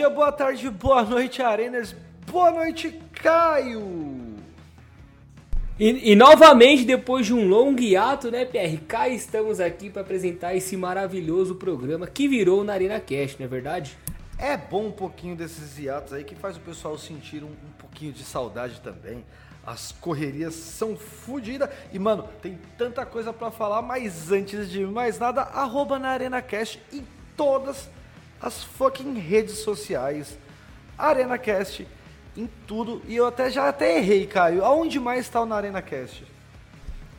dia, 0.00 0.08
boa 0.08 0.32
tarde, 0.32 0.70
boa 0.70 1.02
noite, 1.02 1.42
Areners. 1.42 1.94
Boa 2.26 2.50
noite, 2.50 2.98
Caio. 3.12 4.34
E, 5.78 6.12
e, 6.12 6.16
novamente, 6.16 6.84
depois 6.84 7.26
de 7.26 7.34
um 7.34 7.46
longo 7.46 7.78
hiato, 7.78 8.30
né, 8.30 8.46
PR? 8.46 8.82
Cá 8.88 9.10
estamos 9.10 9.60
aqui 9.60 9.90
para 9.90 10.00
apresentar 10.00 10.54
esse 10.54 10.74
maravilhoso 10.74 11.54
programa 11.56 12.06
que 12.06 12.26
virou 12.26 12.64
na 12.64 12.72
Arena 12.72 12.98
Cast, 12.98 13.38
não 13.38 13.44
é 13.44 13.48
verdade? 13.48 13.98
É 14.38 14.56
bom 14.56 14.86
um 14.86 14.90
pouquinho 14.90 15.36
desses 15.36 15.78
hiatos 15.78 16.14
aí 16.14 16.24
que 16.24 16.34
faz 16.34 16.56
o 16.56 16.60
pessoal 16.60 16.96
sentir 16.96 17.44
um, 17.44 17.48
um 17.48 17.72
pouquinho 17.76 18.10
de 18.10 18.24
saudade 18.24 18.80
também. 18.80 19.22
As 19.66 19.92
correrias 19.92 20.54
são 20.54 20.96
fodidas. 20.96 21.68
E, 21.92 21.98
mano, 21.98 22.26
tem 22.40 22.58
tanta 22.78 23.04
coisa 23.04 23.34
para 23.34 23.50
falar, 23.50 23.82
mas 23.82 24.32
antes 24.32 24.70
de 24.70 24.86
mais 24.86 25.18
nada, 25.18 25.42
arroba 25.42 25.98
na 25.98 26.08
Arena 26.08 26.40
Cast 26.40 26.80
em 26.90 27.04
todas 27.36 27.76
as 27.76 27.99
fucking 28.48 29.18
redes 29.18 29.58
sociais. 29.58 30.38
Arena 30.96 31.36
Cast 31.36 31.86
em 32.36 32.48
tudo. 32.66 33.02
E 33.06 33.16
eu 33.16 33.26
até 33.26 33.50
já 33.50 33.68
até 33.68 33.98
errei, 33.98 34.26
Caio. 34.26 34.64
Aonde 34.64 34.98
mais 34.98 35.20
está 35.20 35.40
o 35.40 35.46
na 35.46 35.56
Arena 35.56 35.82
Cast? 35.82 36.24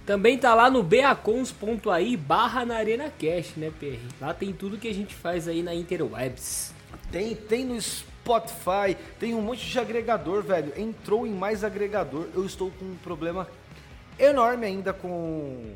Também 0.05 0.37
tá 0.37 0.53
lá 0.55 0.69
no 0.69 0.81
beacons.ai 0.81 2.17
barra 2.17 2.65
na 2.65 2.75
Arena 2.75 3.11
Cast, 3.17 3.59
né, 3.59 3.71
PR? 3.79 3.99
Lá 4.19 4.33
tem 4.33 4.51
tudo 4.51 4.77
que 4.77 4.87
a 4.87 4.93
gente 4.93 5.13
faz 5.13 5.47
aí 5.47 5.61
na 5.61 5.75
Interwebs. 5.75 6.73
Tem, 7.11 7.35
tem 7.35 7.65
no 7.65 7.79
Spotify, 7.79 8.97
tem 9.19 9.35
um 9.35 9.41
monte 9.41 9.65
de 9.65 9.79
agregador, 9.79 10.41
velho. 10.41 10.73
Entrou 10.75 11.27
em 11.27 11.31
mais 11.31 11.63
agregador. 11.63 12.27
Eu 12.33 12.45
estou 12.45 12.71
com 12.71 12.85
um 12.85 12.95
problema 13.03 13.47
enorme 14.17 14.65
ainda 14.65 14.91
com 14.91 15.75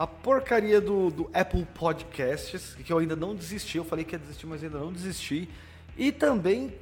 a 0.00 0.06
porcaria 0.06 0.80
do, 0.80 1.10
do 1.10 1.30
Apple 1.34 1.66
Podcasts, 1.74 2.74
que 2.74 2.90
eu 2.90 2.96
ainda 2.96 3.14
não 3.14 3.34
desisti. 3.34 3.76
Eu 3.76 3.84
falei 3.84 4.02
que 4.02 4.14
ia 4.14 4.18
desistir, 4.18 4.46
mas 4.46 4.64
ainda 4.64 4.78
não 4.78 4.90
desisti. 4.90 5.46
E 5.94 6.10
também 6.10 6.72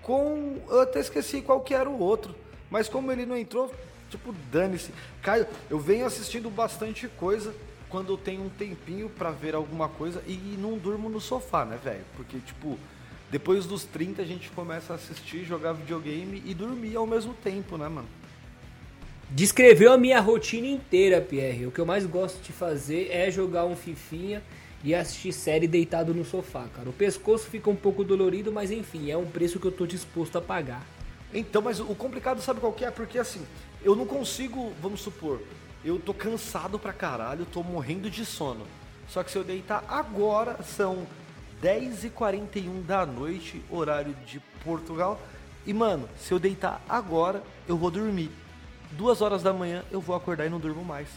com. 0.00 0.62
Eu 0.68 0.82
até 0.82 1.00
esqueci 1.00 1.42
qual 1.42 1.62
que 1.62 1.74
era 1.74 1.90
o 1.90 1.98
outro. 1.98 2.32
Mas 2.70 2.88
como 2.88 3.10
ele 3.10 3.26
não 3.26 3.36
entrou, 3.36 3.74
tipo, 4.08 4.32
dane-se. 4.52 4.92
Caio, 5.20 5.48
eu 5.68 5.80
venho 5.80 6.06
assistindo 6.06 6.48
bastante 6.48 7.08
coisa 7.08 7.52
quando 7.88 8.12
eu 8.12 8.16
tenho 8.16 8.44
um 8.44 8.48
tempinho 8.48 9.10
para 9.10 9.32
ver 9.32 9.56
alguma 9.56 9.88
coisa 9.88 10.22
e 10.24 10.36
não 10.56 10.78
durmo 10.78 11.08
no 11.08 11.20
sofá, 11.20 11.64
né, 11.64 11.76
velho? 11.82 12.04
Porque, 12.16 12.38
tipo, 12.38 12.78
depois 13.32 13.66
dos 13.66 13.82
30 13.82 14.22
a 14.22 14.24
gente 14.24 14.48
começa 14.50 14.92
a 14.92 14.96
assistir, 14.96 15.44
jogar 15.44 15.72
videogame 15.72 16.40
e 16.46 16.54
dormir 16.54 16.94
ao 16.94 17.04
mesmo 17.04 17.34
tempo, 17.34 17.76
né, 17.76 17.88
mano? 17.88 18.19
Descreveu 19.32 19.92
a 19.92 19.96
minha 19.96 20.18
rotina 20.18 20.66
inteira, 20.66 21.20
Pierre. 21.20 21.64
O 21.64 21.70
que 21.70 21.80
eu 21.80 21.86
mais 21.86 22.04
gosto 22.04 22.42
de 22.42 22.50
fazer 22.50 23.10
é 23.12 23.30
jogar 23.30 23.64
um 23.64 23.76
fifinha 23.76 24.42
e 24.82 24.92
assistir 24.92 25.32
série 25.32 25.68
deitado 25.68 26.12
no 26.12 26.24
sofá, 26.24 26.66
cara. 26.74 26.90
O 26.90 26.92
pescoço 26.92 27.46
fica 27.46 27.70
um 27.70 27.76
pouco 27.76 28.02
dolorido, 28.02 28.50
mas 28.50 28.72
enfim, 28.72 29.08
é 29.08 29.16
um 29.16 29.24
preço 29.26 29.60
que 29.60 29.66
eu 29.66 29.70
tô 29.70 29.86
disposto 29.86 30.36
a 30.36 30.40
pagar. 30.40 30.84
Então, 31.32 31.62
mas 31.62 31.78
o 31.78 31.94
complicado 31.94 32.42
sabe 32.42 32.58
qual 32.58 32.72
que 32.72 32.84
é? 32.84 32.90
Porque 32.90 33.20
assim, 33.20 33.46
eu 33.84 33.94
não 33.94 34.04
consigo, 34.04 34.72
vamos 34.82 35.00
supor, 35.00 35.40
eu 35.84 36.00
tô 36.00 36.12
cansado 36.12 36.76
pra 36.76 36.92
caralho, 36.92 37.46
tô 37.46 37.62
morrendo 37.62 38.10
de 38.10 38.24
sono. 38.24 38.66
Só 39.08 39.22
que 39.22 39.30
se 39.30 39.38
eu 39.38 39.44
deitar 39.44 39.84
agora, 39.88 40.60
são 40.64 41.06
10h41 41.62 42.82
da 42.84 43.06
noite, 43.06 43.62
horário 43.70 44.12
de 44.26 44.40
Portugal. 44.64 45.20
E 45.64 45.72
mano, 45.72 46.08
se 46.18 46.32
eu 46.32 46.40
deitar 46.40 46.82
agora, 46.88 47.44
eu 47.68 47.76
vou 47.76 47.92
dormir. 47.92 48.28
Duas 48.92 49.20
horas 49.20 49.42
da 49.42 49.52
manhã 49.52 49.84
eu 49.90 50.00
vou 50.00 50.16
acordar 50.16 50.46
e 50.46 50.50
não 50.50 50.60
durmo 50.60 50.84
mais. 50.84 51.08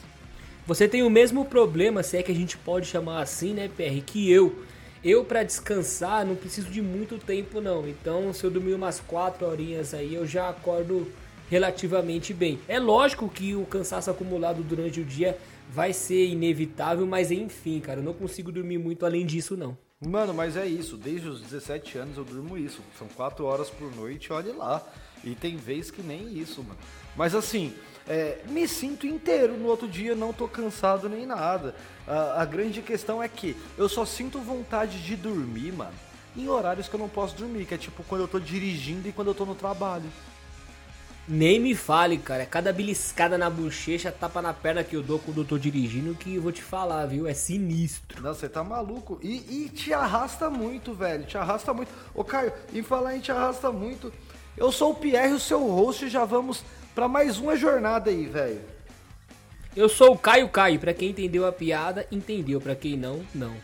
Você 0.65 0.87
tem 0.87 1.03
o 1.03 1.09
mesmo 1.09 1.43
problema, 1.45 2.03
se 2.03 2.17
é 2.17 2.23
que 2.23 2.31
a 2.31 2.35
gente 2.35 2.57
pode 2.57 2.85
chamar 2.87 3.21
assim, 3.21 3.53
né, 3.53 3.67
PR, 3.67 4.01
que 4.05 4.31
eu. 4.31 4.63
Eu 5.03 5.25
para 5.25 5.43
descansar 5.43 6.25
não 6.25 6.35
preciso 6.35 6.69
de 6.69 6.81
muito 6.81 7.17
tempo 7.17 7.59
não. 7.59 7.85
Então, 7.87 8.33
se 8.33 8.45
eu 8.45 8.49
dormir 8.49 8.73
umas 8.73 9.01
4 9.01 9.45
horinhas 9.45 9.93
aí, 9.93 10.13
eu 10.13 10.25
já 10.25 10.47
acordo 10.47 11.11
relativamente 11.49 12.33
bem. 12.33 12.57
É 12.67 12.79
lógico 12.79 13.27
que 13.27 13.53
o 13.53 13.65
cansaço 13.65 14.09
acumulado 14.09 14.63
durante 14.63 15.01
o 15.01 15.03
dia 15.03 15.37
vai 15.69 15.91
ser 15.91 16.25
inevitável, 16.27 17.05
mas 17.05 17.31
enfim, 17.31 17.81
cara, 17.81 17.99
eu 17.99 18.03
não 18.03 18.13
consigo 18.13 18.51
dormir 18.51 18.77
muito 18.77 19.05
além 19.05 19.25
disso 19.25 19.57
não. 19.57 19.77
Mano, 19.99 20.33
mas 20.33 20.55
é 20.55 20.65
isso. 20.65 20.95
Desde 20.95 21.27
os 21.27 21.41
17 21.41 21.97
anos 21.97 22.17
eu 22.17 22.23
durmo 22.23 22.57
isso. 22.57 22.81
São 22.97 23.07
4 23.09 23.43
horas 23.45 23.69
por 23.69 23.93
noite, 23.93 24.31
olhe 24.31 24.51
lá. 24.51 24.81
E 25.23 25.35
tem 25.35 25.57
vez 25.57 25.91
que 25.91 26.01
nem 26.01 26.37
isso, 26.37 26.63
mano. 26.63 26.79
Mas 27.15 27.35
assim, 27.35 27.73
é, 28.07 28.39
me 28.49 28.67
sinto 28.67 29.07
inteiro 29.07 29.57
no 29.57 29.67
outro 29.67 29.87
dia, 29.87 30.15
não 30.15 30.33
tô 30.33 30.47
cansado 30.47 31.07
nem 31.07 31.25
nada. 31.25 31.75
A, 32.07 32.41
a 32.41 32.45
grande 32.45 32.81
questão 32.81 33.21
é 33.21 33.27
que 33.27 33.55
eu 33.77 33.87
só 33.87 34.05
sinto 34.05 34.39
vontade 34.39 35.01
de 35.01 35.15
dormir, 35.15 35.71
mano, 35.71 35.93
em 36.35 36.47
horários 36.49 36.87
que 36.87 36.95
eu 36.95 36.99
não 36.99 37.09
posso 37.09 37.35
dormir, 37.35 37.65
que 37.65 37.73
é 37.73 37.77
tipo 37.77 38.03
quando 38.03 38.21
eu 38.21 38.27
tô 38.27 38.39
dirigindo 38.39 39.07
e 39.07 39.11
quando 39.11 39.29
eu 39.29 39.35
tô 39.35 39.45
no 39.45 39.55
trabalho. 39.55 40.09
Nem 41.25 41.57
me 41.57 41.73
fale, 41.73 42.17
cara. 42.17 42.43
É 42.43 42.45
cada 42.45 42.73
beliscada 42.73 43.37
na 43.37 43.49
bochecha, 43.49 44.11
tapa 44.11 44.41
na 44.41 44.53
perna 44.53 44.83
que 44.83 44.93
eu 44.93 45.01
dou 45.01 45.19
quando 45.19 45.37
eu 45.37 45.45
tô 45.45 45.57
dirigindo 45.57 46.13
que 46.15 46.35
eu 46.35 46.41
vou 46.41 46.51
te 46.51 46.61
falar, 46.61 47.05
viu? 47.05 47.25
É 47.25 47.33
sinistro. 47.33 48.21
Não, 48.21 48.33
você 48.33 48.49
tá 48.49 48.61
maluco. 48.61 49.17
E, 49.23 49.37
e, 49.49 49.69
te 49.69 49.93
arrasta 49.93 50.49
muito, 50.49 50.93
velho. 50.93 51.23
Te 51.23 51.37
arrasta 51.37 51.73
muito. 51.73 51.89
Ô, 52.13 52.25
Caio, 52.25 52.51
em 52.73 52.83
falar 52.83 53.15
em 53.15 53.21
te 53.21 53.31
arrasta 53.31 53.71
muito, 53.71 54.11
eu 54.57 54.69
sou 54.69 54.91
o 54.91 54.95
Pierre, 54.95 55.31
o 55.31 55.39
seu 55.39 55.65
host, 55.65 56.03
e 56.03 56.09
já 56.09 56.25
vamos 56.25 56.61
para 56.93 57.07
mais 57.07 57.37
uma 57.37 57.55
jornada 57.55 58.09
aí, 58.09 58.25
velho. 58.25 58.61
Eu 59.75 59.89
sou 59.89 60.13
o 60.13 60.17
Caio 60.17 60.49
Caio. 60.49 60.79
Pra 60.79 60.93
quem 60.93 61.09
entendeu 61.09 61.45
a 61.45 61.51
piada, 61.51 62.05
entendeu. 62.11 62.61
Pra 62.61 62.75
quem 62.75 62.95
não, 62.95 63.21
não. 63.33 63.55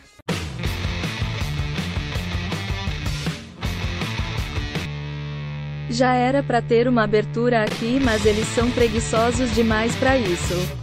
Já 5.88 6.14
era 6.14 6.42
para 6.42 6.62
ter 6.62 6.86
uma 6.86 7.02
abertura 7.02 7.64
aqui, 7.64 7.98
mas 8.00 8.24
eles 8.24 8.46
são 8.48 8.70
preguiçosos 8.70 9.52
demais 9.54 9.94
para 9.96 10.16
isso. 10.16 10.79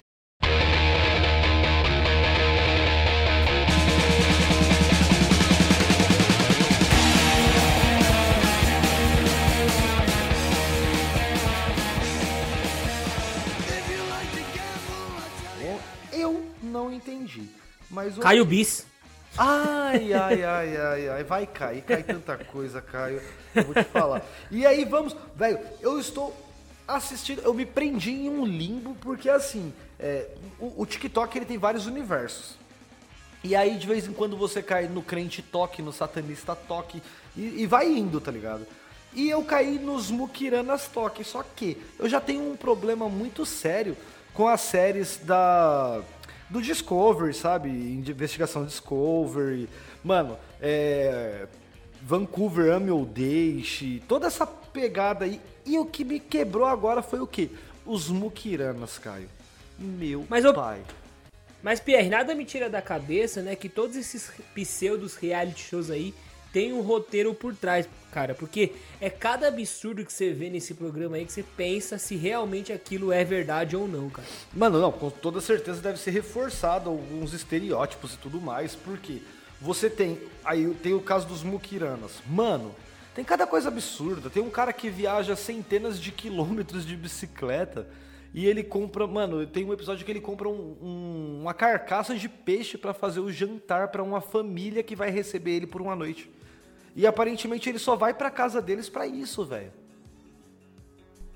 Mas 18.08 18.18
o... 18.18 18.22
Caio 18.22 18.46
Bis. 18.46 18.86
Ai, 19.38 20.14
ai, 20.14 20.44
ai, 20.44 20.78
ai, 20.78 21.10
ai. 21.10 21.24
Vai 21.24 21.46
cair, 21.46 21.82
cai 21.84 22.02
tanta 22.02 22.38
coisa, 22.38 22.82
Caio. 22.82 23.22
Eu 23.54 23.66
vou 23.66 23.74
te 23.74 23.84
falar. 23.84 24.24
E 24.50 24.66
aí, 24.66 24.86
vamos. 24.86 25.16
Velho, 25.36 25.60
eu 25.82 26.00
estou 26.00 26.36
assistindo. 26.88 27.42
Eu 27.42 27.54
me 27.54 27.66
prendi 27.66 28.12
em 28.12 28.30
um 28.30 28.46
limbo, 28.46 28.96
porque 29.02 29.30
assim, 29.30 29.74
é, 30.00 30.30
o, 30.58 30.82
o, 30.82 30.86
TikTok 30.86 31.38
ele 31.38 31.46
tem 31.46 31.58
vários 31.58 31.86
universos. 31.86 32.56
E 33.44 33.56
aí, 33.56 33.78
de 33.78 33.86
vez 33.86 34.08
em 34.08 34.14
quando, 34.14 34.38
você 34.38 34.64
cai 34.64 34.88
no 34.88 35.04
crente 35.04 35.42
toque, 35.42 35.82
no 35.82 35.92
satanista 35.92 36.56
toque, 36.56 37.04
e, 37.36 37.62
e 37.62 37.68
vai 37.68 37.88
indo, 37.88 38.20
tá 38.20 38.32
ligado? 38.32 38.66
E 39.14 39.30
eu 39.30 39.44
caí 39.44 39.78
nos 39.78 40.10
Mukiranas 40.10 40.88
toque. 40.88 41.24
Só 41.24 41.44
que 41.44 41.78
eu 42.00 42.08
já 42.08 42.22
tenho 42.22 42.52
um 42.52 42.56
problema 42.56 43.08
muito 43.10 43.46
sério 43.46 43.96
com 44.34 44.48
as 44.48 44.62
séries 44.62 45.18
da 45.18 46.02
do 46.50 46.62
Discovery, 46.62 47.34
sabe? 47.34 47.70
Investigação 47.70 48.66
Discovery. 48.66 49.70
Mano, 50.04 50.38
é. 50.62 51.48
Vancouver 52.02 52.72
ame 52.72 52.92
ou 52.92 53.06
deixe. 53.06 54.02
Toda 54.08 54.28
essa 54.28 54.46
pegada 54.46 55.26
aí. 55.26 55.42
E 55.66 55.78
o 55.78 55.86
que 55.86 56.06
me 56.06 56.20
quebrou 56.20 56.66
agora 56.66 57.02
foi 57.02 57.20
o 57.20 57.28
quê? 57.28 57.50
Os 57.86 58.10
Mukiranas, 58.10 58.98
Caio. 58.98 59.30
Meu 59.78 60.26
Mas 60.30 60.44
pai. 60.54 60.80
Eu... 60.80 60.96
Mas, 61.62 61.80
Pierre, 61.80 62.10
nada 62.10 62.34
me 62.34 62.46
tira 62.46 62.70
da 62.70 62.82
cabeça, 62.82 63.42
né? 63.42 63.56
Que 63.56 63.68
todos 63.68 63.96
esses 63.96 64.32
pseudos 64.54 65.16
reality 65.16 65.70
shows 65.70 65.90
aí 65.90 66.14
tem 66.54 66.72
um 66.72 66.82
roteiro 66.82 67.34
por 67.34 67.56
trás, 67.56 67.88
cara, 68.18 68.34
porque 68.34 68.72
é 69.00 69.12
cada 69.12 69.48
absurdo 69.48 70.04
que 70.04 70.12
você 70.12 70.34
vê 70.34 70.50
nesse 70.50 70.74
programa 70.74 71.18
aí 71.18 71.26
que 71.26 71.32
você 71.32 71.44
pensa 71.44 72.00
se 72.00 72.16
realmente 72.16 72.74
aquilo 72.74 73.12
é 73.12 73.24
verdade 73.24 73.76
ou 73.76 73.88
não, 73.88 74.10
cara. 74.10 74.28
Mano, 74.52 74.82
não, 74.82 74.92
com 74.92 75.12
toda 75.12 75.40
certeza 75.40 75.80
deve 75.84 76.00
ser 76.00 76.10
reforçado 76.10 76.90
alguns 76.90 77.32
estereótipos 77.32 78.16
e 78.16 78.18
tudo 78.18 78.42
mais, 78.42 78.76
porque 78.76 79.22
você 79.62 79.88
tem 79.88 80.18
aí 80.44 80.68
tem 80.82 80.96
o 80.96 81.00
caso 81.00 81.28
dos 81.28 81.44
mukiranas. 81.44 82.14
Mano, 82.28 82.74
tem 83.14 83.24
cada 83.24 83.46
coisa 83.46 83.68
absurda. 83.68 84.32
Tem 84.32 84.42
um 84.42 84.50
cara 84.50 84.74
que 84.74 84.90
viaja 84.90 85.36
centenas 85.36 86.02
de 86.02 86.12
quilômetros 86.12 86.88
de 86.88 86.98
bicicleta 86.98 87.88
e 88.34 88.48
ele 88.48 88.64
compra, 88.64 89.06
mano, 89.06 89.46
tem 89.46 89.64
um 89.64 89.74
episódio 89.74 90.04
que 90.04 90.12
ele 90.12 90.22
compra 90.22 90.50
um, 90.50 90.76
um, 90.82 91.40
uma 91.42 91.54
carcaça 91.54 92.16
de 92.16 92.28
peixe 92.28 92.80
para 92.80 92.96
fazer 92.96 93.20
o 93.20 93.32
jantar 93.32 93.90
para 93.90 94.02
uma 94.02 94.22
família 94.22 94.82
que 94.82 94.96
vai 94.96 95.12
receber 95.12 95.52
ele 95.52 95.68
por 95.68 95.84
uma 95.84 95.96
noite. 95.96 96.28
E 96.98 97.06
aparentemente 97.06 97.70
ele 97.70 97.78
só 97.78 97.96
vai 97.96 98.12
pra 98.14 98.32
casa 98.32 98.60
deles 98.62 98.90
para 98.90 99.06
isso, 99.06 99.46
velho. 99.46 99.72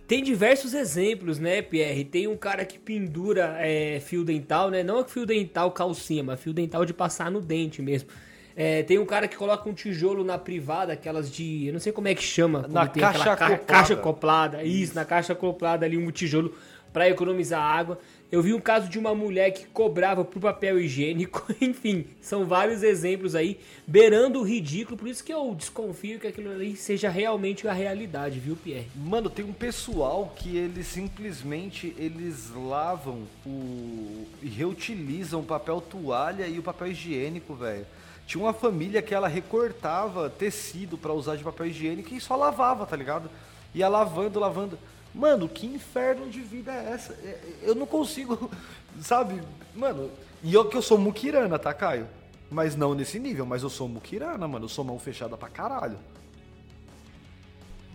Tem 0.08 0.22
diversos 0.22 0.74
exemplos, 0.74 1.40
né, 1.40 1.62
Pierre? 1.62 2.04
Tem 2.04 2.28
um 2.28 2.36
cara 2.36 2.66
que 2.66 2.78
pendura 2.78 3.56
é, 3.60 4.00
fio 4.02 4.26
dental, 4.26 4.70
né? 4.70 4.84
Não 4.84 5.06
fio 5.06 5.26
dental 5.26 5.72
calcinha, 5.72 6.24
mas 6.24 6.40
fio 6.40 6.52
dental 6.52 6.84
de 6.84 6.94
passar 6.94 7.32
no 7.32 7.40
dente 7.40 7.82
mesmo. 7.82 8.10
É, 8.54 8.84
tem 8.84 9.00
um 9.00 9.06
cara 9.06 9.28
que 9.28 9.38
coloca 9.38 9.70
um 9.70 9.74
tijolo 9.74 10.24
na 10.24 10.38
privada, 10.38 10.92
aquelas 10.92 11.32
de. 11.32 11.68
Eu 11.68 11.74
não 11.74 11.80
sei 11.80 11.94
como 11.94 12.10
é 12.10 12.16
que 12.16 12.24
chama. 12.24 12.68
Na 12.68 12.88
tem 12.88 13.02
caixa 13.02 13.24
ca- 13.24 13.32
acoplada. 13.46 13.64
caixa 13.66 13.94
acoplada. 13.94 14.64
Isso, 14.64 14.94
na 14.96 15.06
caixa 15.06 15.32
acoplada 15.32 15.86
ali, 15.86 15.96
um 15.96 16.12
tijolo 16.12 16.54
para 16.92 17.08
economizar 17.08 17.62
água. 17.62 17.98
Eu 18.32 18.42
vi 18.42 18.54
um 18.54 18.62
caso 18.62 18.88
de 18.88 18.98
uma 18.98 19.14
mulher 19.14 19.52
que 19.52 19.66
cobrava 19.66 20.24
por 20.24 20.40
papel 20.40 20.80
higiênico. 20.80 21.46
Enfim, 21.60 22.06
são 22.22 22.46
vários 22.46 22.82
exemplos 22.82 23.36
aí, 23.36 23.60
beirando 23.86 24.40
o 24.40 24.44
ridículo. 24.44 24.98
Por 24.98 25.10
isso 25.10 25.22
que 25.22 25.34
eu 25.34 25.54
desconfio 25.54 26.18
que 26.18 26.28
aquilo 26.28 26.50
ali 26.50 26.78
seja 26.78 27.10
realmente 27.10 27.68
a 27.68 27.74
realidade, 27.74 28.40
viu, 28.40 28.56
Pierre? 28.56 28.88
Mano, 28.96 29.30
tem 29.30 29.44
um 29.44 29.52
pessoal 29.52 30.34
que 30.34 30.56
eles 30.56 30.88
simplesmente 30.88 31.94
eles 31.98 32.50
lavam 32.56 33.24
o 33.46 34.26
e 34.42 34.48
reutilizam 34.48 35.42
o 35.42 35.46
papel 35.46 35.82
toalha 35.82 36.48
e 36.48 36.58
o 36.58 36.64
papel 36.64 36.88
higiênico, 36.88 37.54
velho. 37.54 37.86
Tinha 38.26 38.42
uma 38.42 38.54
família 38.54 39.02
que 39.02 39.14
ela 39.14 39.28
recortava 39.28 40.30
tecido 40.30 40.98
pra 40.98 41.12
usar 41.12 41.36
de 41.36 41.44
papel 41.44 41.66
higiênico 41.66 42.14
e 42.14 42.22
só 42.22 42.38
lavava, 42.38 42.86
tá 42.86 42.96
ligado? 42.96 43.30
Ia 43.76 43.90
lavando, 43.90 44.40
lavando. 44.40 44.80
Mano, 45.14 45.48
que 45.50 45.68
inferno 45.68 46.30
de 46.30 46.40
vida 46.42 46.72
é 46.72 46.92
essa? 46.94 47.14
É, 47.14 47.38
Eu 47.64 47.76
não 47.76 47.86
consigo, 47.86 48.50
sabe? 49.02 49.42
Mano, 49.76 50.10
e 50.44 50.54
eu 50.54 50.66
que 50.66 50.76
eu 50.76 50.82
sou 50.82 50.98
muquirana, 50.98 51.60
tá, 51.60 51.74
Caio? 51.74 52.08
Mas 52.50 52.76
não 52.76 52.94
nesse 52.94 53.20
nível, 53.20 53.46
mas 53.46 53.64
eu 53.64 53.70
sou 53.70 53.88
muquirana, 53.88 54.48
mano. 54.48 54.66
Eu 54.66 54.70
sou 54.70 54.84
mão 54.84 55.00
fechada 55.00 55.38
pra 55.38 55.48
caralho. 55.48 55.98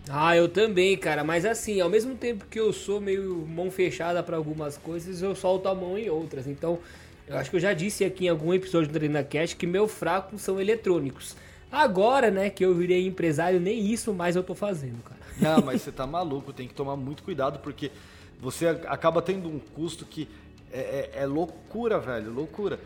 Ah, 0.09 0.35
eu 0.35 0.47
também, 0.47 0.97
cara. 0.97 1.23
Mas 1.23 1.45
assim, 1.45 1.79
ao 1.81 1.89
mesmo 1.89 2.15
tempo 2.15 2.45
que 2.45 2.59
eu 2.59 2.71
sou 2.71 2.99
meio 2.99 3.45
mão 3.47 3.69
fechada 3.69 4.23
pra 4.23 4.37
algumas 4.37 4.77
coisas, 4.77 5.21
eu 5.21 5.35
solto 5.35 5.67
a 5.67 5.75
mão 5.75 5.97
em 5.97 6.09
outras. 6.09 6.47
Então, 6.47 6.79
eu 7.27 7.37
acho 7.37 7.49
que 7.49 7.57
eu 7.57 7.59
já 7.59 7.73
disse 7.73 8.05
aqui 8.05 8.25
em 8.25 8.29
algum 8.29 8.53
episódio 8.53 8.91
do 8.91 8.99
Cash 9.25 9.53
que 9.53 9.67
meu 9.67 9.87
fraco 9.87 10.39
são 10.39 10.59
eletrônicos. 10.61 11.35
Agora, 11.71 12.31
né, 12.31 12.49
que 12.49 12.63
eu 12.63 12.73
virei 12.73 13.05
empresário, 13.05 13.59
nem 13.59 13.91
isso 13.91 14.13
mais 14.13 14.35
eu 14.35 14.43
tô 14.43 14.55
fazendo, 14.55 15.03
cara. 15.03 15.19
Não, 15.39 15.61
mas 15.63 15.81
você 15.81 15.91
tá 15.91 16.05
maluco, 16.07 16.51
tem 16.53 16.67
que 16.67 16.73
tomar 16.73 16.95
muito 16.95 17.23
cuidado, 17.23 17.59
porque 17.59 17.91
você 18.39 18.67
acaba 18.67 19.21
tendo 19.21 19.47
um 19.49 19.59
custo 19.59 20.05
que 20.05 20.27
é, 20.71 21.09
é- 21.15 21.21
é 21.23 21.25
loucura, 21.25 21.99
velho, 21.99 22.31
loucura. 22.33 22.79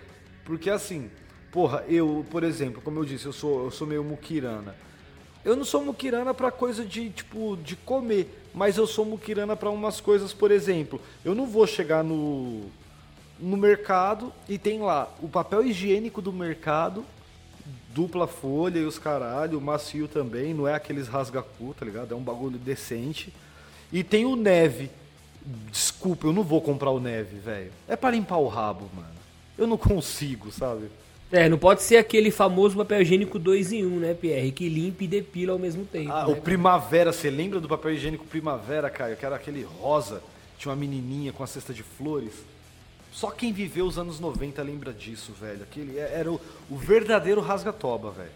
Porque 0.46 0.70
assim, 0.70 1.10
porra, 1.52 1.84
eu, 1.88 2.26
por 2.30 2.44
exemplo, 2.44 2.82
como 2.82 3.00
eu 3.00 3.06
disse, 3.06 3.26
eu 3.26 3.34
sou, 3.34 3.66
eu 3.66 3.72
sou 3.72 3.88
meio 3.88 4.04
muquirana. 4.04 4.76
Eu 5.44 5.56
não 5.56 5.66
sou 5.66 5.84
muquirana 5.84 6.34
pra 6.34 6.52
coisa 6.52 6.86
de, 6.86 7.10
tipo, 7.10 7.58
de 7.64 7.76
comer, 7.76 8.44
mas 8.54 8.78
eu 8.78 8.86
sou 8.86 9.04
muquirana 9.06 9.56
pra 9.56 9.70
umas 9.72 10.00
coisas, 10.00 10.34
por 10.34 10.52
exemplo, 10.52 11.02
eu 11.26 11.34
não 11.34 11.48
vou 11.48 11.66
chegar 11.66 12.04
no, 12.04 12.66
no 13.40 13.58
mercado 13.58 14.32
e 14.48 14.60
tem 14.60 14.80
lá 14.82 15.12
o 15.20 15.28
papel 15.28 15.66
higiênico 15.66 16.22
do 16.22 16.32
mercado, 16.32 17.04
dupla 17.94 18.28
folha 18.28 18.80
e 18.80 18.86
os 18.86 18.98
caralho, 18.98 19.60
macio 19.60 20.08
também, 20.08 20.54
não 20.54 20.68
é 20.68 20.74
aqueles 20.74 21.08
rasga-cu, 21.08 21.76
tá 21.78 21.86
ligado? 21.86 22.14
É 22.14 22.18
um 22.18 22.22
bagulho 22.22 22.58
decente. 22.58 23.34
E 23.92 24.04
tem 24.04 24.26
o 24.26 24.36
neve. 24.36 24.90
Desculpa, 25.72 26.28
eu 26.28 26.34
não 26.34 26.44
vou 26.44 26.62
comprar 26.62 26.92
o 26.92 27.00
neve, 27.00 27.38
velho. 27.38 27.72
É 27.88 27.96
pra 27.96 28.12
limpar 28.12 28.38
o 28.38 28.48
rabo, 28.48 28.90
mano. 28.96 29.10
Eu 29.58 29.68
não 29.68 29.78
consigo, 29.78 30.52
sabe? 30.52 30.90
É, 31.32 31.48
não 31.48 31.58
pode 31.58 31.82
ser 31.82 31.96
aquele 31.96 32.30
famoso 32.30 32.76
papel 32.76 33.02
higiênico 33.02 33.40
2 33.40 33.72
em 33.72 33.86
1, 33.86 34.00
né, 34.00 34.14
Pierre? 34.14 34.52
Que 34.52 34.68
limpa 34.68 35.06
e 35.06 35.08
depila 35.08 35.54
ao 35.54 35.60
mesmo 35.60 35.86
tempo. 35.86 36.12
Ah, 36.12 36.28
né, 36.28 36.34
o 36.34 36.36
primavera, 36.36 37.14
você 37.14 37.30
lembra 37.30 37.60
do 37.60 37.70
papel 37.70 37.94
higiênico 37.94 38.26
primavera, 38.26 38.90
Caio? 38.90 39.16
Que 39.16 39.26
era 39.26 39.38
aquele 39.38 39.64
rosa, 39.64 40.22
tinha 40.58 40.72
uma 40.72 40.76
menininha 40.76 41.32
com 41.32 41.42
a 41.42 41.48
cesta 41.48 41.74
de 41.74 41.84
flores. 41.84 42.34
Só 43.12 43.30
quem 43.30 43.52
viveu 43.52 43.86
os 43.86 43.98
anos 43.98 44.20
90 44.20 44.62
lembra 44.64 44.94
disso, 44.94 45.34
velho. 45.34 45.64
Aquele 45.64 46.00
é- 46.00 46.14
era 46.16 46.32
o, 46.32 46.40
o 46.70 46.78
verdadeiro 46.78 47.42
rasga-toba, 47.42 48.12
velho. 48.12 48.32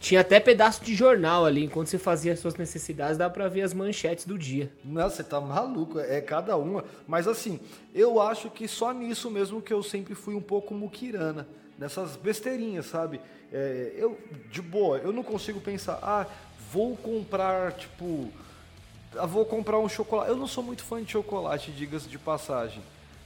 Tinha 0.00 0.20
até 0.22 0.40
pedaço 0.40 0.82
de 0.82 0.94
jornal 0.94 1.44
ali, 1.44 1.64
enquanto 1.64 1.88
você 1.88 1.98
fazia 1.98 2.32
as 2.32 2.38
suas 2.40 2.54
necessidades, 2.54 3.18
dá 3.18 3.28
pra 3.28 3.48
ver 3.48 3.62
as 3.62 3.74
manchetes 3.74 4.24
do 4.24 4.38
dia. 4.38 4.70
Não, 4.82 5.08
você 5.10 5.22
tá 5.22 5.38
maluco, 5.40 5.98
é 5.98 6.20
cada 6.22 6.56
uma. 6.56 6.84
Mas 7.06 7.28
assim, 7.28 7.60
eu 7.94 8.20
acho 8.20 8.48
que 8.50 8.66
só 8.66 8.92
nisso 8.92 9.30
mesmo 9.30 9.60
que 9.60 9.72
eu 9.72 9.82
sempre 9.82 10.14
fui 10.14 10.34
um 10.34 10.40
pouco 10.40 10.72
muquirana. 10.74 11.46
Nessas 11.78 12.16
besteirinhas, 12.16 12.86
sabe? 12.86 13.20
É, 13.52 13.92
eu, 13.96 14.18
de 14.50 14.62
boa, 14.62 14.98
eu 14.98 15.12
não 15.12 15.22
consigo 15.22 15.60
pensar, 15.60 15.98
ah, 16.02 16.26
vou 16.72 16.96
comprar, 16.96 17.72
tipo. 17.72 18.30
ah, 19.16 19.26
vou 19.26 19.44
comprar 19.44 19.78
um 19.78 19.88
chocolate. 19.88 20.30
Eu 20.30 20.36
não 20.36 20.46
sou 20.46 20.62
muito 20.62 20.82
fã 20.82 21.02
de 21.02 21.12
chocolate, 21.12 21.72
diga-se 21.72 22.08
de 22.08 22.18
passagem. 22.18 22.82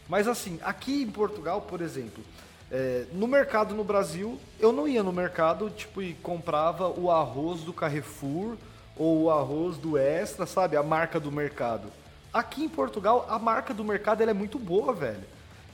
Mas 0.08 0.28
assim, 0.28 0.58
aqui 0.62 1.02
em 1.02 1.10
Portugal, 1.10 1.62
por 1.62 1.80
exemplo, 1.80 2.22
é, 2.70 3.06
no 3.12 3.26
mercado 3.26 3.74
no 3.74 3.84
Brasil, 3.84 4.38
eu 4.58 4.72
não 4.72 4.88
ia 4.88 5.02
no 5.02 5.12
mercado, 5.12 5.70
tipo, 5.70 6.02
e 6.02 6.14
comprava 6.14 6.88
o 6.88 7.10
arroz 7.10 7.60
do 7.60 7.72
Carrefour 7.72 8.56
ou 8.96 9.24
o 9.24 9.30
arroz 9.30 9.76
do 9.76 9.96
Extra, 9.96 10.46
sabe? 10.46 10.76
A 10.76 10.82
marca 10.82 11.18
do 11.18 11.30
mercado. 11.30 11.88
Aqui 12.32 12.64
em 12.64 12.68
Portugal, 12.68 13.26
a 13.28 13.38
marca 13.38 13.72
do 13.72 13.84
mercado 13.84 14.22
é 14.22 14.32
muito 14.32 14.58
boa, 14.58 14.92
velho. 14.92 15.24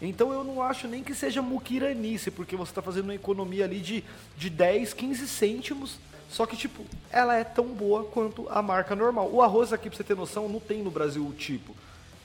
Então 0.03 0.33
eu 0.33 0.43
não 0.43 0.63
acho 0.63 0.89
nem 0.89 1.03
que 1.03 1.15
seja 1.15 1.43
muquiranice, 1.43 2.31
porque 2.31 2.57
você 2.57 2.71
está 2.71 2.81
fazendo 2.81 3.05
uma 3.05 3.15
economia 3.15 3.65
ali 3.65 3.81
de, 3.81 4.05
de 4.37 4.49
10, 4.49 4.95
15 4.95 5.29
cêntimos. 5.29 5.99
Só 6.31 6.47
que, 6.47 6.57
tipo, 6.57 6.85
ela 7.11 7.37
é 7.37 7.45
tão 7.45 7.67
boa 7.67 8.05
quanto 8.05 8.49
a 8.49 8.63
marca 8.63 8.95
normal. 8.95 9.29
O 9.33 9.43
arroz 9.43 9.73
aqui, 9.73 9.89
pra 9.91 9.97
você 9.97 10.05
ter 10.05 10.17
noção, 10.17 10.49
não 10.49 10.61
tem 10.61 10.83
no 10.83 10.91
Brasil 10.91 11.27
o 11.27 11.33
tipo. 11.33 11.75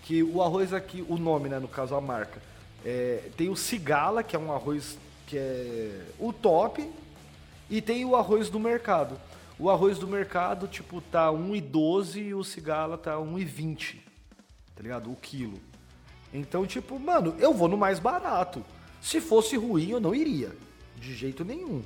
Que 0.06 0.24
o 0.24 0.42
arroz 0.42 0.72
aqui, 0.72 1.04
o 1.10 1.18
nome, 1.18 1.50
né, 1.50 1.60
no 1.60 1.68
caso, 1.68 1.94
a 1.96 2.00
marca. 2.00 2.42
É, 2.86 3.24
tem 3.36 3.50
o 3.50 3.56
Cigala, 3.56 4.24
que 4.24 4.36
é 4.36 4.40
um 4.40 4.54
arroz 4.54 4.98
que 5.28 5.38
é 5.38 6.02
o 6.20 6.32
top, 6.32 6.88
e 7.70 7.82
tem 7.82 8.06
o 8.06 8.16
arroz 8.16 8.50
do 8.50 8.60
mercado. 8.60 9.20
O 9.58 9.70
arroz 9.70 9.98
do 9.98 10.08
mercado, 10.08 10.68
tipo, 10.68 11.02
tá 11.02 11.32
1,12 11.32 12.28
e 12.28 12.34
o 12.34 12.44
Cigala 12.44 12.98
tá 12.98 13.16
1,20. 13.16 13.96
Tá 14.76 14.84
ligado? 14.84 15.12
O 15.12 15.16
quilo. 15.16 15.60
Então, 16.34 16.66
tipo, 16.68 17.00
mano, 17.00 17.36
eu 17.40 17.54
vou 17.54 17.68
no 17.68 17.78
mais 17.78 17.98
barato. 17.98 18.64
Se 19.02 19.20
fosse 19.20 19.56
ruim, 19.58 19.90
eu 19.90 20.00
não 20.00 20.14
iria. 20.14 20.52
De 20.98 21.14
jeito 21.16 21.44
nenhum. 21.44 21.82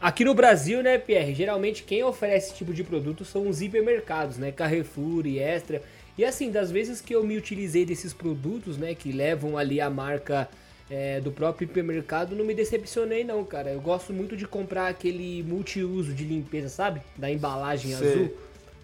Aqui 0.00 0.24
no 0.24 0.34
Brasil, 0.34 0.82
né, 0.82 0.98
Pierre, 0.98 1.34
geralmente 1.34 1.82
quem 1.82 2.02
oferece 2.02 2.48
esse 2.48 2.56
tipo 2.56 2.72
de 2.72 2.82
produto 2.82 3.24
são 3.24 3.48
os 3.48 3.60
hipermercados, 3.60 4.38
né, 4.38 4.50
Carrefour 4.50 5.26
e 5.26 5.38
Extra. 5.38 5.82
E 6.20 6.24
assim, 6.26 6.50
das 6.50 6.70
vezes 6.70 7.00
que 7.00 7.14
eu 7.14 7.24
me 7.24 7.34
utilizei 7.34 7.86
desses 7.86 8.12
produtos, 8.12 8.76
né, 8.76 8.94
que 8.94 9.10
levam 9.10 9.56
ali 9.56 9.80
a 9.80 9.88
marca 9.88 10.50
é, 10.90 11.18
do 11.18 11.32
próprio 11.32 11.64
hipermercado, 11.64 12.36
não 12.36 12.44
me 12.44 12.52
decepcionei 12.52 13.24
não, 13.24 13.42
cara. 13.42 13.70
Eu 13.70 13.80
gosto 13.80 14.12
muito 14.12 14.36
de 14.36 14.46
comprar 14.46 14.88
aquele 14.88 15.42
multiuso 15.42 16.12
de 16.12 16.24
limpeza, 16.24 16.68
sabe? 16.68 17.00
Da 17.16 17.30
embalagem 17.30 17.96
Sei. 17.96 18.06
azul. 18.06 18.36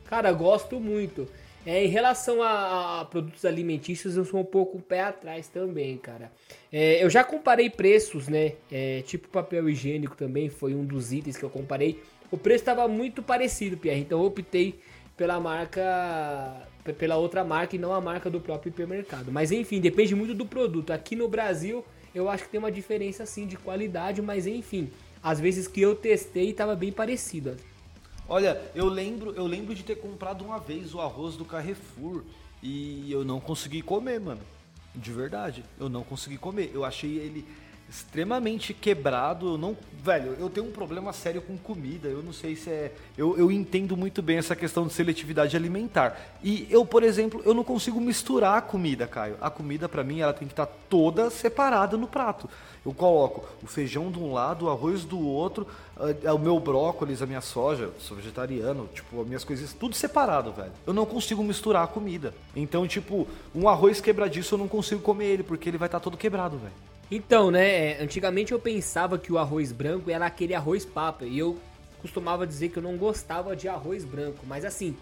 Cara, 0.07 0.33
gosto 0.33 0.81
muito. 0.81 1.29
É, 1.67 1.85
em 1.85 1.89
relação 1.89 2.43
a, 2.43 3.03
a 3.03 3.05
produtos 3.05 3.45
alimentícios, 3.45 4.17
eu 4.17 4.25
sou 4.25 4.41
um 4.41 4.45
pouco 4.45 4.81
pé 4.81 5.03
atrás 5.03 5.47
também, 5.47 5.99
cara. 5.99 6.33
É, 6.73 7.05
eu 7.05 7.11
já 7.11 7.23
comparei 7.23 7.69
preços, 7.69 8.29
né? 8.29 8.53
É, 8.73 9.03
tipo 9.03 9.29
papel 9.29 9.69
higiênico 9.69 10.17
também 10.17 10.49
foi 10.49 10.75
um 10.75 10.87
dos 10.87 11.13
itens 11.13 11.37
que 11.37 11.45
eu 11.45 11.51
comparei. 11.51 12.03
O 12.31 12.39
preço 12.39 12.63
estava 12.63 12.89
muito 12.89 13.23
parecido, 13.23 13.77
Pierre. 13.77 14.01
Então 14.01 14.21
eu 14.21 14.25
optei 14.25 14.81
pela 15.19 15.39
marca, 15.41 15.83
pela 16.93 17.17
outra 17.17 17.45
marca 17.45 17.77
e 17.77 17.79
não 17.79 17.93
a 17.93 18.01
marca 18.01 18.29
do 18.31 18.41
próprio 18.41 18.71
hipermercado. 18.71 19.33
Mas 19.33 19.51
enfim, 19.53 19.81
depende 19.81 20.15
muito 20.15 20.35
do 20.35 20.47
produto. 20.47 20.93
Aqui 20.93 21.15
no 21.17 21.29
Brasil, 21.29 21.85
eu 22.15 22.29
acho 22.29 22.45
que 22.45 22.51
tem 22.51 22.59
uma 22.59 22.73
diferença 22.73 23.23
assim 23.23 23.47
de 23.47 23.57
qualidade, 23.57 24.23
mas 24.23 24.47
enfim, 24.47 24.91
às 25.23 25.41
vezes 25.41 25.67
que 25.67 25.81
eu 25.81 25.95
testei 25.95 26.51
estava 26.51 26.75
bem 26.75 26.93
parecido. 26.93 27.57
Olha, 28.29 28.61
eu 28.75 28.87
lembro, 28.87 29.33
eu 29.35 29.47
lembro 29.47 29.75
de 29.75 29.83
ter 29.83 29.97
comprado 29.97 30.45
uma 30.45 30.59
vez 30.59 30.95
o 30.95 31.01
arroz 31.01 31.37
do 31.37 31.45
Carrefour 31.45 32.25
e 32.63 33.11
eu 33.11 33.25
não 33.25 33.39
consegui 33.39 33.83
comer, 33.83 34.21
mano. 34.21 34.41
De 34.95 35.13
verdade, 35.13 35.63
eu 35.79 35.89
não 35.89 36.03
consegui 36.03 36.39
comer. 36.39 36.71
Eu 36.75 36.85
achei 36.85 37.19
ele 37.19 37.47
extremamente 37.89 38.75
quebrado. 38.75 39.55
Eu 39.55 39.59
não, 39.59 39.77
velho, 40.03 40.37
eu 40.39 40.51
tenho 40.51 40.67
um 40.67 40.73
problema 40.73 41.13
sério 41.13 41.41
com 41.41 41.57
comida. 41.57 42.09
Eu 42.09 42.23
não 42.23 42.33
sei 42.33 42.57
se 42.57 42.71
é, 42.71 42.93
eu, 43.17 43.37
eu 43.39 43.51
entendo 43.51 43.97
muito 43.97 44.23
bem 44.23 44.39
essa 44.39 44.57
questão 44.57 44.87
de 44.87 44.93
seletividade 44.93 45.57
alimentar. 45.57 46.19
E 46.43 46.67
eu, 46.71 46.85
por 46.85 47.03
exemplo, 47.03 47.43
eu 47.45 47.55
não 47.55 47.65
consigo 47.65 48.01
misturar 48.01 48.59
a 48.59 48.63
comida, 48.63 49.07
Caio. 49.07 49.37
A 49.41 49.51
comida 49.51 49.89
pra 49.89 50.05
mim 50.05 50.21
ela 50.21 50.33
tem 50.33 50.47
que 50.47 50.53
estar 50.53 50.67
toda 50.67 51.31
separada 51.31 51.97
no 51.97 52.07
prato. 52.07 52.49
Eu 52.85 52.95
coloco 52.95 53.45
o 53.63 53.67
feijão 53.67 54.13
de 54.13 54.19
um 54.19 54.33
lado, 54.33 54.67
o 54.67 54.71
arroz 54.71 55.05
do 55.05 55.19
outro, 55.19 55.67
ah, 55.97 56.35
o 56.35 56.39
meu 56.39 56.61
brócolis, 56.61 57.21
a 57.21 57.27
minha 57.27 57.41
soja, 57.41 57.91
sou 57.99 58.17
vegetariano, 58.17 58.89
tipo, 58.95 59.21
as 59.21 59.27
minhas 59.27 59.43
coisas, 59.43 59.73
tudo 59.73 59.97
separado, 59.97 60.53
velho. 60.53 60.71
Eu 60.87 60.95
não 60.95 61.05
consigo 61.05 61.43
misturar 61.43 61.83
a 61.83 61.89
comida. 61.89 62.33
Então, 62.55 62.87
tipo, 62.87 63.27
um 63.53 63.69
arroz 63.69 64.01
quebradiço 64.01 64.55
eu 64.55 64.59
não 64.59 64.69
consigo 64.69 65.01
comer 65.01 65.27
ele, 65.27 65.43
porque 65.43 65.69
ele 65.69 65.79
vai 65.79 65.87
estar 65.87 65.99
todo 65.99 66.17
quebrado, 66.17 66.59
velho. 66.59 66.75
Então, 67.11 67.51
né, 67.51 67.93
é, 67.93 68.03
antigamente 68.03 68.53
eu 68.53 68.59
pensava 68.59 69.19
que 69.19 69.33
o 69.33 69.39
arroz 69.39 69.71
branco 69.71 70.11
era 70.11 70.27
aquele 70.27 70.55
arroz 70.55 70.85
papa, 70.85 71.25
e 71.25 71.39
eu 71.39 71.59
costumava 72.01 72.47
dizer 72.47 72.71
que 72.71 72.79
eu 72.79 72.83
não 72.83 72.97
gostava 72.97 73.55
de 73.55 73.69
arroz 73.69 74.05
branco, 74.05 74.45
mas 74.47 74.65
assim, 74.65 74.97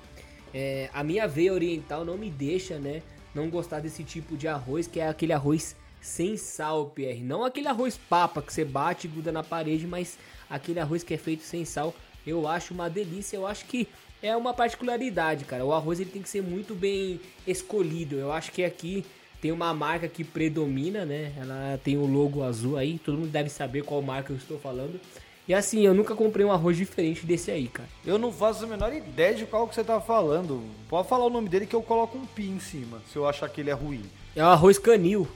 é, 0.52 0.90
a 0.92 1.02
minha 1.02 1.26
veia 1.26 1.52
oriental 1.52 2.04
não 2.04 2.18
me 2.18 2.28
deixa, 2.28 2.78
né, 2.78 3.02
não 3.34 3.48
gostar 3.48 3.80
desse 3.80 4.04
tipo 4.04 4.36
de 4.36 4.46
arroz, 4.46 4.86
que 4.86 5.00
é 5.00 5.08
aquele 5.08 5.32
arroz 5.32 5.74
sem 6.04 6.36
sal, 6.36 6.90
PR. 6.90 7.22
Não 7.22 7.44
aquele 7.44 7.66
arroz 7.66 7.96
papa 7.96 8.42
que 8.42 8.52
você 8.52 8.64
bate 8.64 9.06
e 9.06 9.10
gruda 9.10 9.32
na 9.32 9.42
parede, 9.42 9.86
mas 9.86 10.18
aquele 10.50 10.78
arroz 10.78 11.02
que 11.02 11.14
é 11.14 11.16
feito 11.16 11.42
sem 11.42 11.64
sal. 11.64 11.94
Eu 12.26 12.46
acho 12.46 12.74
uma 12.74 12.90
delícia. 12.90 13.36
Eu 13.36 13.46
acho 13.46 13.64
que 13.64 13.88
é 14.22 14.36
uma 14.36 14.52
particularidade, 14.52 15.46
cara. 15.46 15.64
O 15.64 15.72
arroz 15.72 15.98
ele 15.98 16.10
tem 16.10 16.22
que 16.22 16.28
ser 16.28 16.42
muito 16.42 16.74
bem 16.74 17.20
escolhido. 17.46 18.16
Eu 18.16 18.30
acho 18.30 18.52
que 18.52 18.62
aqui 18.62 19.04
tem 19.44 19.52
uma 19.52 19.74
marca 19.74 20.08
que 20.08 20.24
predomina, 20.24 21.04
né? 21.04 21.30
Ela 21.38 21.78
tem 21.84 21.98
o 21.98 22.06
logo 22.06 22.42
azul 22.42 22.78
aí. 22.78 22.98
Todo 22.98 23.18
mundo 23.18 23.28
deve 23.28 23.50
saber 23.50 23.84
qual 23.84 24.00
marca 24.00 24.32
eu 24.32 24.38
estou 24.38 24.58
falando. 24.58 24.98
E 25.46 25.52
assim, 25.52 25.84
eu 25.84 25.92
nunca 25.92 26.14
comprei 26.14 26.46
um 26.46 26.50
arroz 26.50 26.78
diferente 26.78 27.26
desse 27.26 27.50
aí, 27.50 27.68
cara. 27.68 27.86
Eu 28.06 28.16
não 28.16 28.32
faço 28.32 28.64
a 28.64 28.66
menor 28.66 28.90
ideia 28.94 29.34
de 29.34 29.44
qual 29.44 29.68
que 29.68 29.74
você 29.74 29.84
tá 29.84 30.00
falando. 30.00 30.62
Pode 30.88 31.08
falar 31.08 31.26
o 31.26 31.30
nome 31.30 31.50
dele 31.50 31.66
que 31.66 31.76
eu 31.76 31.82
coloco 31.82 32.16
um 32.16 32.24
pi 32.24 32.46
em 32.46 32.58
cima, 32.58 33.02
se 33.12 33.16
eu 33.16 33.28
achar 33.28 33.46
que 33.50 33.60
ele 33.60 33.68
é 33.68 33.74
ruim. 33.74 34.00
É 34.34 34.42
o 34.42 34.46
arroz 34.46 34.78
canil. 34.78 35.28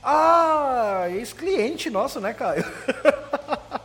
Ah, 0.00 1.06
ex-cliente 1.10 1.90
nosso, 1.90 2.20
né, 2.20 2.32
Caio? 2.32 2.64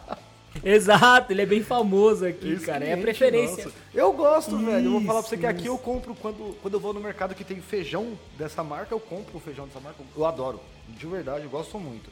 Exato, 0.63 1.31
ele 1.31 1.41
é 1.41 1.45
bem 1.45 1.63
famoso 1.63 2.25
aqui, 2.25 2.59
cara. 2.59 2.85
É 2.85 2.93
a 2.93 2.97
preferência. 2.97 3.65
Nossa. 3.65 3.77
Eu 3.93 4.13
gosto, 4.13 4.55
isso, 4.55 4.65
velho. 4.65 4.85
Eu 4.85 4.91
vou 4.91 5.01
falar 5.01 5.21
pra 5.21 5.29
você 5.29 5.37
que 5.37 5.45
aqui 5.45 5.67
eu 5.67 5.77
compro 5.77 6.15
quando, 6.15 6.55
quando 6.61 6.73
eu 6.73 6.79
vou 6.79 6.93
no 6.93 6.99
mercado 6.99 7.35
que 7.35 7.43
tem 7.43 7.61
feijão 7.61 8.17
dessa 8.37 8.63
marca, 8.63 8.93
eu 8.93 8.99
compro 8.99 9.37
o 9.37 9.39
feijão 9.39 9.65
dessa 9.65 9.79
marca. 9.79 10.03
Eu 10.15 10.25
adoro. 10.25 10.59
De 10.87 11.05
verdade, 11.05 11.43
eu 11.43 11.49
gosto 11.49 11.79
muito. 11.79 12.09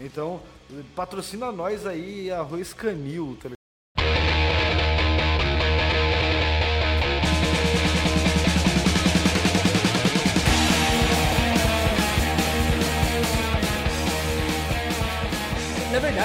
Então, 0.00 0.40
patrocina 0.96 1.52
nós 1.52 1.86
aí, 1.86 2.30
arroz 2.30 2.72
canil, 2.72 3.36
tá 3.42 3.59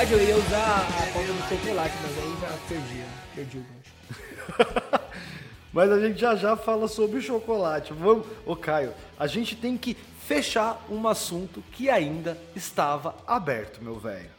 verdade, 0.05 0.13
eu 0.13 0.29
ia 0.29 0.37
usar 0.37 0.81
a 0.81 1.13
ponta 1.13 1.33
do 1.33 1.49
chocolate, 1.49 1.93
mas 2.01 2.17
aí 2.17 2.37
já 2.41 2.57
perdi, 2.67 3.03
perdi 3.33 3.57
o 3.57 3.65
gancho. 3.65 5.01
mas 5.73 5.91
a 5.91 5.99
gente 5.99 6.19
já 6.19 6.35
já 6.35 6.55
fala 6.55 6.87
sobre 6.87 7.17
o 7.17 7.21
chocolate. 7.21 7.93
Vamos, 7.93 8.27
ô 8.45 8.55
Caio, 8.55 8.93
a 9.17 9.25
gente 9.25 9.55
tem 9.55 9.77
que 9.77 9.95
fechar 10.21 10.85
um 10.89 11.07
assunto 11.07 11.63
que 11.71 11.89
ainda 11.89 12.37
estava 12.55 13.15
aberto, 13.25 13.83
meu 13.83 13.97
velho. 13.97 14.29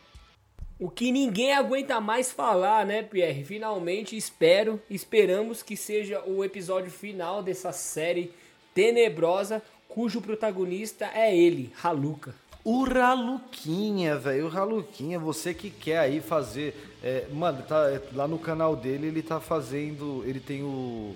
O 0.79 0.91
que 0.91 1.11
ninguém 1.11 1.53
aguenta 1.55 2.01
mais 2.01 2.31
falar, 2.31 2.85
né, 2.85 3.03
Pierre? 3.03 3.45
Finalmente 3.45 4.17
espero, 4.17 4.81
esperamos 4.91 5.63
que 5.63 5.77
seja 5.77 6.23
o 6.27 6.45
episódio 6.45 6.91
final 6.91 7.43
dessa 7.43 7.73
série 7.73 8.33
tenebrosa, 8.75 9.63
cujo 9.89 10.21
protagonista 10.21 11.11
é 11.15 11.35
ele, 11.35 11.73
Haluca. 11.83 12.35
O 12.69 12.83
Raluquinha, 12.83 14.17
velho, 14.19 14.47
o 14.47 14.49
Raluquinha, 14.49 15.21
você 15.21 15.55
que 15.55 15.71
quer 15.71 16.01
aí 16.01 16.21
fazer, 16.21 16.97
é, 17.01 17.25
mano, 17.33 17.63
tá 17.63 17.89
é, 17.89 18.03
lá 18.13 18.27
no 18.27 18.41
canal 18.41 18.75
dele, 18.75 19.07
ele 19.07 19.23
tá 19.23 19.39
fazendo, 19.39 20.25
ele 20.27 20.41
tem 20.41 20.65
o 20.65 21.15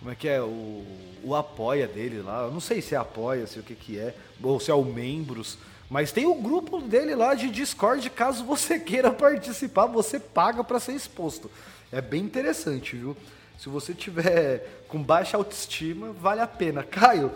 como 0.00 0.10
é 0.10 0.16
que 0.16 0.26
é? 0.26 0.42
O, 0.42 0.84
o 1.22 1.36
apoia 1.36 1.86
dele 1.86 2.20
lá. 2.20 2.46
Eu 2.46 2.50
não 2.50 2.58
sei 2.58 2.82
se 2.82 2.96
é 2.96 2.98
apoia, 2.98 3.46
se 3.46 3.60
o 3.60 3.62
que 3.62 3.76
que 3.76 3.96
é, 3.96 4.12
ou 4.42 4.58
se 4.58 4.72
é 4.72 4.74
o 4.74 4.84
membros. 4.84 5.56
Mas 5.88 6.10
tem 6.10 6.26
o 6.26 6.34
grupo 6.34 6.80
dele 6.80 7.14
lá 7.14 7.32
de 7.32 7.48
Discord, 7.48 8.10
caso 8.10 8.44
você 8.44 8.76
queira 8.82 9.12
participar, 9.12 9.86
você 9.86 10.18
paga 10.18 10.64
para 10.64 10.80
ser 10.80 10.94
exposto. 10.94 11.48
É 11.92 12.00
bem 12.00 12.24
interessante, 12.24 12.96
viu? 12.96 13.16
Se 13.56 13.68
você 13.68 13.94
tiver 13.94 14.82
com 14.88 15.00
baixa 15.00 15.36
autoestima, 15.36 16.10
vale 16.10 16.40
a 16.40 16.46
pena. 16.48 16.82
Caio, 16.82 17.30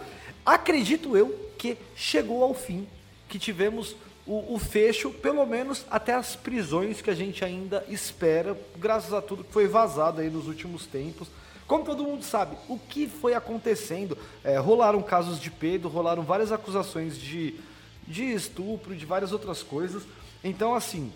acredito 0.45 1.17
eu 1.17 1.53
que 1.57 1.79
chegou 1.95 2.43
ao 2.43 2.55
fim, 2.55 2.89
que 3.33 3.39
tivemos 3.39 3.97
o, 4.27 4.57
o, 4.57 4.59
fecho, 4.59 5.11
pelo 5.11 5.47
menos 5.47 5.87
até 5.91 6.13
as 6.13 6.37
prisões 6.37 7.01
que 7.01 7.09
a 7.09 7.15
gente 7.15 7.43
ainda 7.43 7.83
espera, 7.89 8.55
graças 8.77 9.15
a 9.15 9.23
tudo 9.23 9.43
que 9.43 9.51
foi 9.51 9.67
vazado 9.67 10.21
aí 10.21 10.29
nos 10.29 10.47
últimos 10.47 10.85
tempos. 10.85 11.29
Como 11.67 11.83
todo 11.83 12.05
mundo 12.05 12.23
sabe, 12.23 12.59
o 12.69 12.79
que 12.79 13.09
foi 13.09 13.33
acontecendo? 13.33 14.19
É, 14.45 14.59
rolaram 14.59 15.03
casos 15.03 15.41
de 15.41 15.51
pedo, 15.51 15.89
rolaram 15.89 16.23
várias 16.23 16.53
acusações 16.53 17.17
de, 17.17 17.59
de 18.07 18.35
estupro, 18.35 18.95
de 18.95 19.07
várias 19.07 19.33
outras 19.33 19.63
coisas. 19.63 20.03
Então, 20.45 20.75
assim, 20.75 21.11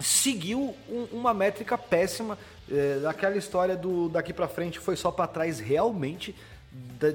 seguiu 0.00 0.74
um, 0.90 1.04
uma 1.12 1.32
métrica 1.32 1.78
péssima. 1.78 2.36
É, 2.68 3.00
aquela 3.06 3.36
história 3.36 3.76
do 3.76 4.08
daqui 4.08 4.32
para 4.32 4.48
frente 4.48 4.80
foi 4.80 4.96
só 4.96 5.12
para 5.12 5.28
trás, 5.28 5.60
realmente. 5.60 6.34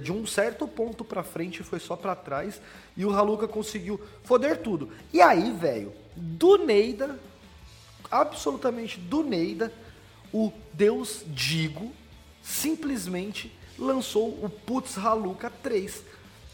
De 0.01 0.11
um 0.11 0.25
certo 0.25 0.67
ponto 0.67 1.03
para 1.03 1.23
frente 1.23 1.63
foi 1.63 1.79
só 1.79 1.95
para 1.95 2.15
trás. 2.15 2.61
E 2.95 3.05
o 3.05 3.11
Haluka 3.11 3.47
conseguiu 3.47 3.99
foder 4.23 4.57
tudo. 4.57 4.89
E 5.11 5.21
aí, 5.21 5.51
velho, 5.51 5.93
do 6.15 6.57
Neida, 6.57 7.19
absolutamente 8.09 8.99
do 8.99 9.23
Neida, 9.23 9.71
o 10.31 10.51
Deus 10.73 11.23
Digo 11.27 11.91
simplesmente 12.41 13.51
lançou 13.77 14.29
o 14.29 14.49
Putz 14.49 14.97
Haluka 14.97 15.51
3 15.61 16.03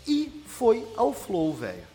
e 0.08 0.44
foi 0.46 0.86
ao 0.96 1.14
flow, 1.14 1.54
velho. 1.54 1.90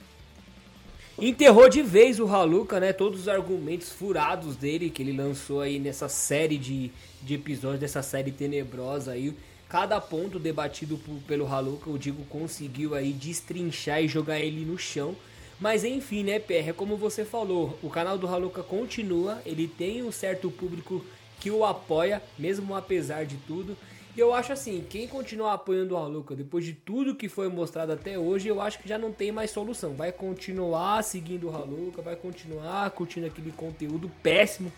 Enterrou 1.17 1.69
de 1.69 1.81
vez 1.81 2.19
o 2.19 2.27
Haluka, 2.27 2.81
né? 2.81 2.93
Todos 2.93 3.21
os 3.21 3.29
argumentos 3.29 3.91
furados 3.91 4.57
dele 4.57 4.91
que 4.91 5.01
ele 5.01 5.17
lançou 5.17 5.61
aí 5.61 5.79
nessa 5.79 6.09
série 6.09 6.59
de, 6.59 6.91
de 7.23 7.35
episódios, 7.35 7.81
dessa 7.81 8.03
série 8.03 8.33
tenebrosa 8.33 9.13
aí. 9.13 9.33
Cada 9.75 10.01
ponto 10.01 10.39
debatido 10.39 10.97
por, 10.97 11.17
pelo 11.27 11.53
Haluka, 11.53 11.91
o 11.91 11.99
Digo 11.99 12.25
conseguiu 12.27 12.95
aí 12.95 13.13
destrinchar 13.13 14.05
e 14.05 14.07
jogar 14.07 14.39
ele 14.39 14.65
no 14.65 14.79
chão. 14.79 15.17
Mas 15.59 15.83
enfim, 15.83 16.23
né, 16.23 16.39
PR, 16.39 16.69
é 16.69 16.73
como 16.73 16.97
você 16.97 17.25
falou, 17.25 17.77
o 17.83 17.91
canal 17.91 18.17
do 18.17 18.29
Haluka 18.29 18.63
continua, 18.63 19.43
ele 19.45 19.67
tem 19.67 20.05
um 20.05 20.13
certo 20.13 20.49
público 20.49 21.05
que 21.41 21.51
o 21.51 21.65
apoia, 21.65 22.23
mesmo 22.39 22.73
apesar 22.73 23.27
de 23.27 23.35
tudo. 23.49 23.77
E 24.17 24.21
eu 24.21 24.33
acho 24.33 24.53
assim, 24.53 24.87
quem 24.89 25.09
continuar 25.09 25.55
apoiando 25.55 25.95
o 25.95 25.99
Aluca 25.99 26.37
depois 26.37 26.65
de 26.65 26.73
tudo 26.73 27.17
que 27.17 27.29
foi 27.29 27.49
mostrado 27.49 27.91
até 27.91 28.17
hoje, 28.17 28.47
eu 28.47 28.61
acho 28.61 28.79
que 28.79 28.89
já 28.89 28.97
não 28.97 29.11
tem 29.11 29.33
mais 29.33 29.51
solução. 29.51 29.95
Vai 29.95 30.13
continuar 30.13 31.03
seguindo 31.03 31.49
o 31.49 31.57
Aluca, 31.57 32.01
vai 32.01 32.15
continuar 32.15 32.89
curtindo 32.93 33.27
aquele 33.27 33.51
conteúdo 33.51 34.09
péssimo 34.23 34.71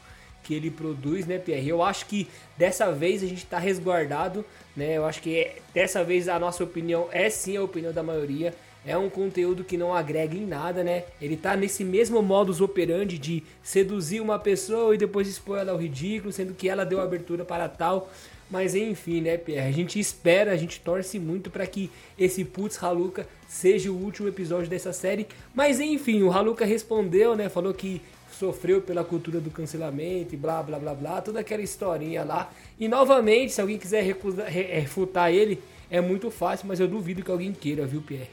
que 0.46 0.54
ele 0.54 0.70
produz, 0.70 1.26
né, 1.26 1.38
Pierre? 1.38 1.68
Eu 1.68 1.82
acho 1.82 2.06
que 2.06 2.28
dessa 2.56 2.92
vez 2.92 3.22
a 3.22 3.26
gente 3.26 3.42
está 3.44 3.58
resguardado, 3.58 4.44
né? 4.76 4.96
Eu 4.96 5.04
acho 5.04 5.20
que 5.20 5.36
é, 5.36 5.56
dessa 5.74 6.04
vez 6.04 6.28
a 6.28 6.38
nossa 6.38 6.62
opinião 6.62 7.08
é 7.10 7.28
sim 7.28 7.56
a 7.56 7.62
opinião 7.62 7.92
da 7.92 8.02
maioria. 8.02 8.54
É 8.86 8.96
um 8.96 9.10
conteúdo 9.10 9.64
que 9.64 9.76
não 9.76 9.92
agrega 9.92 10.36
em 10.36 10.46
nada, 10.46 10.84
né? 10.84 11.02
Ele 11.20 11.36
tá 11.36 11.56
nesse 11.56 11.82
mesmo 11.82 12.22
modus 12.22 12.60
operandi 12.60 13.18
de 13.18 13.42
seduzir 13.60 14.20
uma 14.20 14.38
pessoa 14.38 14.94
e 14.94 14.98
depois 14.98 15.26
expor 15.26 15.58
ela 15.58 15.72
ao 15.72 15.78
ridículo, 15.78 16.32
sendo 16.32 16.54
que 16.54 16.68
ela 16.68 16.84
deu 16.84 17.00
abertura 17.00 17.44
para 17.44 17.68
tal. 17.68 18.08
Mas 18.48 18.76
enfim, 18.76 19.20
né, 19.20 19.36
Pierre? 19.36 19.68
A 19.68 19.72
gente 19.72 19.98
espera, 19.98 20.52
a 20.52 20.56
gente 20.56 20.78
torce 20.78 21.18
muito 21.18 21.50
para 21.50 21.66
que 21.66 21.90
esse 22.16 22.44
Putz 22.44 22.80
Haluka 22.80 23.26
seja 23.48 23.90
o 23.90 24.00
último 24.00 24.28
episódio 24.28 24.70
dessa 24.70 24.92
série. 24.92 25.26
Mas 25.52 25.80
enfim, 25.80 26.22
o 26.22 26.30
Haluka 26.30 26.64
respondeu, 26.64 27.34
né? 27.34 27.48
Falou 27.48 27.74
que 27.74 28.00
sofreu 28.38 28.80
pela 28.80 29.04
cultura 29.04 29.40
do 29.40 29.50
cancelamento 29.50 30.34
e 30.34 30.36
blá 30.36 30.62
blá 30.62 30.78
blá 30.78 30.94
blá, 30.94 31.20
toda 31.20 31.40
aquela 31.40 31.62
historinha 31.62 32.24
lá. 32.24 32.50
E 32.78 32.88
novamente, 32.88 33.52
se 33.52 33.60
alguém 33.60 33.78
quiser 33.78 34.02
recusar, 34.02 34.46
refutar 34.48 35.32
ele, 35.32 35.62
é 35.90 36.00
muito 36.00 36.30
fácil, 36.30 36.66
mas 36.66 36.80
eu 36.80 36.88
duvido 36.88 37.22
que 37.22 37.30
alguém 37.30 37.52
queira, 37.52 37.86
viu, 37.86 38.02
Pierre? 38.02 38.30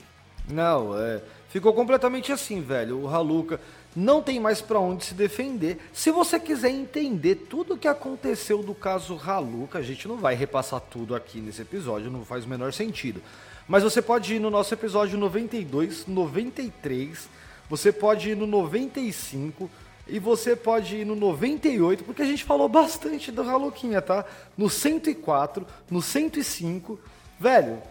Não, 0.49 0.99
é, 0.99 1.21
ficou 1.49 1.73
completamente 1.73 2.31
assim, 2.31 2.61
velho. 2.61 2.99
O 2.99 3.07
Haluka 3.07 3.59
não 3.95 4.21
tem 4.21 4.39
mais 4.39 4.59
para 4.59 4.79
onde 4.79 5.05
se 5.05 5.13
defender. 5.13 5.77
Se 5.93 6.11
você 6.11 6.39
quiser 6.39 6.69
entender 6.69 7.35
tudo 7.35 7.75
o 7.75 7.77
que 7.77 7.87
aconteceu 7.87 8.61
do 8.61 8.73
caso 8.73 9.19
Haluka, 9.25 9.79
a 9.79 9.83
gente 9.83 10.07
não 10.07 10.17
vai 10.17 10.35
repassar 10.35 10.81
tudo 10.81 11.15
aqui 11.15 11.39
nesse 11.39 11.61
episódio, 11.61 12.11
não 12.11 12.25
faz 12.25 12.45
o 12.45 12.49
menor 12.49 12.73
sentido. 12.73 13.21
Mas 13.67 13.83
você 13.83 14.01
pode 14.01 14.35
ir 14.35 14.39
no 14.39 14.49
nosso 14.49 14.73
episódio 14.73 15.17
92, 15.17 16.05
93, 16.07 17.29
você 17.69 17.93
pode 17.93 18.31
ir 18.31 18.35
no 18.35 18.45
95 18.45 19.69
e 20.07 20.19
você 20.19 20.55
pode 20.55 20.97
ir 20.97 21.05
no 21.05 21.15
98, 21.15 22.03
porque 22.03 22.21
a 22.21 22.25
gente 22.25 22.43
falou 22.43 22.67
bastante 22.67 23.31
do 23.31 23.41
Haluquinha, 23.41 24.01
tá? 24.01 24.25
No 24.57 24.69
104, 24.69 25.65
no 25.89 26.01
105. 26.01 26.99
Velho, 27.39 27.81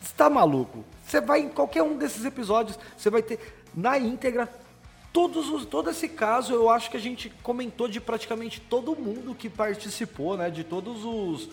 você 0.00 0.12
tá 0.16 0.28
maluco? 0.28 0.84
Você 1.06 1.20
vai 1.20 1.40
em 1.40 1.48
qualquer 1.48 1.82
um 1.82 1.96
desses 1.96 2.24
episódios, 2.24 2.78
você 2.96 3.08
vai 3.08 3.22
ter 3.22 3.38
na 3.74 3.96
íntegra 3.98 4.48
todos 5.12 5.48
os, 5.48 5.64
todo 5.64 5.90
esse 5.90 6.08
caso. 6.08 6.52
Eu 6.52 6.68
acho 6.68 6.90
que 6.90 6.96
a 6.96 7.00
gente 7.00 7.32
comentou 7.42 7.86
de 7.86 8.00
praticamente 8.00 8.60
todo 8.60 8.96
mundo 8.96 9.34
que 9.34 9.48
participou, 9.48 10.36
né? 10.36 10.50
De 10.50 10.64
todos 10.64 11.04
os 11.04 11.48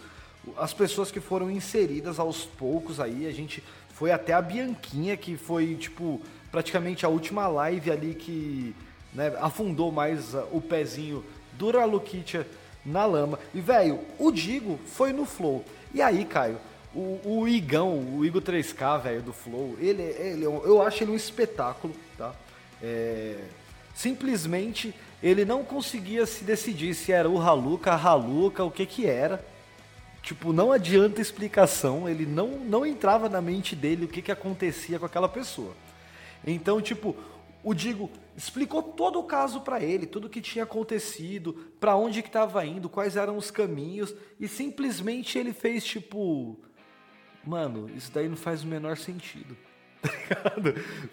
as 0.58 0.74
pessoas 0.74 1.12
que 1.12 1.20
foram 1.20 1.51
inseridas 1.51 2.20
aos 2.20 2.43
poucos 2.46 3.00
aí. 3.00 3.27
A 3.27 3.31
gente 3.31 3.63
foi 3.93 4.12
até 4.12 4.34
a 4.34 4.41
Bianquinha, 4.41 5.15
que 5.15 5.38
foi 5.38 5.75
tipo 5.75 6.20
praticamente 6.51 7.05
a 7.05 7.10
última 7.10 7.48
live 7.48 7.91
ali 7.91 8.15
que 8.15 8.75
né, 9.13 9.34
afundou 9.39 9.91
mais 9.91 10.34
o 10.51 10.62
pezinho 10.62 11.24
do 11.53 11.72
Ralukitia 11.72 12.48
na 12.86 13.06
lama. 13.06 13.39
E 13.53 13.62
velho, 13.62 14.00
o 14.18 14.32
Digo 14.32 14.80
foi 14.86 15.13
no 15.13 15.25
flow. 15.25 15.63
E 15.94 16.01
aí, 16.01 16.25
Caio, 16.25 16.58
o, 16.94 17.20
o 17.24 17.48
Igão, 17.48 18.18
o 18.18 18.25
Igor 18.25 18.41
3K, 18.41 19.01
velho, 19.01 19.22
do 19.22 19.34
Flow, 19.34 19.77
ele, 19.80 20.01
ele, 20.01 20.44
eu 20.44 20.82
acho 20.82 21.03
ele 21.03 21.12
um 21.12 21.15
espetáculo, 21.15 21.94
tá? 22.18 22.34
É, 22.82 23.38
simplesmente 23.94 24.94
ele 25.22 25.46
não 25.46 25.63
conseguia 25.63 26.25
se 26.25 26.44
decidir 26.44 26.94
se 26.94 27.12
era 27.12 27.30
o 27.30 27.39
Haluca, 27.39 27.91
a 27.91 28.01
Haluca, 28.01 28.63
o 28.63 28.72
que 28.72 28.86
que 28.86 29.06
era. 29.06 29.46
Tipo, 30.22 30.51
não 30.53 30.72
adianta 30.72 31.22
explicação, 31.22 32.08
ele 32.08 32.25
não, 32.25 32.48
não 32.60 32.86
entrava 32.86 33.27
na 33.30 33.41
mente 33.41 33.75
dele 33.75 34.06
o 34.06 34.08
que, 34.08 34.22
que 34.22 34.32
acontecia 34.32 35.00
com 35.00 35.06
aquela 35.06 35.30
pessoa. 35.30 35.74
Então, 36.46 36.82
tipo, 36.82 37.15
o 37.63 37.74
Digo 37.74 38.10
explicou 38.36 38.82
todo 38.82 39.20
o 39.20 39.24
caso 39.24 39.62
para 39.62 39.82
ele, 39.82 40.06
tudo 40.06 40.25
o 40.25 40.30
que 40.30 40.41
tinha 40.41 40.63
acontecido, 40.63 41.53
para 41.80 41.96
onde 41.96 42.22
que 42.22 42.30
estava 42.30 42.65
indo, 42.65 42.89
quais 42.89 43.15
eram 43.15 43.38
os 43.38 43.51
caminhos, 43.51 44.13
e 44.39 44.48
simplesmente 44.48 45.38
ele 45.38 45.53
fez 45.53 45.84
tipo, 45.84 46.58
mano, 47.46 47.89
isso 47.96 48.12
daí 48.12 48.27
não 48.27 48.38
faz 48.38 48.63
o 48.63 48.68
menor 48.68 48.98
sentido. 48.98 49.56
Tá 50.32 50.53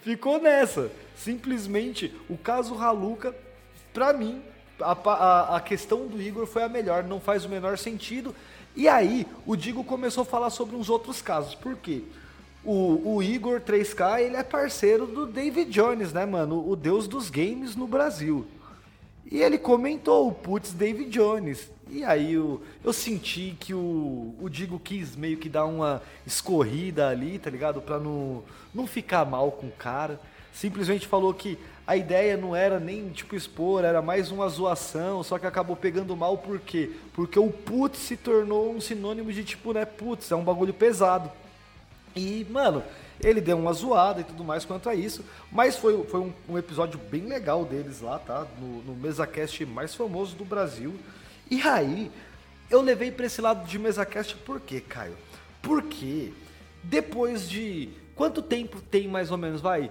Ficou 0.01 0.41
nessa. 0.41 0.91
Simplesmente 1.15 2.15
o 2.31 2.39
caso 2.39 2.75
Haluca, 2.75 3.37
para 3.93 4.13
mim, 4.13 4.41
a, 4.81 4.93
a, 4.93 5.57
a 5.57 5.61
questão 5.61 6.07
do 6.07 6.23
Igor 6.23 6.47
foi 6.47 6.63
a 6.63 6.69
melhor, 6.69 7.05
não 7.05 7.21
faz 7.21 7.45
o 7.45 7.49
menor 7.49 7.77
sentido. 7.77 8.35
E 8.77 8.89
aí, 8.89 9.27
o 9.45 9.57
Digo 9.57 9.83
começou 9.83 10.23
a 10.23 10.27
falar 10.27 10.51
sobre 10.51 10.77
uns 10.77 10.89
outros 10.89 11.21
casos. 11.21 11.55
Por 11.55 11.77
quê? 11.77 12.05
O, 12.71 13.15
o, 13.15 13.23
Igor 13.23 13.63
3K, 13.63 14.21
ele 14.21 14.37
é 14.37 14.43
parceiro 14.43 15.07
do 15.07 15.27
David 15.27 15.71
Jones, 15.71 16.13
né, 16.13 16.27
mano? 16.27 16.71
O 16.71 16.77
deus 16.77 17.09
dos 17.09 17.31
games 17.31 17.75
no 17.75 17.87
Brasil. 17.87 18.47
E 19.33 19.39
ele 19.41 19.57
comentou, 19.57 20.31
putz, 20.31 20.75
David 20.75 21.09
Jones. 21.09 21.71
E 21.89 22.05
aí 22.05 22.35
eu, 22.35 22.61
eu 22.85 22.93
senti 22.93 23.57
que 23.59 23.73
o, 23.73 24.35
o 24.39 24.51
Digo 24.51 24.79
quis 24.79 25.17
meio 25.17 25.39
que 25.39 25.49
dar 25.49 25.65
uma 25.65 26.03
escorrida 26.27 27.09
ali, 27.09 27.39
tá 27.39 27.49
ligado? 27.49 27.81
Pra 27.81 27.99
não, 27.99 28.45
não 28.75 28.87
ficar 28.87 29.25
mal 29.25 29.51
com 29.51 29.69
o 29.69 29.73
cara. 29.73 30.21
Simplesmente 30.53 31.07
falou 31.07 31.33
que 31.33 31.57
a 31.87 31.97
ideia 31.97 32.37
não 32.37 32.55
era 32.55 32.79
nem 32.79 33.09
tipo 33.09 33.35
expor, 33.35 33.83
era 33.83 34.03
mais 34.03 34.31
uma 34.31 34.47
zoação, 34.47 35.23
só 35.23 35.39
que 35.39 35.47
acabou 35.47 35.75
pegando 35.75 36.15
mal 36.15 36.37
por 36.37 36.61
quê? 36.61 36.91
Porque 37.15 37.39
o 37.39 37.49
putz 37.49 37.99
se 37.99 38.15
tornou 38.15 38.75
um 38.75 38.79
sinônimo 38.79 39.33
de 39.33 39.43
tipo, 39.43 39.73
né, 39.73 39.87
putz, 39.87 40.31
é 40.31 40.37
um 40.37 40.45
bagulho 40.45 40.75
pesado. 40.75 41.33
E, 42.19 42.47
mano, 42.51 42.83
ele 43.23 43.41
deu 43.41 43.57
uma 43.57 43.73
zoada 43.73 44.21
e 44.21 44.25
tudo 44.25 44.43
mais 44.43 44.65
quanto 44.65 44.89
a 44.89 44.95
isso, 44.95 45.25
mas 45.53 45.77
foi, 45.77 46.05
foi 46.05 46.21
um, 46.21 46.33
um 46.49 46.59
episódio 46.59 46.99
bem 46.99 47.23
legal 47.23 47.65
deles 47.65 48.01
lá, 48.01 48.19
tá? 48.19 48.47
No, 48.61 48.83
no 48.83 48.95
MesaCast 48.95 49.65
mais 49.67 49.95
famoso 49.95 50.35
do 50.35 50.45
Brasil. 50.45 50.95
E 51.51 51.63
aí, 51.63 52.11
eu 52.71 52.81
levei 52.81 53.11
para 53.11 53.27
esse 53.27 53.41
lado 53.41 53.67
de 53.67 53.79
MesaCast 53.79 54.37
por 54.39 54.61
quê, 54.61 54.81
Caio? 54.81 55.17
Porque 55.63 56.33
depois 56.83 57.49
de. 57.49 57.91
Quanto 58.15 58.43
tempo 58.43 58.81
tem 58.81 59.07
mais 59.07 59.31
ou 59.31 59.39
menos? 59.39 59.61
Vai? 59.61 59.91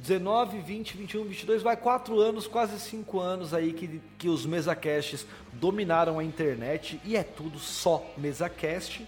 19, 0.00 0.60
20, 0.60 0.96
21, 0.96 1.24
22, 1.24 1.62
vai 1.62 1.76
4 1.76 2.20
anos, 2.20 2.46
quase 2.46 2.78
5 2.78 3.18
anos 3.18 3.52
aí 3.52 3.72
que, 3.72 4.00
que 4.18 4.28
os 4.28 4.46
mesacasts 4.46 5.26
dominaram 5.52 6.18
a 6.18 6.24
internet 6.24 7.00
e 7.04 7.16
é 7.16 7.22
tudo 7.22 7.58
só 7.58 8.04
mesacast. 8.16 9.06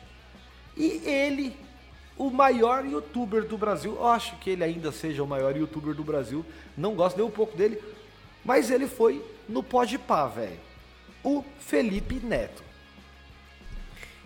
E 0.77 1.03
ele, 1.05 1.57
o 2.19 2.31
maior 2.31 2.85
youtuber 2.85 3.45
do 3.45 3.59
Brasil, 3.59 3.95
eu 3.95 4.07
acho 4.07 4.37
que 4.37 4.51
ele 4.51 4.65
ainda 4.65 4.91
seja 4.91 5.23
o 5.23 5.27
maior 5.27 5.57
youtuber 5.57 5.95
do 5.95 6.03
Brasil, 6.03 6.45
não 6.77 6.95
gosto 6.95 7.17
nem 7.17 7.27
um 7.27 7.31
pouco 7.31 7.57
dele, 7.57 7.79
mas 8.45 8.71
ele 8.71 8.87
foi 8.87 9.23
no 9.49 9.63
Podpah, 9.63 10.27
velho. 10.27 10.67
O 11.23 11.45
Felipe 11.59 12.15
Neto. 12.17 12.67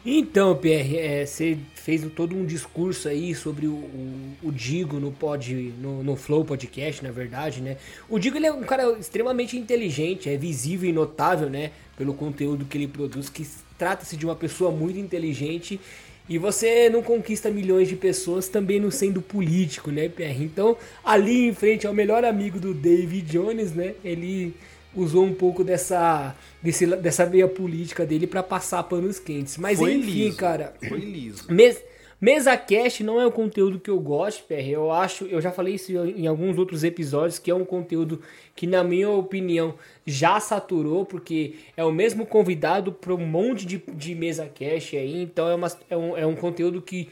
Então, 0.04 0.56
Pierre, 0.56 0.96
é, 0.96 1.26
você 1.26 1.58
fez 1.74 2.06
todo 2.16 2.34
um 2.34 2.46
discurso 2.46 3.06
aí 3.06 3.34
sobre 3.34 3.66
o, 3.66 3.72
o, 3.72 4.36
o 4.44 4.52
Digo 4.52 4.98
no, 4.98 5.12
pod, 5.12 5.54
no, 5.78 6.02
no, 6.02 6.16
Flow 6.16 6.42
Podcast, 6.42 7.04
na 7.04 7.10
verdade, 7.10 7.60
né? 7.60 7.76
O 8.08 8.18
Digo 8.18 8.38
ele 8.38 8.46
é 8.46 8.52
um 8.52 8.62
cara 8.62 8.98
extremamente 8.98 9.58
inteligente, 9.58 10.30
é 10.30 10.38
visível 10.38 10.88
e 10.88 10.92
notável, 10.92 11.50
né? 11.50 11.72
Pelo 11.98 12.14
conteúdo 12.14 12.64
que 12.64 12.78
ele 12.78 12.88
produz, 12.88 13.28
que 13.28 13.46
trata-se 13.76 14.16
de 14.16 14.24
uma 14.24 14.34
pessoa 14.34 14.70
muito 14.70 14.98
inteligente 14.98 15.78
e 16.30 16.38
você 16.38 16.88
não 16.88 17.02
conquista 17.02 17.50
milhões 17.50 17.88
de 17.88 17.96
pessoas 17.96 18.46
também 18.46 18.78
não 18.78 18.88
sendo 18.88 19.20
político, 19.20 19.90
né, 19.90 20.08
Pierre? 20.08 20.44
Então, 20.44 20.76
ali 21.04 21.48
em 21.48 21.52
frente 21.52 21.88
ao 21.88 21.92
melhor 21.92 22.24
amigo 22.24 22.60
do 22.60 22.72
David 22.72 23.22
Jones, 23.28 23.74
né? 23.74 23.94
Ele 24.04 24.54
usou 24.94 25.24
um 25.24 25.34
pouco 25.34 25.64
dessa, 25.64 26.36
desse, 26.62 26.86
dessa 26.86 27.26
veia 27.26 27.48
política 27.48 28.06
dele 28.06 28.28
para 28.28 28.44
passar 28.44 28.84
panos 28.84 29.18
quentes. 29.18 29.56
Mas 29.58 29.80
Foi 29.80 29.92
enfim, 29.92 30.26
liso. 30.26 30.36
cara. 30.36 30.72
Foi 30.88 31.00
liso. 31.00 31.52
Mes, 31.52 31.82
Mesa 32.20 32.56
Cast 32.56 33.02
não 33.02 33.20
é 33.20 33.26
um 33.26 33.30
conteúdo 33.30 33.80
que 33.80 33.88
eu 33.88 33.98
gosto, 33.98 34.44
PR. 34.44 34.68
Eu 34.68 34.92
acho, 34.92 35.24
eu 35.24 35.40
já 35.40 35.50
falei 35.50 35.74
isso 35.74 35.90
em 35.92 36.26
alguns 36.26 36.58
outros 36.58 36.84
episódios, 36.84 37.38
que 37.38 37.50
é 37.50 37.54
um 37.54 37.64
conteúdo 37.64 38.20
que, 38.54 38.66
na 38.66 38.84
minha 38.84 39.08
opinião, 39.08 39.74
já 40.04 40.38
saturou, 40.38 41.06
porque 41.06 41.54
é 41.76 41.84
o 41.84 41.90
mesmo 41.90 42.26
convidado 42.26 42.92
para 42.92 43.14
um 43.14 43.26
monte 43.26 43.64
de, 43.64 43.82
de 43.94 44.14
Mesa 44.14 44.46
Cast 44.46 44.96
aí. 44.96 45.22
Então 45.22 45.48
é, 45.48 45.54
uma, 45.54 45.72
é, 45.88 45.96
um, 45.96 46.16
é 46.18 46.26
um 46.26 46.36
conteúdo 46.36 46.82
que 46.82 47.08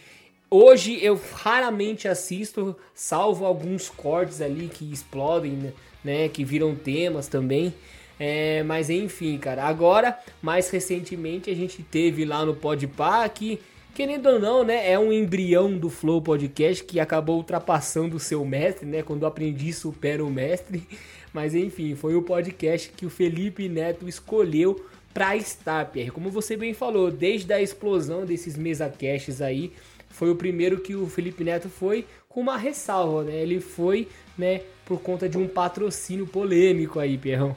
hoje 0.51 1.03
eu 1.03 1.19
raramente 1.35 2.07
assisto, 2.07 2.77
salvo 2.95 3.47
alguns 3.47 3.89
cortes 3.89 4.43
ali 4.43 4.69
que 4.69 4.93
explodem, 4.93 5.53
né? 5.53 5.73
né, 6.03 6.29
que 6.29 6.45
viram 6.45 6.75
temas 6.75 7.29
também. 7.29 7.73
É, 8.21 8.63
mas 8.65 8.91
enfim, 8.91 9.39
cara, 9.39 9.65
agora, 9.65 10.19
mais 10.43 10.69
recentemente, 10.71 11.51
a 11.51 11.55
gente 11.55 11.83
teve 11.83 12.25
lá 12.25 12.45
no 12.45 12.55
Podpah 12.55 13.29
que, 13.29 13.61
querendo 13.99 14.29
ou 14.29 14.39
não, 14.39 14.63
né, 14.63 14.93
é 14.93 14.97
um 14.97 15.13
embrião 15.13 15.77
do 15.77 15.91
Flow 15.91 16.23
Podcast 16.23 16.85
que 16.85 17.01
acabou 17.01 17.39
ultrapassando 17.39 18.15
o 18.15 18.21
seu 18.21 18.45
mestre, 18.45 18.87
né, 18.87 19.03
quando 19.03 19.25
o 19.25 19.27
aprendiz 19.27 19.79
supera 19.79 20.25
o 20.25 20.31
mestre. 20.31 20.87
Mas 21.35 21.53
enfim, 21.53 21.97
foi 21.97 22.15
o 22.15 22.23
podcast 22.23 22.93
que 22.97 23.05
o 23.05 23.11
Felipe 23.11 23.69
Neto 23.69 24.09
escolheu 24.09 24.87
para 25.13 25.37
estar, 25.37 25.85
Pierre. 25.87 26.13
Como 26.13 26.31
você 26.31 26.57
bem 26.57 26.73
falou, 26.73 27.11
desde 27.11 27.53
a 27.53 27.61
explosão 27.61 28.25
desses 28.25 28.57
mesa 28.57 28.89
caches 28.89 29.43
aí, 29.43 29.73
foi 30.09 30.31
o 30.31 30.37
primeiro 30.37 30.79
que 30.79 30.95
o 30.95 31.09
Felipe 31.09 31.43
Neto 31.43 31.69
foi 31.69 32.07
com 32.29 32.41
uma 32.41 32.57
ressalva, 32.57 33.25
né? 33.25 33.43
Ele 33.43 33.59
foi, 33.59 34.07
né, 34.39 34.61
por 34.85 35.01
conta 35.01 35.29
de 35.29 35.37
um 35.37 35.49
patrocínio 35.49 36.25
polêmico 36.25 37.01
aí, 37.01 37.19
Pierrão. 37.19 37.57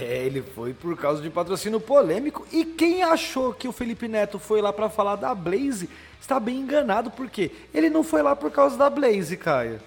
É, 0.00 0.24
ele 0.24 0.42
foi 0.42 0.72
por 0.72 0.96
causa 0.96 1.22
de 1.22 1.30
patrocínio 1.30 1.80
polêmico. 1.80 2.46
E 2.52 2.64
quem 2.64 3.02
achou 3.02 3.52
que 3.52 3.68
o 3.68 3.72
Felipe 3.72 4.08
Neto 4.08 4.38
foi 4.38 4.60
lá 4.60 4.72
para 4.72 4.88
falar 4.88 5.16
da 5.16 5.34
Blaze 5.34 5.88
está 6.24 6.40
bem 6.40 6.60
enganado, 6.60 7.10
porque 7.10 7.50
ele 7.72 7.90
não 7.90 8.02
foi 8.02 8.22
lá 8.22 8.34
por 8.34 8.50
causa 8.50 8.76
da 8.76 8.88
Blaze, 8.88 9.36
Caio. 9.36 9.78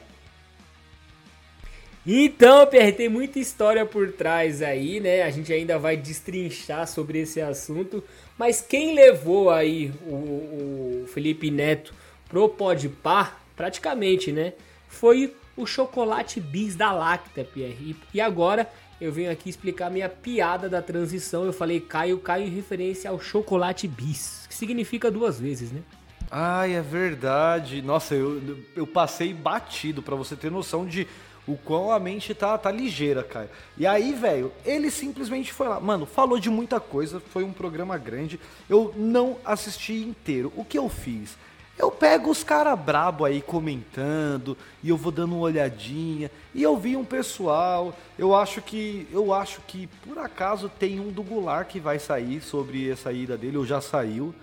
Então, 2.05 2.65
Pierre, 2.67 2.93
tem 2.93 3.09
muita 3.09 3.37
história 3.37 3.85
por 3.85 4.13
trás 4.13 4.61
aí, 4.61 4.99
né? 4.99 5.23
A 5.23 5.29
gente 5.29 5.51
ainda 5.51 5.77
vai 5.77 5.97
destrinchar 5.97 6.87
sobre 6.87 7.19
esse 7.19 7.41
assunto. 7.41 8.01
Mas 8.37 8.61
quem 8.61 8.95
levou 8.95 9.49
aí 9.49 9.91
o, 10.05 11.03
o 11.03 11.07
Felipe 11.07 11.51
Neto 11.51 11.93
pro 12.29 12.47
Podpah, 12.47 13.35
praticamente, 13.57 14.31
né? 14.31 14.53
Foi 14.87 15.35
o 15.57 15.65
chocolate 15.65 16.39
bis 16.39 16.75
da 16.77 16.93
Lacta, 16.93 17.43
Pierre. 17.43 17.95
E, 18.13 18.21
agora 18.21 18.69
eu 18.99 19.11
venho 19.11 19.31
aqui 19.31 19.49
explicar 19.49 19.89
minha 19.89 20.09
piada 20.09 20.67
da 20.67 20.81
transição. 20.81 21.45
Eu 21.45 21.53
falei 21.53 21.79
Caio, 21.79 22.17
Caio 22.19 22.45
em 22.45 22.49
referência 22.49 23.09
ao 23.09 23.19
chocolate 23.19 23.87
bis, 23.87 24.45
que 24.47 24.55
significa 24.55 25.11
duas 25.11 25.39
vezes, 25.39 25.71
né? 25.71 25.81
Ai, 26.29 26.73
é 26.75 26.81
verdade. 26.81 27.81
Nossa, 27.81 28.15
eu, 28.15 28.41
eu 28.75 28.85
passei 28.85 29.33
batido 29.33 30.01
para 30.01 30.15
você 30.15 30.35
ter 30.35 30.51
noção 30.51 30.85
de 30.85 31.07
o 31.47 31.55
quão 31.55 31.91
a 31.91 31.99
mente 31.99 32.33
tá, 32.33 32.57
tá 32.57 32.69
ligeira, 32.69 33.23
cara. 33.23 33.49
E 33.77 33.87
aí, 33.87 34.13
velho, 34.13 34.51
ele 34.65 34.91
simplesmente 34.91 35.53
foi 35.53 35.67
lá. 35.69 35.79
Mano, 35.79 36.05
falou 36.05 36.37
de 36.37 36.49
muita 36.49 36.79
coisa, 36.79 37.21
foi 37.21 37.43
um 37.43 37.53
programa 37.53 37.97
grande. 37.97 38.39
Eu 38.69 38.93
não 38.97 39.37
assisti 39.45 39.93
inteiro. 39.93 40.51
O 40.57 40.65
que 40.65 40.77
eu 40.77 40.89
fiz? 40.89 41.37
Eu 41.77 41.91
pego 41.91 42.31
os 42.31 42.43
cara 42.43 42.75
brabo 42.75 43.23
aí 43.23 43.39
comentando 43.39 44.57
e 44.81 44.89
eu 44.89 44.97
vou 44.97 45.11
dando 45.11 45.35
uma 45.35 45.43
olhadinha 45.43 46.31
e 46.53 46.63
eu 46.63 46.75
vi 46.75 46.97
um 46.97 47.05
pessoal, 47.05 47.95
eu 48.17 48.33
acho 48.33 48.63
que 48.63 49.07
eu 49.11 49.31
acho 49.31 49.61
que 49.67 49.85
por 50.03 50.17
acaso 50.17 50.69
tem 50.69 50.99
um 50.99 51.11
do 51.11 51.21
Goulart 51.21 51.67
que 51.67 51.79
vai 51.79 51.99
sair 51.99 52.41
sobre 52.41 52.91
a 52.91 52.97
saída 52.97 53.37
dele, 53.37 53.57
ou 53.57 53.65
já 53.65 53.79
saiu. 53.79 54.33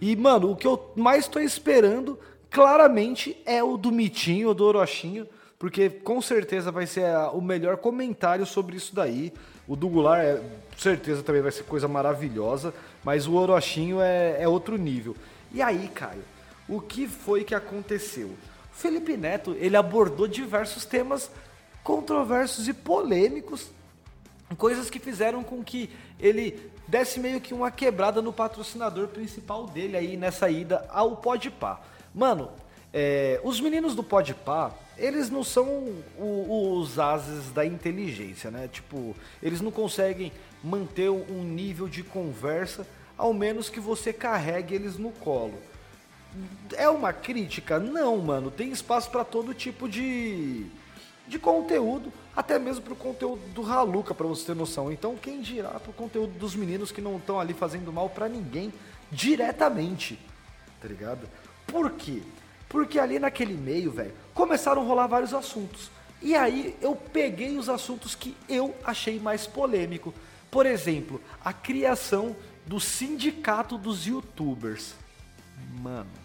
E 0.00 0.16
mano, 0.16 0.50
o 0.50 0.56
que 0.56 0.66
eu 0.66 0.92
mais 0.96 1.26
estou 1.26 1.42
esperando 1.42 2.18
claramente 2.50 3.36
é 3.44 3.62
o 3.62 3.76
do 3.76 3.92
Mitinho, 3.92 4.54
do 4.54 4.64
Orochinho, 4.64 5.26
porque 5.58 5.90
com 5.90 6.22
certeza 6.22 6.72
vai 6.72 6.86
ser 6.86 7.04
o 7.34 7.40
melhor 7.42 7.76
comentário 7.76 8.46
sobre 8.46 8.76
isso 8.76 8.94
daí. 8.94 9.30
O 9.68 9.76
do 9.76 9.88
Goulart, 9.88 10.24
é, 10.24 10.42
certeza 10.78 11.22
também 11.22 11.42
vai 11.42 11.52
ser 11.52 11.64
coisa 11.64 11.86
maravilhosa, 11.86 12.72
mas 13.04 13.26
o 13.26 13.34
Orochinho 13.34 14.00
é, 14.00 14.42
é 14.42 14.48
outro 14.48 14.78
nível. 14.78 15.14
E 15.52 15.60
aí, 15.60 15.88
Caio, 15.94 16.31
o 16.76 16.80
que 16.80 17.06
foi 17.06 17.44
que 17.44 17.54
aconteceu? 17.54 18.28
O 18.28 18.74
Felipe 18.74 19.16
Neto, 19.16 19.54
ele 19.58 19.76
abordou 19.76 20.26
diversos 20.26 20.84
temas 20.84 21.30
controversos 21.82 22.68
e 22.68 22.72
polêmicos, 22.72 23.70
coisas 24.56 24.88
que 24.88 24.98
fizeram 24.98 25.42
com 25.42 25.62
que 25.62 25.90
ele 26.18 26.70
desse 26.86 27.18
meio 27.20 27.40
que 27.40 27.54
uma 27.54 27.70
quebrada 27.70 28.20
no 28.20 28.32
patrocinador 28.32 29.08
principal 29.08 29.66
dele 29.66 29.96
aí 29.96 30.16
nessa 30.16 30.50
ida 30.50 30.86
ao 30.90 31.16
Podpah. 31.16 31.80
Mano, 32.14 32.50
É, 32.94 33.40
os 33.42 33.58
meninos 33.58 33.94
do 33.94 34.02
Podpah, 34.02 34.70
eles 34.98 35.30
não 35.30 35.42
são 35.42 35.66
o- 36.18 36.76
os 36.78 36.98
ases 36.98 37.50
da 37.50 37.64
inteligência, 37.64 38.50
né? 38.50 38.68
Tipo, 38.70 39.16
eles 39.42 39.62
não 39.62 39.70
conseguem 39.70 40.30
manter 40.62 41.08
um 41.08 41.42
nível 41.42 41.88
de 41.88 42.02
conversa, 42.02 42.86
ao 43.16 43.32
menos 43.32 43.70
que 43.70 43.80
você 43.80 44.12
carregue 44.12 44.74
eles 44.74 44.98
no 44.98 45.10
colo. 45.10 45.54
É 46.74 46.88
uma 46.88 47.12
crítica? 47.12 47.78
Não, 47.78 48.18
mano. 48.18 48.50
Tem 48.50 48.70
espaço 48.70 49.10
pra 49.10 49.24
todo 49.24 49.54
tipo 49.54 49.88
de, 49.88 50.66
de 51.26 51.38
conteúdo, 51.38 52.12
até 52.34 52.58
mesmo 52.58 52.82
pro 52.82 52.96
conteúdo 52.96 53.42
do 53.52 53.62
Haluca, 53.70 54.14
pra 54.14 54.26
você 54.26 54.46
ter 54.46 54.56
noção. 54.56 54.90
Então, 54.90 55.16
quem 55.16 55.40
dirá 55.40 55.70
pro 55.80 55.92
conteúdo 55.92 56.32
dos 56.38 56.54
meninos 56.54 56.90
que 56.90 57.00
não 57.00 57.16
estão 57.16 57.38
ali 57.38 57.52
fazendo 57.52 57.92
mal 57.92 58.08
pra 58.08 58.28
ninguém 58.28 58.72
diretamente, 59.10 60.18
tá 60.80 60.88
ligado? 60.88 61.28
Por 61.66 61.90
quê? 61.92 62.22
Porque 62.68 62.98
ali 62.98 63.18
naquele 63.18 63.54
meio, 63.54 63.90
velho, 63.90 64.14
começaram 64.32 64.80
a 64.80 64.84
rolar 64.84 65.06
vários 65.06 65.34
assuntos. 65.34 65.90
E 66.22 66.34
aí 66.34 66.74
eu 66.80 66.96
peguei 66.96 67.58
os 67.58 67.68
assuntos 67.68 68.14
que 68.14 68.34
eu 68.48 68.74
achei 68.84 69.20
mais 69.20 69.46
polêmico. 69.46 70.14
Por 70.50 70.64
exemplo, 70.64 71.20
a 71.44 71.52
criação 71.52 72.34
do 72.64 72.78
sindicato 72.78 73.76
dos 73.76 74.06
youtubers. 74.06 74.94
Mano, 75.80 76.21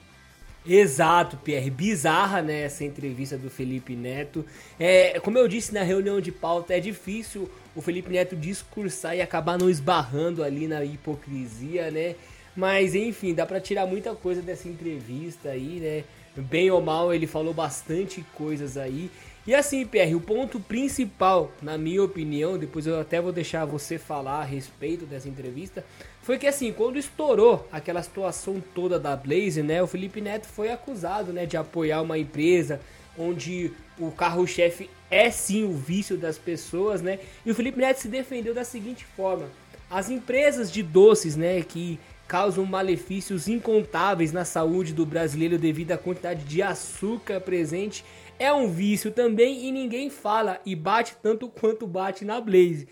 Exato, 0.68 1.38
Pierre. 1.38 1.70
Bizarra, 1.70 2.42
né, 2.42 2.64
essa 2.64 2.84
entrevista 2.84 3.38
do 3.38 3.50
Felipe 3.50 3.96
Neto. 3.96 4.46
É, 4.78 5.20
como 5.22 5.38
eu 5.38 5.48
disse 5.48 5.74
na 5.74 5.82
reunião 5.82 6.20
de 6.20 6.32
pauta, 6.32 6.74
é 6.74 6.80
difícil 6.80 7.50
o 7.74 7.82
Felipe 7.82 8.10
Neto 8.10 8.36
discursar 8.36 9.16
e 9.16 9.22
acabar 9.22 9.58
não 9.58 9.70
esbarrando 9.70 10.44
ali 10.44 10.68
na 10.68 10.84
hipocrisia, 10.84 11.90
né? 11.90 12.16
Mas 12.56 12.96
enfim, 12.96 13.34
dá 13.34 13.46
pra 13.46 13.62
tirar 13.62 13.86
muita 13.86 14.14
coisa 14.16 14.42
dessa 14.42 14.68
entrevista 14.68 15.50
aí, 15.50 15.80
né? 15.80 16.04
Bem 16.36 16.70
ou 16.70 16.82
mal, 16.82 17.14
ele 17.14 17.28
falou 17.28 17.54
bastante 17.54 18.26
coisas 18.34 18.78
aí. 18.78 19.10
E 19.48 19.56
assim, 19.56 19.86
Pierre, 19.86 20.14
o 20.14 20.20
ponto 20.20 20.60
principal, 20.60 21.52
na 21.62 21.78
minha 21.78 22.04
opinião, 22.04 22.58
depois 22.58 22.86
eu 22.86 23.00
até 23.00 23.22
vou 23.22 23.32
deixar 23.32 23.64
você 23.64 23.98
falar 23.98 24.42
a 24.42 24.44
respeito 24.44 25.06
dessa 25.06 25.30
entrevista, 25.30 25.86
foi 26.28 26.38
que 26.38 26.46
assim, 26.46 26.74
quando 26.74 27.00
estourou 27.00 27.66
aquela 27.72 28.04
situação 28.04 28.62
toda 28.76 29.00
da 29.00 29.16
Blaze, 29.16 29.64
né, 29.64 29.82
o 29.82 29.88
Felipe 29.88 30.20
Neto 30.20 30.46
foi 30.46 30.70
acusado, 30.70 31.32
né, 31.32 31.46
de 31.46 31.56
apoiar 31.56 32.02
uma 32.02 32.18
empresa 32.18 32.82
onde 33.18 33.72
o 33.98 34.12
carro-chefe 34.12 34.90
é 35.10 35.32
sim 35.32 35.64
o 35.64 35.72
vício 35.72 36.18
das 36.18 36.38
pessoas, 36.38 37.02
né? 37.02 37.20
E 37.46 37.50
o 37.50 37.56
Felipe 37.56 37.80
Neto 37.80 38.02
se 38.02 38.10
defendeu 38.10 38.54
da 38.54 38.66
seguinte 38.66 39.06
forma: 39.06 39.46
as 39.90 40.10
empresas 40.10 40.70
de 40.70 40.84
doces, 40.84 41.38
né, 41.38 41.62
que 41.62 41.98
causam 42.28 42.66
malefícios 42.66 43.48
incontáveis 43.48 44.34
na 44.34 44.44
saúde 44.44 44.92
do 44.92 45.06
brasileiro 45.06 45.58
devido 45.58 45.94
à 45.94 45.98
quantidade 45.98 46.44
de 46.44 46.62
açúcar 46.62 47.40
presente, 47.40 48.04
é 48.38 48.52
um 48.52 48.70
vício 48.70 49.12
também 49.12 49.66
e 49.66 49.72
ninguém 49.72 50.10
fala 50.10 50.60
e 50.66 50.76
bate 50.76 51.16
tanto 51.24 51.48
quanto 51.48 51.88
bate 51.88 52.26
na 52.26 52.42
Blaze. 52.42 52.86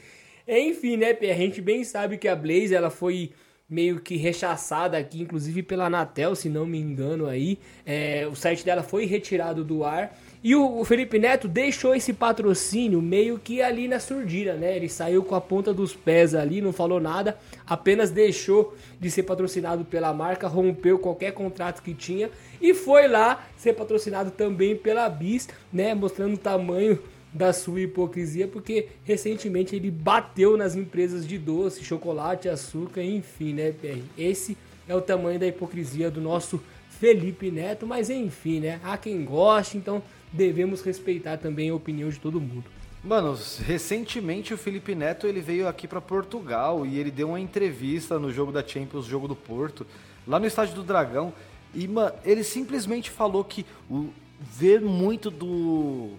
Enfim, 0.47 0.97
né, 0.97 1.13
Pê, 1.13 1.31
a 1.31 1.35
gente 1.35 1.61
bem 1.61 1.83
sabe 1.83 2.17
que 2.17 2.27
a 2.27 2.35
Blaze 2.35 2.75
ela 2.75 2.89
foi 2.89 3.31
meio 3.67 3.99
que 3.99 4.15
rechaçada 4.15 4.95
aqui, 4.95 5.21
inclusive 5.21 5.63
pela 5.63 5.85
Anatel, 5.85 6.35
se 6.35 6.49
não 6.49 6.67
me 6.67 6.79
engano 6.79 7.25
aí. 7.25 7.57
É, 7.83 8.27
o 8.31 8.35
site 8.35 8.63
dela 8.63 8.83
foi 8.83 9.05
retirado 9.05 9.63
do 9.63 9.83
ar. 9.83 10.15
E 10.43 10.55
o, 10.55 10.79
o 10.79 10.85
Felipe 10.85 11.17
Neto 11.17 11.47
deixou 11.47 11.95
esse 11.95 12.13
patrocínio 12.13 13.01
meio 13.01 13.39
que 13.39 13.63
ali 13.63 13.87
na 13.87 13.99
surdina, 13.99 14.53
né? 14.53 14.75
Ele 14.75 14.87
saiu 14.87 15.23
com 15.23 15.33
a 15.33 15.41
ponta 15.41 15.73
dos 15.73 15.95
pés 15.95 16.35
ali, 16.35 16.61
não 16.61 16.71
falou 16.71 16.99
nada, 16.99 17.39
apenas 17.65 18.11
deixou 18.11 18.75
de 18.99 19.09
ser 19.09 19.23
patrocinado 19.23 19.83
pela 19.83 20.13
marca, 20.13 20.47
rompeu 20.47 20.99
qualquer 20.99 21.31
contrato 21.31 21.81
que 21.81 21.95
tinha 21.95 22.29
e 22.61 22.75
foi 22.75 23.07
lá 23.07 23.47
ser 23.57 23.73
patrocinado 23.73 24.29
também 24.29 24.75
pela 24.75 25.09
Bis, 25.09 25.49
né? 25.73 25.95
Mostrando 25.95 26.35
o 26.35 26.37
tamanho 26.37 26.99
da 27.35 27.51
sua 27.51 27.81
hipocrisia, 27.81 28.47
porque 28.47 28.87
recentemente 29.03 29.75
ele 29.75 29.91
bateu 29.91 30.55
nas 30.55 30.73
empresas 30.73 31.27
de 31.27 31.37
doce, 31.37 31.83
chocolate, 31.83 32.47
açúcar, 32.47 33.03
enfim, 33.03 33.53
né, 33.53 33.73
PR? 33.73 33.99
Esse 34.17 34.57
é 34.87 34.95
o 34.95 35.01
tamanho 35.01 35.37
da 35.37 35.45
hipocrisia 35.45 36.09
do 36.09 36.21
nosso 36.21 36.63
Felipe 36.97 37.51
Neto, 37.51 37.85
mas 37.85 38.09
enfim, 38.09 38.61
né? 38.61 38.79
Há 38.81 38.97
quem 38.97 39.25
goste, 39.25 39.77
então 39.77 40.01
devemos 40.31 40.81
respeitar 40.81 41.35
também 41.35 41.69
a 41.69 41.75
opinião 41.75 42.09
de 42.09 42.17
todo 42.21 42.39
mundo. 42.39 42.63
Mano, 43.03 43.37
recentemente 43.65 44.53
o 44.53 44.57
Felipe 44.57 44.95
Neto 44.95 45.27
ele 45.27 45.41
veio 45.41 45.67
aqui 45.67 45.89
para 45.89 45.99
Portugal 45.99 46.85
e 46.85 46.97
ele 46.97 47.11
deu 47.11 47.27
uma 47.29 47.39
entrevista 47.39 48.17
no 48.17 48.31
jogo 48.31 48.53
da 48.53 48.65
Champions, 48.65 49.05
jogo 49.05 49.27
do 49.27 49.35
Porto, 49.35 49.85
lá 50.25 50.39
no 50.39 50.47
estádio 50.47 50.73
do 50.73 50.83
Dragão. 50.83 51.33
E 51.73 51.85
mano, 51.85 52.15
ele 52.23 52.45
simplesmente 52.45 53.11
falou 53.11 53.43
que 53.43 53.65
o, 53.91 54.09
ver 54.39 54.79
muito 54.79 55.29
do 55.29 56.13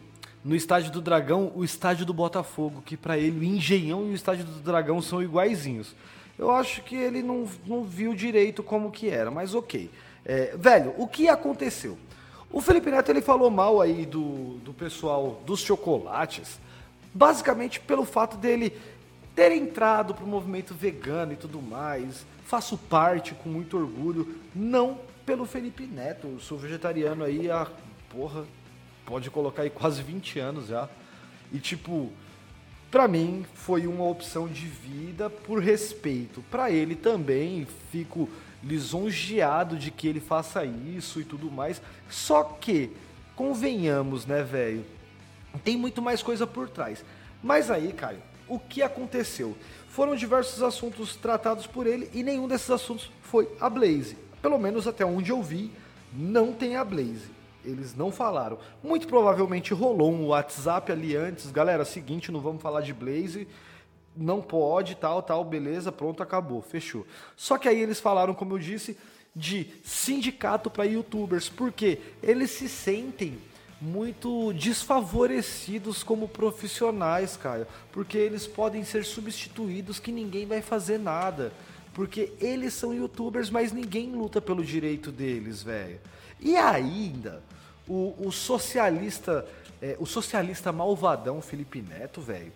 no 0.47 0.55
estádio 0.55 0.93
do 0.93 1.01
Dragão, 1.01 1.51
o 1.57 1.65
estádio 1.65 2.07
do 2.07 2.15
Botafogo, 2.15 2.81
que 2.81 2.97
para 2.97 3.19
ele 3.19 3.41
o 3.41 3.43
Engenhão 3.43 4.07
e 4.07 4.13
o 4.13 4.15
estádio 4.15 4.45
do 4.45 4.61
Dragão 4.61 5.03
são 5.03 5.21
iguaizinhos. 5.21 5.93
Eu 6.39 6.53
acho 6.53 6.83
que 6.83 6.95
ele 6.95 7.21
não, 7.21 7.49
não 7.67 7.83
viu 7.83 8.15
direito 8.15 8.63
como 8.63 8.93
que 8.93 9.11
era, 9.11 9.29
mas 9.29 9.57
ok. 9.57 9.91
É, 10.25 10.57
velho, 10.57 10.95
o 10.99 11.09
que 11.09 11.29
aconteceu? 11.29 11.99
O 12.49 12.61
Felipe 12.61 12.93
Neto 12.93 13.11
ele 13.11 13.21
falou 13.21 13.51
mal 13.51 13.81
aí 13.81 14.07
do, 14.07 14.59
do 14.59 14.73
pessoal 14.73 15.43
dos 15.45 15.59
chocolates, 15.59 16.61
basicamente 17.13 17.81
pelo 17.81 18.05
fato 18.05 18.37
dele 18.37 18.73
ter 19.35 19.51
entrado 19.51 20.15
pro 20.15 20.29
movimento 20.29 20.75
vegano 20.75 21.33
e 21.33 21.37
tudo 21.37 21.61
mais. 21.61 22.25
Faço 22.45 22.79
parte 22.79 23.35
com 23.35 23.49
muito 23.49 23.77
orgulho, 23.77 24.37
não 24.55 25.01
pelo 25.25 25.45
Felipe 25.45 25.87
Neto. 25.87 26.29
Eu 26.29 26.39
sou 26.39 26.57
vegetariano 26.57 27.25
aí 27.25 27.51
há, 27.51 27.67
porra, 28.09 28.45
pode 29.07 29.31
colocar 29.31 29.63
aí 29.63 29.71
quase 29.71 30.03
20 30.03 30.39
anos 30.41 30.67
já. 30.67 30.89
E 31.53 31.59
tipo, 31.59 32.13
pra 32.91 33.07
mim 33.07 33.47
foi 33.55 33.87
uma 33.87 34.05
opção 34.05 34.49
de 34.49 34.67
vida 34.67 35.31
por 35.31 35.63
respeito. 35.63 36.43
Pra 36.51 36.71
ele 36.71 36.97
também, 36.97 37.67
fico 37.91 38.29
lisonjeado 38.63 39.77
de 39.77 39.91
que 39.91 40.09
ele 40.09 40.21
faça 40.21 40.65
isso 40.65 41.21
e 41.21 41.25
tudo 41.25 41.51
mais. 41.51 41.81
Só 42.11 42.43
que, 42.43 42.91
convenhamos, 43.37 44.27
né, 44.27 44.43
velho? 44.43 44.85
Tem 45.65 45.77
muito 45.77 46.03
mais 46.03 46.23
coisa 46.23 46.47
por 46.47 46.69
trás. 46.69 47.05
Mas 47.43 47.71
aí, 47.71 47.93
Caio, 47.93 48.21
o 48.49 48.59
que 48.59 48.83
aconteceu? 48.83 49.57
Foram 49.89 50.17
diversos 50.17 50.63
assuntos 50.63 51.17
tratados 51.17 51.67
por 51.67 51.87
ele 51.87 52.11
e 52.13 52.23
nenhum 52.23 52.49
desses 52.49 52.71
assuntos 52.71 53.11
foi 53.23 53.49
a 53.61 53.71
Blaze. 53.71 54.19
Pelo 54.43 54.59
menos 54.59 54.87
até 54.87 55.07
onde 55.07 55.31
eu 55.31 55.43
vi, 55.43 55.71
não 56.13 56.53
tem 56.53 56.77
a 56.77 56.85
Blaze. 56.85 57.36
Eles 57.67 57.95
não 57.95 58.13
falaram. 58.13 58.59
Muito 58.83 59.07
provavelmente 59.09 59.75
rolou 59.75 60.13
um 60.13 60.29
WhatsApp 60.29 60.93
ali 60.93 61.17
antes. 61.17 61.51
Galera, 61.51 61.85
seguinte, 61.85 62.31
não 62.31 62.41
vamos 62.41 62.63
falar 62.63 62.81
de 62.81 62.95
Blaze. 62.95 63.47
Não 64.17 64.41
pode, 64.41 64.95
tal, 64.95 65.23
tal, 65.23 65.45
beleza, 65.45 65.93
pronto, 65.93 66.23
acabou, 66.23 66.63
fechou. 66.63 67.07
Só 67.37 67.59
que 67.59 67.69
aí 67.69 67.79
eles 67.79 68.01
falaram, 68.01 68.33
como 68.33 68.55
eu 68.55 68.59
disse, 68.59 68.97
de 69.35 69.67
sindicato 69.85 70.71
para 70.71 70.85
youtubers, 70.85 71.51
porque 71.51 71.99
eles 72.23 72.51
se 72.53 72.67
sentem 72.67 73.39
muito 73.79 74.55
desfavorecidos 74.55 76.03
como 76.03 76.27
profissionais, 76.27 77.37
Caio, 77.37 77.67
porque 77.93 78.17
eles 78.17 78.47
podem 78.47 78.83
ser 78.85 79.05
substituídos 79.05 80.01
que 80.01 80.11
ninguém 80.11 80.47
vai 80.47 80.63
fazer 80.63 80.99
nada, 80.99 81.53
porque 81.93 82.33
eles 82.41 82.73
são 82.73 82.95
youtubers, 82.95 83.51
mas 83.51 83.73
ninguém 83.73 84.13
luta 84.13 84.41
pelo 84.41 84.65
direito 84.65 85.13
deles, 85.13 85.63
velho. 85.63 86.01
E 86.41 86.57
ainda, 86.57 87.43
o, 87.89 88.15
o 88.19 88.33
socialista, 88.33 89.47
é, 89.81 89.97
o 89.99 90.07
socialista 90.07 90.73
malvadão 90.73 91.41
Felipe 91.41 91.81
Neto, 91.81 92.21
velho, 92.21 92.53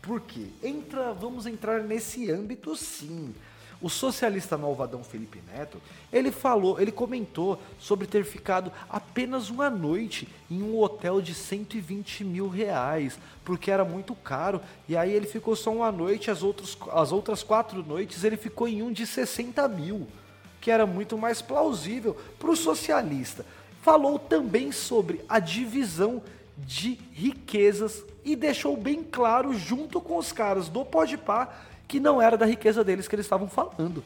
por 0.00 0.20
quê? 0.20 0.46
Entra, 0.62 1.12
vamos 1.12 1.46
entrar 1.46 1.80
nesse 1.80 2.30
âmbito 2.30 2.74
sim. 2.74 3.32
O 3.80 3.90
socialista 3.90 4.56
malvadão 4.56 5.02
Felipe 5.02 5.42
Neto, 5.52 5.82
ele 6.12 6.30
falou, 6.30 6.80
ele 6.80 6.92
comentou 6.92 7.60
sobre 7.80 8.06
ter 8.06 8.24
ficado 8.24 8.70
apenas 8.88 9.50
uma 9.50 9.68
noite 9.68 10.28
em 10.48 10.62
um 10.62 10.78
hotel 10.78 11.20
de 11.20 11.34
120 11.34 12.22
mil 12.22 12.48
reais, 12.48 13.18
porque 13.44 13.72
era 13.72 13.84
muito 13.84 14.14
caro, 14.14 14.60
e 14.88 14.96
aí 14.96 15.10
ele 15.12 15.26
ficou 15.26 15.56
só 15.56 15.72
uma 15.72 15.90
noite, 15.90 16.30
as, 16.30 16.44
outros, 16.44 16.78
as 16.92 17.10
outras 17.10 17.42
quatro 17.42 17.82
noites 17.82 18.22
ele 18.22 18.36
ficou 18.36 18.68
em 18.68 18.82
um 18.82 18.92
de 18.92 19.04
60 19.04 19.66
mil, 19.66 20.06
que 20.60 20.70
era 20.70 20.86
muito 20.86 21.18
mais 21.18 21.42
plausível 21.42 22.16
para 22.38 22.52
o 22.52 22.56
socialista. 22.56 23.44
Falou 23.82 24.18
também 24.18 24.72
sobre 24.72 25.20
a 25.28 25.38
divisão 25.38 26.22
de 26.56 26.98
riquezas 27.12 28.04
e 28.24 28.36
deixou 28.36 28.76
bem 28.76 29.02
claro, 29.02 29.52
junto 29.52 30.00
com 30.00 30.16
os 30.16 30.30
caras 30.30 30.68
do 30.68 30.84
Podpah, 30.84 31.48
que 31.88 31.98
não 31.98 32.22
era 32.22 32.36
da 32.38 32.46
riqueza 32.46 32.84
deles 32.84 33.08
que 33.08 33.14
eles 33.16 33.26
estavam 33.26 33.48
falando. 33.48 34.04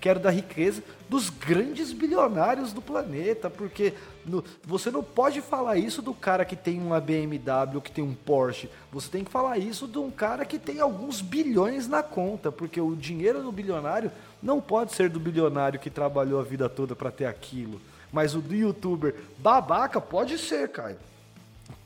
Que 0.00 0.08
era 0.08 0.18
da 0.18 0.30
riqueza 0.30 0.82
dos 1.08 1.28
grandes 1.28 1.92
bilionários 1.92 2.72
do 2.72 2.80
planeta, 2.80 3.50
porque 3.50 3.92
no- 4.24 4.42
você 4.64 4.90
não 4.92 5.02
pode 5.02 5.40
falar 5.42 5.76
isso 5.76 6.00
do 6.00 6.14
cara 6.14 6.44
que 6.44 6.54
tem 6.54 6.78
uma 6.80 7.00
BMW, 7.00 7.80
que 7.82 7.90
tem 7.90 8.02
um 8.04 8.14
Porsche. 8.14 8.70
Você 8.92 9.10
tem 9.10 9.24
que 9.24 9.30
falar 9.30 9.58
isso 9.58 9.88
de 9.88 9.98
um 9.98 10.10
cara 10.10 10.44
que 10.46 10.58
tem 10.58 10.80
alguns 10.80 11.20
bilhões 11.20 11.88
na 11.88 12.02
conta, 12.02 12.50
porque 12.52 12.80
o 12.80 12.94
dinheiro 12.94 13.42
do 13.42 13.50
bilionário 13.52 14.10
não 14.42 14.60
pode 14.60 14.94
ser 14.94 15.10
do 15.10 15.18
bilionário 15.20 15.80
que 15.80 15.90
trabalhou 15.90 16.40
a 16.40 16.44
vida 16.44 16.68
toda 16.68 16.94
para 16.94 17.10
ter 17.10 17.26
aquilo. 17.26 17.80
Mas 18.12 18.34
o 18.34 18.40
do 18.40 18.54
youtuber 18.54 19.14
babaca 19.38 20.00
pode 20.00 20.38
ser, 20.38 20.68
Caio. 20.68 20.96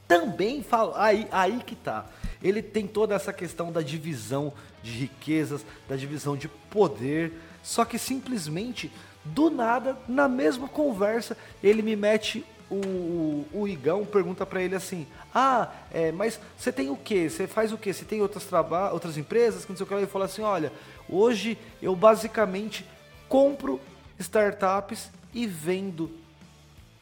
Também 0.09 0.63
fala. 0.63 1.03
Aí, 1.03 1.29
aí 1.31 1.61
que 1.65 1.75
tá. 1.75 2.07
Ele 2.43 2.63
tem 2.63 2.87
toda 2.87 3.15
essa 3.15 3.33
questão 3.33 3.73
da 3.73 3.81
divisão 3.81 4.53
de 4.83 4.93
riquezas, 4.93 5.65
da 5.89 5.97
divisão 5.97 6.37
de 6.37 6.49
poder. 6.49 7.33
Só 7.63 7.85
que 7.85 7.99
simplesmente, 7.99 8.93
do 9.25 9.51
nada, 9.51 9.97
na 10.07 10.29
mesma 10.29 10.69
conversa, 10.69 11.37
ele 11.63 11.83
me 11.83 11.97
mete 11.97 12.45
o, 12.71 13.47
o, 13.53 13.69
Igão, 13.69 14.05
pergunta 14.05 14.45
para 14.45 14.63
ele 14.63 14.75
assim: 14.75 15.07
Ah, 15.35 15.71
é, 15.93 16.13
mas 16.13 16.41
você 16.57 16.73
tem 16.73 16.91
o 16.91 16.97
quê? 16.97 17.29
Você 17.29 17.47
faz 17.47 17.73
o 17.73 17.79
quê? 17.79 17.93
Você 17.93 18.05
tem 18.05 18.21
outras, 18.21 18.45
traba 18.45 18.93
outras 18.93 19.17
empresas? 19.17 19.65
Que 19.65 19.73
não 19.73 19.77
sei 19.77 19.85
o 19.85 19.87
que. 19.87 19.95
Ele 19.95 20.07
fala 20.07 20.25
assim: 20.25 20.43
Olha, 20.43 20.73
hoje 21.09 21.59
eu 21.81 21.95
basicamente 21.95 22.87
compro 23.29 23.81
startups 24.19 25.11
e 25.35 25.47
vendo. 25.47 26.11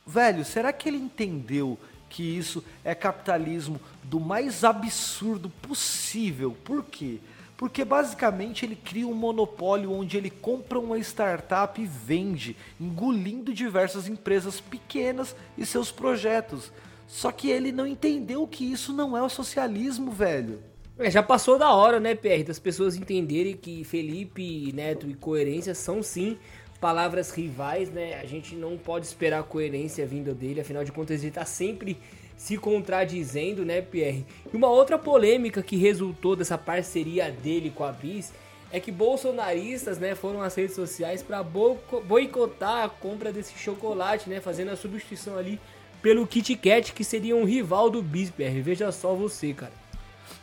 Velho, 0.07 0.45
será 0.45 0.73
que 0.73 0.89
ele 0.89 0.99
entendeu 0.99 1.79
que 2.09 2.23
isso 2.23 2.65
é 2.85 2.95
capitalismo 2.95 3.81
do 4.03 4.19
mais 4.19 4.65
absurdo 4.65 5.49
possível? 5.49 6.57
Por 6.65 6.85
quê? 6.85 7.19
Porque 7.57 7.85
basicamente 7.85 8.67
ele 8.67 8.75
cria 8.75 9.07
um 9.07 9.15
monopólio 9.15 9.93
onde 9.93 10.17
ele 10.17 10.31
compra 10.31 10.81
uma 10.81 10.99
startup 10.99 11.81
e 11.81 11.87
vende, 11.87 12.57
engolindo 12.81 13.55
diversas 13.55 14.09
empresas 14.09 14.61
pequenas 14.61 15.37
e 15.57 15.65
seus 15.65 15.93
projetos. 15.93 16.73
Só 17.07 17.31
que 17.31 17.49
ele 17.49 17.71
não 17.71 17.87
entendeu 17.87 18.49
que 18.49 18.65
isso 18.65 18.93
não 18.93 19.17
é 19.17 19.23
o 19.23 19.29
socialismo, 19.29 20.11
velho. 20.11 20.61
É, 20.99 21.11
já 21.11 21.23
passou 21.23 21.59
da 21.59 21.73
hora, 21.73 22.01
né, 22.01 22.15
PR, 22.15 22.45
das 22.47 22.59
pessoas 22.59 22.97
entenderem 22.97 23.57
que 23.57 23.85
Felipe 23.85 24.73
Neto 24.73 25.09
e 25.09 25.15
coerência 25.15 25.75
são 25.75 26.03
sim 26.03 26.39
palavras 26.83 27.31
rivais, 27.31 27.89
né? 27.91 28.19
A 28.21 28.27
gente 28.27 28.57
não 28.57 28.77
pode 28.77 29.07
esperar 29.07 29.45
coerência 29.45 30.05
vinda 30.05 30.35
dele, 30.35 30.61
afinal 30.61 30.83
de 30.83 30.91
contas 30.91 31.23
ele 31.23 31.31
tá 31.31 31.45
sempre 31.45 31.97
se 32.37 32.59
contradizendo, 32.59 33.65
né, 33.65 33.81
Pierre? 33.81 34.27
E 34.53 34.57
uma 34.57 34.69
outra 34.69 34.99
polêmica 34.99 35.63
que 35.63 35.77
resultou 35.77 36.35
dessa 36.35 36.59
parceria 36.59 37.31
dele 37.31 37.71
com 37.71 37.85
a 37.85 37.93
Bis 37.93 38.33
é 38.73 38.81
que 38.81 38.91
bolsonaristas, 38.91 39.99
né, 40.01 40.17
foram 40.17 40.43
às 40.43 40.57
redes 40.57 40.75
sociais 40.75 41.23
para 41.23 41.41
boicotar 41.45 42.85
a 42.85 42.89
compra 42.89 43.31
desse 43.31 43.57
chocolate, 43.57 44.29
né, 44.29 44.41
fazendo 44.41 44.73
a 44.73 44.77
substituição 44.77 45.39
ali 45.39 45.61
pelo 46.03 46.27
Kit 46.27 46.57
Kat, 46.57 46.93
que 46.93 47.05
seria 47.05 47.37
um 47.37 47.45
rival 47.45 47.91
do 47.91 48.03
Bis, 48.03 48.29
Pierre. 48.29 48.61
Veja 48.61 48.91
só 48.91 49.15
você, 49.15 49.53
cara. 49.53 49.73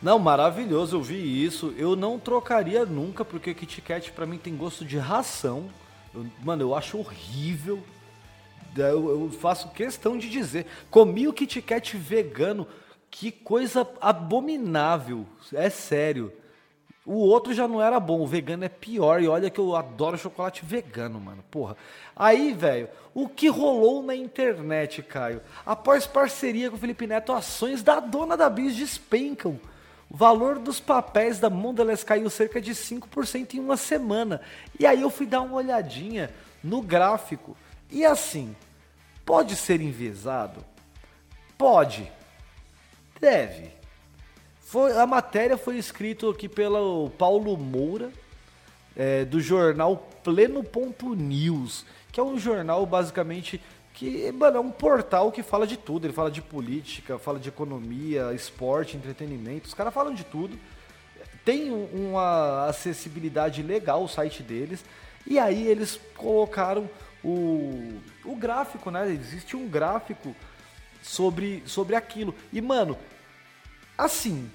Não, 0.00 0.18
maravilhoso, 0.18 0.96
eu 0.96 1.02
vi 1.02 1.44
isso. 1.44 1.74
Eu 1.76 1.94
não 1.94 2.18
trocaria 2.18 2.86
nunca, 2.86 3.26
porque 3.26 3.52
Kit 3.52 3.82
Kat 3.82 4.10
pra 4.12 4.24
mim 4.24 4.38
tem 4.38 4.56
gosto 4.56 4.86
de 4.86 4.96
ração. 4.96 5.68
Eu, 6.14 6.26
mano, 6.42 6.62
eu 6.62 6.74
acho 6.74 6.98
horrível. 6.98 7.82
Eu, 8.76 9.22
eu, 9.22 9.30
faço 9.30 9.70
questão 9.70 10.16
de 10.16 10.28
dizer. 10.28 10.66
Comi 10.90 11.26
o 11.26 11.32
Kit 11.32 11.60
Kat 11.62 11.96
vegano. 11.96 12.66
Que 13.10 13.32
coisa 13.32 13.88
abominável. 14.00 15.26
É 15.52 15.68
sério. 15.68 16.32
O 17.04 17.14
outro 17.14 17.52
já 17.52 17.66
não 17.66 17.82
era 17.82 17.98
bom, 17.98 18.20
o 18.20 18.26
vegano 18.26 18.64
é 18.64 18.68
pior. 18.68 19.20
E 19.20 19.26
olha 19.26 19.50
que 19.50 19.58
eu 19.58 19.74
adoro 19.74 20.18
chocolate 20.18 20.64
vegano, 20.64 21.20
mano. 21.20 21.42
Porra. 21.50 21.76
Aí, 22.14 22.52
velho, 22.52 22.88
o 23.14 23.28
que 23.28 23.48
rolou 23.48 24.02
na 24.02 24.14
internet, 24.14 25.02
Caio? 25.02 25.40
Após 25.66 26.06
parceria 26.06 26.70
com 26.70 26.76
o 26.76 26.78
Felipe 26.78 27.06
Neto, 27.06 27.32
ações 27.32 27.82
da 27.82 27.98
dona 27.98 28.36
da 28.36 28.48
Bis 28.48 28.76
despencam. 28.76 29.58
O 30.10 30.16
valor 30.16 30.58
dos 30.58 30.80
papéis 30.80 31.38
da 31.38 31.48
Mondelez 31.48 32.02
caiu 32.02 32.28
cerca 32.28 32.60
de 32.60 32.72
5% 32.72 33.54
em 33.54 33.60
uma 33.60 33.76
semana. 33.76 34.40
E 34.78 34.84
aí 34.84 35.00
eu 35.00 35.08
fui 35.08 35.24
dar 35.24 35.40
uma 35.40 35.54
olhadinha 35.54 36.30
no 36.64 36.82
gráfico. 36.82 37.56
E 37.88 38.04
assim, 38.04 38.56
pode 39.24 39.54
ser 39.54 39.80
enviesado? 39.80 40.64
Pode. 41.56 42.10
Deve. 43.20 43.70
Foi, 44.60 44.96
a 44.96 45.06
matéria 45.06 45.56
foi 45.56 45.78
escrita 45.78 46.28
aqui 46.28 46.48
pelo 46.48 47.10
Paulo 47.10 47.56
Moura, 47.56 48.10
é, 48.96 49.24
do 49.24 49.40
jornal 49.40 49.96
Pleno.news, 50.24 51.86
que 52.10 52.18
é 52.18 52.22
um 52.22 52.38
jornal 52.38 52.84
basicamente 52.84 53.60
que 53.94 54.30
mano, 54.32 54.56
é 54.56 54.60
um 54.60 54.70
portal 54.70 55.30
que 55.30 55.42
fala 55.42 55.66
de 55.66 55.76
tudo. 55.76 56.06
Ele 56.06 56.12
fala 56.12 56.30
de 56.30 56.40
política, 56.40 57.18
fala 57.18 57.38
de 57.38 57.48
economia, 57.48 58.32
esporte, 58.32 58.96
entretenimento. 58.96 59.68
Os 59.68 59.74
caras 59.74 59.92
falam 59.92 60.14
de 60.14 60.24
tudo. 60.24 60.58
Tem 61.44 61.70
uma 61.70 62.66
acessibilidade 62.66 63.62
legal 63.62 64.04
o 64.04 64.08
site 64.08 64.42
deles. 64.42 64.84
E 65.26 65.38
aí 65.38 65.66
eles 65.66 66.00
colocaram 66.16 66.88
o, 67.22 68.00
o 68.24 68.34
gráfico, 68.36 68.90
né? 68.90 69.10
Existe 69.10 69.56
um 69.56 69.68
gráfico 69.68 70.34
sobre, 71.02 71.62
sobre 71.66 71.94
aquilo. 71.96 72.34
E, 72.52 72.60
mano, 72.60 72.96
assim, 73.96 74.50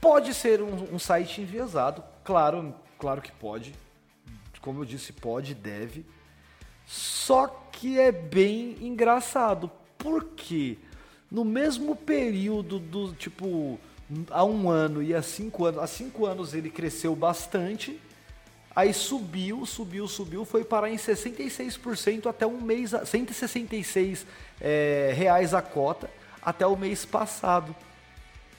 pode 0.00 0.34
ser 0.34 0.60
um, 0.62 0.94
um 0.94 0.98
site 0.98 1.40
enviesado, 1.40 2.02
claro, 2.24 2.74
claro 2.98 3.22
que 3.22 3.32
pode. 3.32 3.74
Como 4.60 4.80
eu 4.80 4.84
disse, 4.84 5.12
pode, 5.12 5.54
deve. 5.54 6.06
Só 6.86 7.61
que 7.72 7.98
é 7.98 8.12
bem 8.12 8.76
engraçado. 8.80 9.70
Porque 9.98 10.78
no 11.30 11.44
mesmo 11.44 11.96
período 11.96 12.78
do 12.78 13.12
tipo 13.14 13.78
há 14.30 14.44
um 14.44 14.68
ano 14.68 15.02
e 15.02 15.14
há 15.14 15.22
cinco 15.22 15.64
anos, 15.64 15.82
há 15.82 15.86
cinco 15.86 16.26
anos 16.26 16.54
ele 16.54 16.70
cresceu 16.70 17.16
bastante 17.16 17.98
Aí 18.74 18.92
subiu, 18.94 19.66
subiu, 19.66 20.08
subiu, 20.08 20.44
foi 20.44 20.64
parar 20.64 20.90
em 20.90 20.96
66% 20.96 22.26
até 22.26 22.46
um 22.46 22.60
mês, 22.60 22.92
166 23.04 24.26
é, 24.60 25.12
reais 25.14 25.52
a 25.52 25.60
cota 25.60 26.10
até 26.42 26.66
o 26.66 26.74
mês 26.74 27.04
passado. 27.04 27.76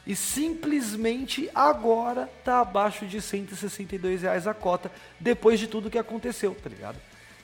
E 0.05 0.15
simplesmente 0.15 1.49
agora 1.55 2.29
tá 2.43 2.59
abaixo 2.59 3.07
de 3.07 3.21
162 3.21 4.21
reais 4.21 4.45
a 4.45 4.53
cota, 4.53 4.91
depois 5.19 5.59
de 5.59 5.67
tudo 5.67 5.89
que 5.89 5.97
aconteceu, 5.97 6.55
tá 6.61 6.69
ligado? 6.69 6.97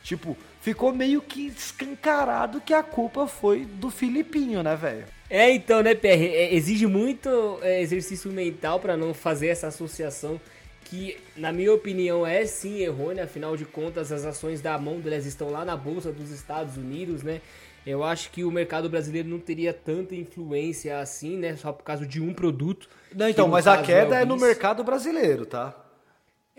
Tipo, 0.09 0.35
ficou 0.59 0.91
meio 0.91 1.21
que 1.21 1.45
escancarado 1.45 2.59
que 2.59 2.73
a 2.73 2.81
culpa 2.81 3.27
foi 3.27 3.63
do 3.63 3.91
Filipinho, 3.91 4.63
né, 4.63 4.75
velho? 4.75 5.05
É, 5.29 5.51
então, 5.51 5.83
né, 5.83 5.93
PR? 5.93 6.07
É, 6.07 6.51
exige 6.55 6.87
muito 6.87 7.59
é, 7.61 7.79
exercício 7.79 8.31
mental 8.31 8.79
para 8.79 8.97
não 8.97 9.13
fazer 9.13 9.49
essa 9.49 9.67
associação 9.67 10.41
que, 10.83 11.15
na 11.37 11.51
minha 11.51 11.71
opinião, 11.71 12.25
é 12.25 12.43
sim 12.43 12.79
errônea, 12.79 13.25
afinal 13.25 13.55
de 13.55 13.65
contas, 13.65 14.11
as 14.11 14.25
ações 14.25 14.61
da 14.61 14.79
Mondelez 14.79 15.27
estão 15.27 15.51
lá 15.51 15.63
na 15.63 15.77
Bolsa 15.77 16.11
dos 16.11 16.31
Estados 16.31 16.75
Unidos, 16.75 17.21
né? 17.21 17.39
Eu 17.85 18.03
acho 18.03 18.31
que 18.31 18.43
o 18.43 18.49
mercado 18.49 18.89
brasileiro 18.89 19.29
não 19.29 19.37
teria 19.37 19.71
tanta 19.71 20.15
influência 20.15 20.99
assim, 20.99 21.37
né? 21.37 21.55
Só 21.55 21.71
por 21.71 21.83
causa 21.83 22.07
de 22.07 22.19
um 22.19 22.33
produto. 22.33 22.89
Não, 23.13 23.29
então, 23.29 23.47
mas 23.47 23.67
a 23.67 23.83
queda 23.83 24.17
é, 24.17 24.21
é 24.23 24.25
no 24.25 24.37
mercado 24.37 24.83
brasileiro, 24.83 25.45
tá? 25.45 25.75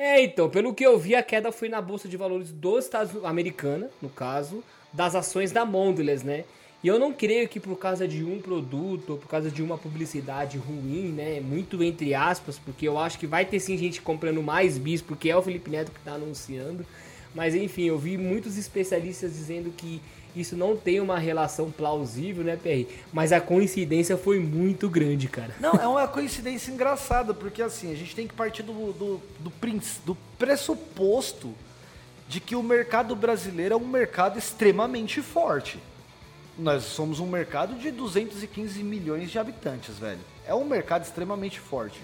É, 0.03 0.23
então, 0.23 0.49
pelo 0.49 0.73
que 0.73 0.83
eu 0.83 0.99
vi, 0.99 1.15
a 1.15 1.23
queda 1.23 1.53
foi 1.53 1.69
na 1.69 1.79
Bolsa 1.79 2.09
de 2.09 2.17
Valores 2.17 2.51
dos 2.51 2.87
Estados 2.87 3.11
Unidos, 3.11 3.29
americana, 3.29 3.91
no 4.01 4.09
caso, 4.09 4.65
das 4.91 5.15
ações 5.15 5.53
da 5.53 5.67
Mondelez, 5.67 6.23
né? 6.23 6.45
E 6.83 6.89
eu 6.89 6.99
não 6.99 7.13
creio 7.13 7.47
que 7.47 7.61
por 7.61 7.77
causa 7.77 8.09
de 8.09 8.25
um 8.25 8.41
produto 8.41 9.11
ou 9.11 9.19
por 9.19 9.29
causa 9.29 9.51
de 9.51 9.63
uma 9.63 9.77
publicidade 9.77 10.57
ruim, 10.57 11.13
né? 11.13 11.39
Muito 11.41 11.85
entre 11.85 12.15
aspas, 12.15 12.59
porque 12.59 12.89
eu 12.89 12.99
acho 12.99 13.19
que 13.19 13.27
vai 13.27 13.45
ter 13.45 13.61
sim 13.61 13.77
gente 13.77 14.01
comprando 14.01 14.43
mais 14.43 14.79
bis, 14.79 15.03
porque 15.03 15.29
é 15.29 15.37
o 15.37 15.43
Felipe 15.43 15.69
Neto 15.69 15.93
que 15.93 15.99
está 15.99 16.13
anunciando. 16.13 16.87
Mas 17.35 17.55
enfim, 17.55 17.83
eu 17.85 17.99
vi 17.99 18.17
muitos 18.17 18.57
especialistas 18.57 19.35
dizendo 19.35 19.71
que 19.71 20.01
isso 20.35 20.57
não 20.57 20.77
tem 20.77 21.01
uma 21.01 21.19
relação 21.19 21.71
plausível, 21.71 22.45
né, 22.45 22.57
PR? 22.57 22.93
Mas 23.13 23.33
a 23.33 23.41
coincidência 23.41 24.17
foi 24.17 24.39
muito 24.39 24.89
grande, 24.89 25.29
cara. 25.29 25.55
Não, 25.61 25.75
é 25.75 25.87
uma 25.87 26.09
coincidência 26.09 26.71
engraçada, 26.71 27.35
porque 27.35 27.63
assim, 27.63 27.93
a 27.93 27.97
gente 27.97 28.15
tem 28.15 28.27
que 28.27 28.35
partir 28.35 28.63
do, 28.63 28.73
do, 28.93 29.21
do, 29.39 29.53
do 30.05 30.17
pressuposto 30.39 31.55
de 32.29 32.41
que 32.41 32.55
o 32.55 32.63
mercado 32.63 33.17
brasileiro 33.17 33.75
é 33.75 33.77
um 33.77 33.87
mercado 33.87 34.39
extremamente 34.39 35.21
forte 35.21 35.79
nós 36.61 36.85
somos 36.85 37.19
um 37.21 37.27
mercado 37.27 37.75
de 37.75 37.91
215 37.91 38.83
milhões 38.83 39.31
de 39.31 39.39
habitantes, 39.39 39.99
velho. 39.99 40.21
É 40.47 40.55
um 40.55 40.65
mercado 40.65 41.05
extremamente 41.05 41.59
forte. 41.59 42.01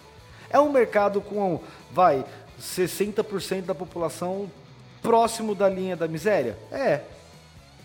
É 0.49 0.59
um 0.59 0.71
mercado 0.73 1.21
com, 1.21 1.61
vai, 1.93 2.25
60% 2.61 3.63
da 3.63 3.75
população 3.75 4.51
próximo 5.03 5.55
da 5.55 5.69
linha 5.69 5.97
da 5.97 6.09
miséria? 6.09 6.57
É. 6.73 7.03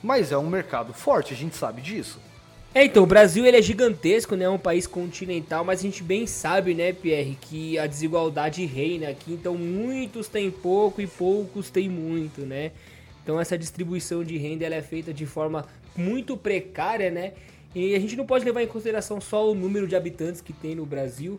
Mas 0.03 0.31
é 0.31 0.37
um 0.37 0.49
mercado 0.49 0.93
forte, 0.93 1.33
a 1.33 1.37
gente 1.37 1.55
sabe 1.55 1.81
disso. 1.81 2.19
É, 2.73 2.85
então, 2.85 3.03
o 3.03 3.05
Brasil 3.05 3.45
ele 3.45 3.57
é 3.57 3.61
gigantesco, 3.61 4.35
né? 4.35 4.45
É 4.45 4.49
um 4.49 4.57
país 4.57 4.87
continental, 4.87 5.63
mas 5.65 5.79
a 5.79 5.83
gente 5.83 6.01
bem 6.01 6.25
sabe, 6.25 6.73
né, 6.73 6.93
Pierre, 6.93 7.37
que 7.41 7.77
a 7.77 7.85
desigualdade 7.85 8.65
reina 8.65 9.09
aqui. 9.09 9.33
Então, 9.33 9.55
muitos 9.55 10.29
têm 10.29 10.49
pouco 10.49 11.01
e 11.01 11.07
poucos 11.07 11.69
têm 11.69 11.89
muito, 11.89 12.41
né? 12.41 12.71
Então, 13.21 13.39
essa 13.39 13.57
distribuição 13.57 14.23
de 14.23 14.37
renda 14.37 14.65
ela 14.65 14.75
é 14.75 14.81
feita 14.81 15.13
de 15.13 15.25
forma 15.25 15.65
muito 15.97 16.37
precária, 16.37 17.11
né? 17.11 17.33
E 17.75 17.93
a 17.93 17.99
gente 17.99 18.15
não 18.15 18.25
pode 18.25 18.45
levar 18.45 18.63
em 18.63 18.67
consideração 18.67 19.19
só 19.19 19.51
o 19.51 19.53
número 19.53 19.85
de 19.85 19.95
habitantes 19.95 20.39
que 20.39 20.53
tem 20.53 20.73
no 20.73 20.85
Brasil. 20.85 21.37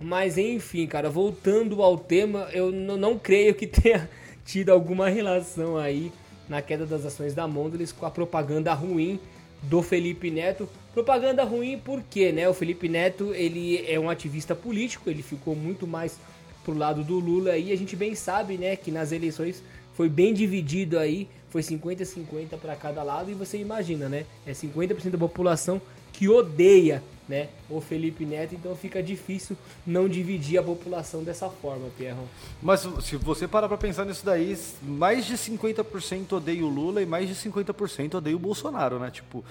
Mas 0.00 0.36
enfim, 0.36 0.88
cara, 0.88 1.08
voltando 1.08 1.82
ao 1.82 1.96
tema, 1.96 2.48
eu 2.52 2.72
não 2.72 3.16
creio 3.16 3.54
que 3.54 3.66
tenha 3.68 4.10
tido 4.44 4.70
alguma 4.70 5.08
relação 5.08 5.76
aí 5.76 6.12
na 6.48 6.62
queda 6.62 6.86
das 6.86 7.04
ações 7.04 7.34
da 7.34 7.46
Mondelez 7.46 7.92
com 7.92 8.06
a 8.06 8.10
propaganda 8.10 8.72
ruim 8.74 9.18
do 9.62 9.82
Felipe 9.82 10.30
Neto. 10.30 10.68
Propaganda 10.92 11.44
ruim 11.44 11.80
porque, 11.82 12.32
né? 12.32 12.48
O 12.48 12.54
Felipe 12.54 12.88
Neto, 12.88 13.34
ele 13.34 13.84
é 13.88 13.98
um 13.98 14.10
ativista 14.10 14.54
político, 14.54 15.08
ele 15.08 15.22
ficou 15.22 15.56
muito 15.56 15.86
mais 15.86 16.18
pro 16.64 16.74
lado 16.74 17.04
do 17.04 17.18
Lula 17.18 17.56
e 17.56 17.72
a 17.72 17.76
gente 17.76 17.94
bem 17.94 18.14
sabe, 18.14 18.56
né, 18.56 18.74
que 18.74 18.90
nas 18.90 19.12
eleições 19.12 19.62
foi 19.92 20.08
bem 20.08 20.32
dividido 20.32 20.98
aí, 20.98 21.28
foi 21.50 21.62
50-50 21.62 22.56
para 22.60 22.74
cada 22.74 23.02
lado 23.02 23.30
e 23.30 23.34
você 23.34 23.58
imagina, 23.58 24.08
né? 24.08 24.24
É 24.46 24.52
50% 24.52 25.10
da 25.10 25.18
população 25.18 25.80
que 26.14 26.28
odeia, 26.28 27.02
né, 27.28 27.48
o 27.68 27.80
Felipe 27.80 28.24
Neto, 28.24 28.54
então 28.54 28.74
fica 28.76 29.02
difícil 29.02 29.56
não 29.86 30.08
dividir 30.08 30.58
a 30.58 30.62
população 30.62 31.24
dessa 31.24 31.48
forma, 31.48 31.88
Pierro. 31.98 32.28
Mas 32.62 32.86
se 33.02 33.16
você 33.16 33.48
parar 33.48 33.68
pra 33.68 33.76
pensar 33.76 34.04
nisso 34.04 34.24
daí, 34.24 34.56
mais 34.82 35.26
de 35.26 35.34
50% 35.34 36.32
odeia 36.32 36.64
o 36.64 36.68
Lula 36.68 37.02
e 37.02 37.06
mais 37.06 37.28
de 37.28 37.34
50% 37.34 38.14
odeia 38.14 38.36
o 38.36 38.38
Bolsonaro, 38.38 38.98
né? 38.98 39.10
Tipo, 39.10 39.44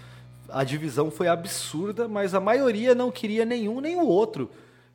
a 0.50 0.64
divisão 0.64 1.12
foi 1.12 1.28
absurda, 1.28 2.08
mas 2.08 2.34
a 2.34 2.40
maioria 2.40 2.96
não 2.96 3.12
queria 3.12 3.44
nenhum 3.44 3.82
nem 3.82 3.98
o 3.98 4.06
outro. 4.06 4.50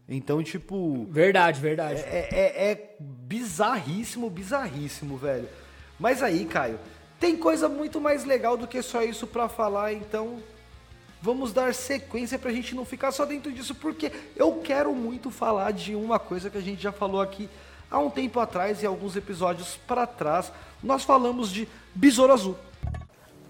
Então, 0.08 0.42
tipo. 0.42 1.04
Verdade, 1.10 1.60
verdade. 1.60 2.00
É, 2.00 2.28
é, 2.30 2.70
é 2.70 2.96
bizarríssimo, 2.98 4.30
bizarríssimo, 4.30 5.18
velho. 5.18 5.48
Mas 5.98 6.22
aí, 6.22 6.46
Caio, 6.46 6.78
tem 7.20 7.36
coisa 7.36 7.68
muito 7.68 8.00
mais 8.00 8.24
legal 8.24 8.56
do 8.56 8.66
que 8.66 8.80
só 8.80 9.02
isso 9.02 9.26
pra 9.26 9.48
falar, 9.48 9.92
então 9.92 10.38
vamos 11.20 11.52
dar 11.52 11.74
sequência 11.74 12.38
pra 12.38 12.52
gente 12.52 12.74
não 12.74 12.84
ficar 12.84 13.12
só 13.12 13.24
dentro 13.24 13.52
disso, 13.52 13.74
porque 13.74 14.12
eu 14.36 14.52
quero 14.64 14.94
muito 14.94 15.30
falar 15.30 15.72
de 15.72 15.94
uma 15.94 16.18
coisa 16.18 16.50
que 16.50 16.58
a 16.58 16.62
gente 16.62 16.82
já 16.82 16.92
falou 16.92 17.20
aqui 17.20 17.48
há 17.90 17.98
um 17.98 18.10
tempo 18.10 18.38
atrás 18.40 18.82
e 18.82 18.86
alguns 18.86 19.16
episódios 19.16 19.78
para 19.86 20.06
trás. 20.06 20.52
Nós 20.82 21.02
falamos 21.02 21.50
de 21.50 21.68
Besouro 21.94 22.32
Azul. 22.32 22.56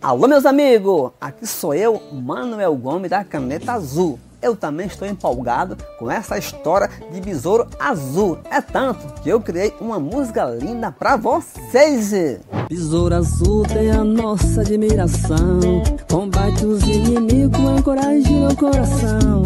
Alô, 0.00 0.28
meus 0.28 0.46
amigos! 0.46 1.10
Aqui 1.20 1.46
sou 1.46 1.74
eu, 1.74 2.00
Manuel 2.12 2.74
Gomes 2.76 3.10
da 3.10 3.24
Caneta 3.24 3.72
Azul. 3.72 4.18
Eu 4.40 4.54
também 4.54 4.86
estou 4.86 5.06
empolgado 5.06 5.76
com 5.98 6.08
essa 6.08 6.38
história 6.38 6.88
de 7.12 7.20
Besouro 7.20 7.66
Azul. 7.78 8.38
É 8.50 8.60
tanto 8.60 9.20
que 9.20 9.28
eu 9.28 9.40
criei 9.40 9.74
uma 9.80 9.98
música 9.98 10.44
linda 10.44 10.92
pra 10.92 11.16
vocês. 11.16 12.12
Besouro 12.68 13.16
Azul 13.16 13.64
tem 13.64 13.90
a 13.90 14.04
nossa 14.04 14.60
admiração. 14.60 15.82
Combate 16.08 16.64
os 16.64 16.82
inimigos, 16.84 17.58
encoraja 17.58 18.30
meu 18.30 18.54
coração. 18.54 19.42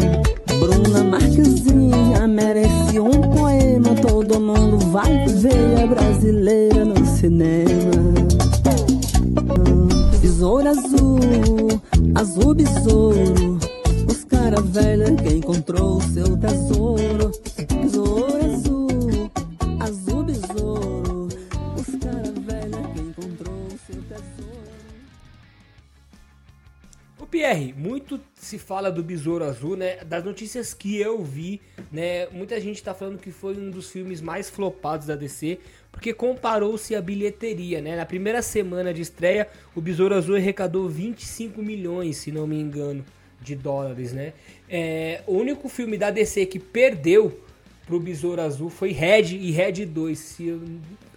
Bruna 0.59 1.03
Marquezinha 1.03 2.27
merece 2.27 2.99
um 2.99 3.21
poema. 3.33 3.95
Todo 3.99 4.39
mundo 4.39 4.77
vai 4.91 5.25
ver 5.25 5.83
a 5.83 5.87
brasileira 5.87 6.85
no 6.85 7.03
cinema. 7.03 8.13
Besouro 10.21 10.69
azul, 10.69 11.19
azul 12.15 12.53
besouro. 12.53 13.72
Cara 14.43 14.59
velha 14.59 15.15
que 15.15 15.35
encontrou 15.35 16.01
seu 16.01 16.37
tesouro. 16.37 17.31
Besouro 17.81 18.45
azul, 18.45 19.31
azul 19.79 20.23
besouro. 20.25 21.27
Os 21.77 21.95
cara 21.95 22.29
velha 22.41 22.83
que 22.93 22.99
encontrou 22.99 23.69
seu 23.87 24.03
tesouro. 24.03 24.67
O 27.17 27.25
Pierre, 27.25 27.73
muito 27.77 28.19
se 28.35 28.59
fala 28.59 28.91
do 28.91 29.01
Besouro 29.01 29.45
Azul, 29.45 29.77
né? 29.77 30.03
Das 30.03 30.25
notícias 30.25 30.73
que 30.73 30.99
eu 30.99 31.23
vi, 31.23 31.61
né? 31.89 32.27
Muita 32.27 32.59
gente 32.59 32.83
tá 32.83 32.93
falando 32.93 33.19
que 33.19 33.31
foi 33.31 33.55
um 33.55 33.69
dos 33.71 33.91
filmes 33.91 34.19
mais 34.19 34.49
flopados 34.49 35.07
da 35.07 35.15
DC, 35.15 35.57
porque 35.89 36.13
comparou-se 36.13 36.93
a 36.93 37.01
bilheteria, 37.01 37.79
né? 37.79 37.95
Na 37.95 38.05
primeira 38.05 38.41
semana 38.41 38.93
de 38.93 39.03
estreia, 39.03 39.47
o 39.73 39.79
Besouro 39.79 40.13
Azul 40.13 40.35
arrecadou 40.35 40.89
25 40.89 41.61
milhões, 41.61 42.17
se 42.17 42.29
não 42.29 42.45
me 42.45 42.59
engano, 42.59 43.05
de 43.43 43.55
dólares, 43.55 44.13
né? 44.13 44.33
É, 44.69 45.21
o 45.27 45.33
único 45.33 45.67
filme 45.69 45.97
da 45.97 46.09
DC 46.09 46.45
que 46.45 46.57
perdeu 46.59 47.39
pro 47.85 47.99
Besouro 47.99 48.41
Azul 48.41 48.69
foi 48.69 48.91
Red 48.91 49.35
e 49.35 49.51
Red 49.51 49.85
2. 49.85 50.17
Se 50.17 50.61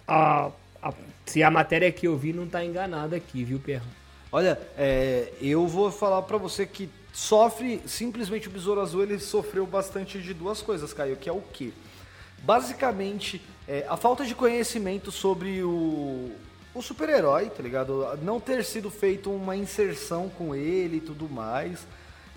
a, 0.07 0.51
a- 0.81 0.93
se 1.25 1.41
a 1.43 1.49
matéria 1.51 1.91
que 1.91 2.07
eu 2.07 2.17
vi 2.17 2.33
não 2.33 2.47
tá 2.47 2.63
enganada 2.63 3.15
aqui, 3.15 3.43
viu, 3.43 3.59
Perro? 3.59 3.85
Olha, 4.31 4.59
é, 4.77 5.31
eu 5.41 5.65
vou 5.67 5.89
falar 5.91 6.21
pra 6.23 6.37
você 6.37 6.65
que 6.65 6.89
sofre, 7.13 7.81
simplesmente 7.85 8.47
o 8.47 8.51
Besouro 8.51 8.81
Azul, 8.81 9.03
ele 9.03 9.17
sofreu 9.19 9.65
bastante 9.65 10.19
de 10.21 10.33
duas 10.33 10.61
coisas, 10.61 10.93
Caio, 10.93 11.15
que 11.17 11.27
é 11.29 11.31
o 11.33 11.41
quê? 11.53 11.71
Basicamente, 12.43 13.41
é, 13.67 13.85
a 13.89 13.97
falta 13.97 14.23
de 14.25 14.33
conhecimento 14.35 15.11
sobre 15.11 15.63
o, 15.63 16.31
o 16.73 16.81
super-herói, 16.81 17.49
tá 17.49 17.61
ligado? 17.63 18.07
Não 18.21 18.39
ter 18.39 18.63
sido 18.63 18.89
feito 18.89 19.31
uma 19.31 19.55
inserção 19.55 20.29
com 20.29 20.55
ele 20.55 20.97
e 20.97 21.01
tudo 21.01 21.27
mais. 21.27 21.85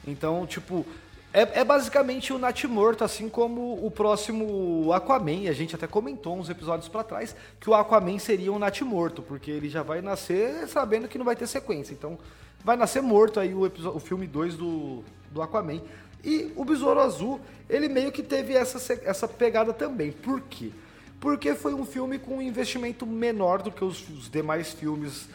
Então, 0.07 0.47
tipo, 0.47 0.85
é, 1.33 1.61
é 1.61 1.65
basicamente 1.65 2.33
o 2.33 2.39
Nat 2.39 2.65
morto, 2.65 3.05
assim 3.05 3.29
como 3.29 3.85
o 3.85 3.91
próximo 3.91 4.93
Aquaman. 4.93 5.49
A 5.49 5.53
gente 5.53 5.75
até 5.75 5.87
comentou 5.87 6.37
uns 6.37 6.49
episódios 6.51 6.89
pra 6.89 7.05
trás 7.05 7.37
que 7.61 7.69
o 7.71 7.75
Aquaman 7.75 8.19
seria 8.19 8.53
um 8.53 8.59
Nat 8.59 8.81
morto, 8.83 9.23
porque 9.23 9.51
ele 9.51 9.69
já 9.69 9.83
vai 9.83 10.01
nascer 10.01 10.67
sabendo 10.69 11.07
que 11.09 11.19
não 11.19 11.25
vai 11.25 11.37
ter 11.37 11.47
sequência. 11.47 11.93
Então, 11.93 12.19
vai 12.65 12.77
nascer 12.77 13.03
morto 13.03 13.39
aí 13.41 13.55
o, 13.55 13.65
episo- 13.67 13.91
o 13.95 14.01
filme 14.01 14.27
2 14.27 14.57
do, 14.57 15.05
do 15.31 15.41
Aquaman. 15.43 15.81
E 16.25 16.53
o 16.57 16.65
Besouro 16.65 17.01
Azul, 17.01 17.41
ele 17.69 17.89
meio 17.89 18.13
que 18.13 18.23
teve 18.23 18.55
essa, 18.55 18.93
essa 19.05 19.27
pegada 19.29 19.73
também. 19.73 20.13
Por 20.13 20.41
quê? 20.43 20.71
Porque 21.19 21.55
foi 21.55 21.73
um 21.75 21.85
filme 21.85 22.19
com 22.19 22.39
um 22.39 22.43
investimento 22.43 23.07
menor 23.07 23.63
do 23.63 23.71
que 23.71 23.85
os, 23.85 24.07
os 24.09 24.31
demais 24.31 24.73
filmes 24.73 25.29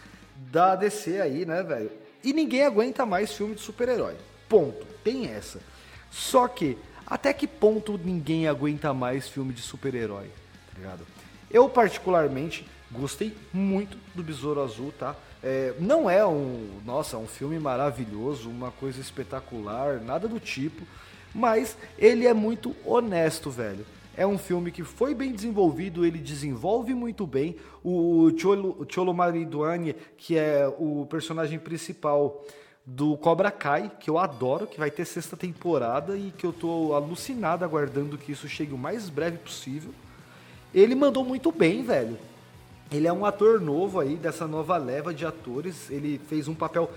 da 0.51 0.75
DC 0.75 1.21
aí, 1.21 1.45
né, 1.45 1.63
velho? 1.63 1.91
E 2.23 2.33
ninguém 2.33 2.63
aguenta 2.63 3.05
mais 3.05 3.31
filme 3.33 3.55
de 3.55 3.61
super-herói. 3.61 4.15
Ponto. 4.47 4.85
Tem 5.03 5.27
essa. 5.27 5.59
Só 6.11 6.47
que, 6.47 6.77
até 7.05 7.33
que 7.33 7.47
ponto 7.47 7.99
ninguém 8.03 8.47
aguenta 8.47 8.93
mais 8.93 9.27
filme 9.27 9.53
de 9.53 9.61
super-herói? 9.61 10.27
Tá 10.71 10.77
ligado? 10.77 11.05
Eu, 11.51 11.69
particularmente, 11.69 12.65
gostei 12.91 13.35
muito 13.53 13.97
do 14.13 14.23
Besouro 14.23 14.63
Azul, 14.63 14.93
tá? 14.97 15.15
É, 15.43 15.73
não 15.79 16.09
é 16.09 16.25
um, 16.25 16.79
nossa, 16.85 17.17
um 17.17 17.27
filme 17.27 17.59
maravilhoso, 17.59 18.49
uma 18.49 18.71
coisa 18.71 18.99
espetacular, 18.99 20.01
nada 20.01 20.27
do 20.27 20.39
tipo, 20.39 20.83
mas 21.33 21.77
ele 21.99 22.25
é 22.25 22.33
muito 22.33 22.75
honesto, 22.83 23.51
velho. 23.51 23.85
É 24.17 24.25
um 24.25 24.37
filme 24.37 24.71
que 24.71 24.83
foi 24.83 25.13
bem 25.13 25.33
desenvolvido, 25.33 26.05
ele 26.05 26.17
desenvolve 26.17 26.93
muito 26.93 27.27
bem. 27.27 27.57
O 27.83 28.31
Cholo, 28.37 28.87
Cholo 28.89 29.13
Mariduani, 29.13 29.93
que 30.17 30.37
é 30.37 30.67
o 30.79 31.05
personagem 31.09 31.59
principal 31.59 32.43
do 32.85 33.17
Cobra 33.17 33.49
Kai, 33.49 33.91
que 33.99 34.09
eu 34.09 34.19
adoro, 34.19 34.67
que 34.67 34.77
vai 34.77 34.91
ter 34.91 35.05
sexta 35.05 35.35
temporada 35.35 36.15
e 36.15 36.31
que 36.37 36.45
eu 36.45 36.53
tô 36.53 36.93
alucinado 36.93 37.65
aguardando 37.65 38.17
que 38.17 38.31
isso 38.31 38.47
chegue 38.47 38.73
o 38.73 38.77
mais 38.77 39.09
breve 39.09 39.37
possível. 39.37 39.91
Ele 40.73 40.93
mandou 40.93 41.25
muito 41.25 41.51
bem, 41.51 41.83
velho. 41.83 42.17
Ele 42.91 43.07
é 43.07 43.13
um 43.13 43.25
ator 43.25 43.59
novo 43.59 43.99
aí, 43.99 44.15
dessa 44.15 44.45
nova 44.45 44.77
leva 44.77 45.13
de 45.13 45.25
atores. 45.25 45.89
Ele 45.89 46.21
fez 46.29 46.47
um 46.47 46.53
papel 46.53 46.91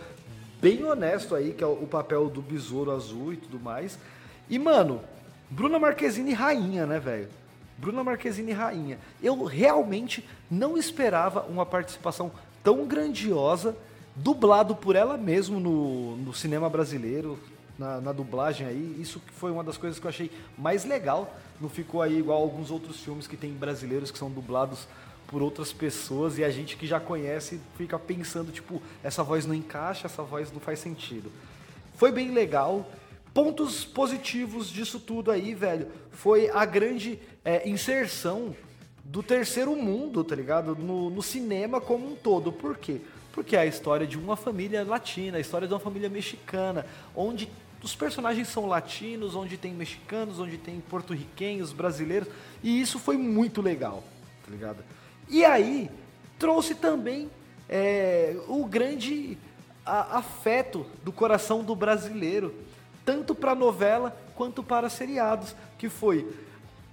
bem 0.60 0.84
honesto 0.84 1.34
aí, 1.34 1.54
que 1.54 1.64
é 1.64 1.66
o 1.66 1.86
papel 1.86 2.28
do 2.28 2.42
Besouro 2.42 2.90
Azul 2.90 3.32
e 3.32 3.36
tudo 3.36 3.58
mais. 3.58 3.98
E, 4.50 4.58
mano, 4.58 5.00
Bruna 5.48 5.78
Marquezine 5.78 6.34
rainha, 6.34 6.84
né, 6.84 7.00
velho? 7.00 7.28
Bruna 7.78 8.04
Marquezine 8.04 8.52
rainha. 8.52 8.98
Eu 9.22 9.44
realmente 9.44 10.28
não 10.50 10.76
esperava 10.76 11.42
uma 11.48 11.64
participação 11.64 12.30
tão 12.62 12.84
grandiosa, 12.86 13.74
dublado 14.22 14.74
por 14.74 14.96
ela 14.96 15.16
mesmo 15.16 15.60
no, 15.60 16.16
no 16.16 16.34
cinema 16.34 16.68
brasileiro, 16.68 17.38
na, 17.78 18.00
na 18.00 18.12
dublagem 18.12 18.66
aí. 18.66 18.96
Isso 18.98 19.22
foi 19.34 19.50
uma 19.50 19.62
das 19.62 19.76
coisas 19.76 19.98
que 19.98 20.06
eu 20.06 20.10
achei 20.10 20.30
mais 20.56 20.84
legal. 20.84 21.36
Não 21.60 21.68
ficou 21.68 22.02
aí 22.02 22.18
igual 22.18 22.42
alguns 22.42 22.70
outros 22.70 23.00
filmes 23.00 23.26
que 23.26 23.36
tem 23.36 23.52
brasileiros 23.52 24.10
que 24.10 24.18
são 24.18 24.30
dublados 24.30 24.86
por 25.26 25.42
outras 25.42 25.72
pessoas 25.72 26.38
e 26.38 26.44
a 26.44 26.50
gente 26.50 26.76
que 26.76 26.86
já 26.86 26.98
conhece 26.98 27.60
fica 27.76 27.98
pensando, 27.98 28.50
tipo, 28.50 28.80
essa 29.02 29.22
voz 29.22 29.44
não 29.44 29.54
encaixa, 29.54 30.06
essa 30.06 30.22
voz 30.22 30.50
não 30.50 30.60
faz 30.60 30.78
sentido. 30.78 31.30
Foi 31.94 32.10
bem 32.10 32.32
legal. 32.32 32.90
Pontos 33.34 33.84
positivos 33.84 34.68
disso 34.70 34.98
tudo 34.98 35.30
aí, 35.30 35.54
velho, 35.54 35.88
foi 36.10 36.48
a 36.48 36.64
grande 36.64 37.20
é, 37.44 37.68
inserção 37.68 38.56
do 39.04 39.22
terceiro 39.22 39.76
mundo, 39.76 40.24
tá 40.24 40.34
ligado? 40.34 40.74
No, 40.74 41.10
no 41.10 41.22
cinema 41.22 41.80
como 41.80 42.10
um 42.10 42.16
todo. 42.16 42.50
Por 42.50 42.76
quê? 42.76 43.00
Porque 43.38 43.54
é 43.54 43.60
a 43.60 43.66
história 43.66 44.04
de 44.04 44.18
uma 44.18 44.34
família 44.34 44.82
latina, 44.84 45.36
a 45.36 45.40
história 45.40 45.68
de 45.68 45.72
uma 45.72 45.78
família 45.78 46.08
mexicana, 46.08 46.84
onde 47.14 47.48
os 47.80 47.94
personagens 47.94 48.48
são 48.48 48.66
latinos, 48.66 49.36
onde 49.36 49.56
tem 49.56 49.72
mexicanos, 49.72 50.40
onde 50.40 50.58
tem 50.58 50.80
porto-riquenhos, 50.80 51.72
brasileiros, 51.72 52.26
e 52.64 52.80
isso 52.80 52.98
foi 52.98 53.16
muito 53.16 53.62
legal, 53.62 54.02
tá 54.44 54.50
ligado? 54.50 54.82
E 55.28 55.44
aí, 55.44 55.88
trouxe 56.36 56.74
também 56.74 57.30
é, 57.68 58.36
o 58.48 58.66
grande 58.66 59.38
a- 59.86 60.18
afeto 60.18 60.84
do 61.04 61.12
coração 61.12 61.62
do 61.62 61.76
brasileiro, 61.76 62.52
tanto 63.04 63.36
para 63.36 63.54
novela 63.54 64.20
quanto 64.34 64.64
para 64.64 64.90
seriados, 64.90 65.54
que 65.78 65.88
foi 65.88 66.28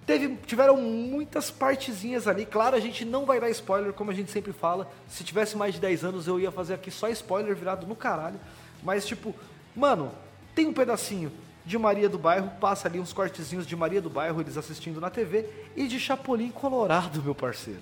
Teve, 0.06 0.38
tiveram 0.46 0.78
muitas 0.78 1.50
partezinhas 1.50 2.28
ali. 2.28 2.46
Claro, 2.46 2.76
a 2.76 2.80
gente 2.80 3.04
não 3.04 3.26
vai 3.26 3.40
dar 3.40 3.50
spoiler, 3.50 3.92
como 3.92 4.12
a 4.12 4.14
gente 4.14 4.32
sempre 4.32 4.54
fala. 4.54 4.92
Se 5.08 5.24
tivesse 5.24 5.58
mais 5.58 5.74
de 5.74 5.80
10 5.80 6.04
anos, 6.04 6.28
eu 6.28 6.40
ia 6.40 6.52
fazer 6.52 6.76
aqui 6.76 6.92
só 6.92 7.10
spoiler 7.10 7.56
virado 7.56 7.88
no 7.88 7.96
caralho. 7.96 8.40
Mas, 8.84 9.06
tipo, 9.06 9.34
mano, 9.76 10.12
tem 10.54 10.68
um 10.68 10.74
pedacinho 10.74 11.32
de 11.66 11.78
Maria 11.80 12.08
do 12.08 12.20
Bairro, 12.20 12.52
passa 12.62 12.88
ali 12.88 13.00
uns 13.00 13.12
cortezinhos 13.12 13.66
de 13.66 13.76
Maria 13.76 14.00
do 14.00 14.10
Bairro, 14.10 14.40
eles 14.40 14.56
assistindo 14.56 15.02
na 15.02 15.10
TV, 15.10 15.50
e 15.76 15.88
de 15.88 16.00
Chapolin 16.00 16.52
Colorado, 16.52 17.24
meu 17.24 17.34
parceiro. 17.34 17.82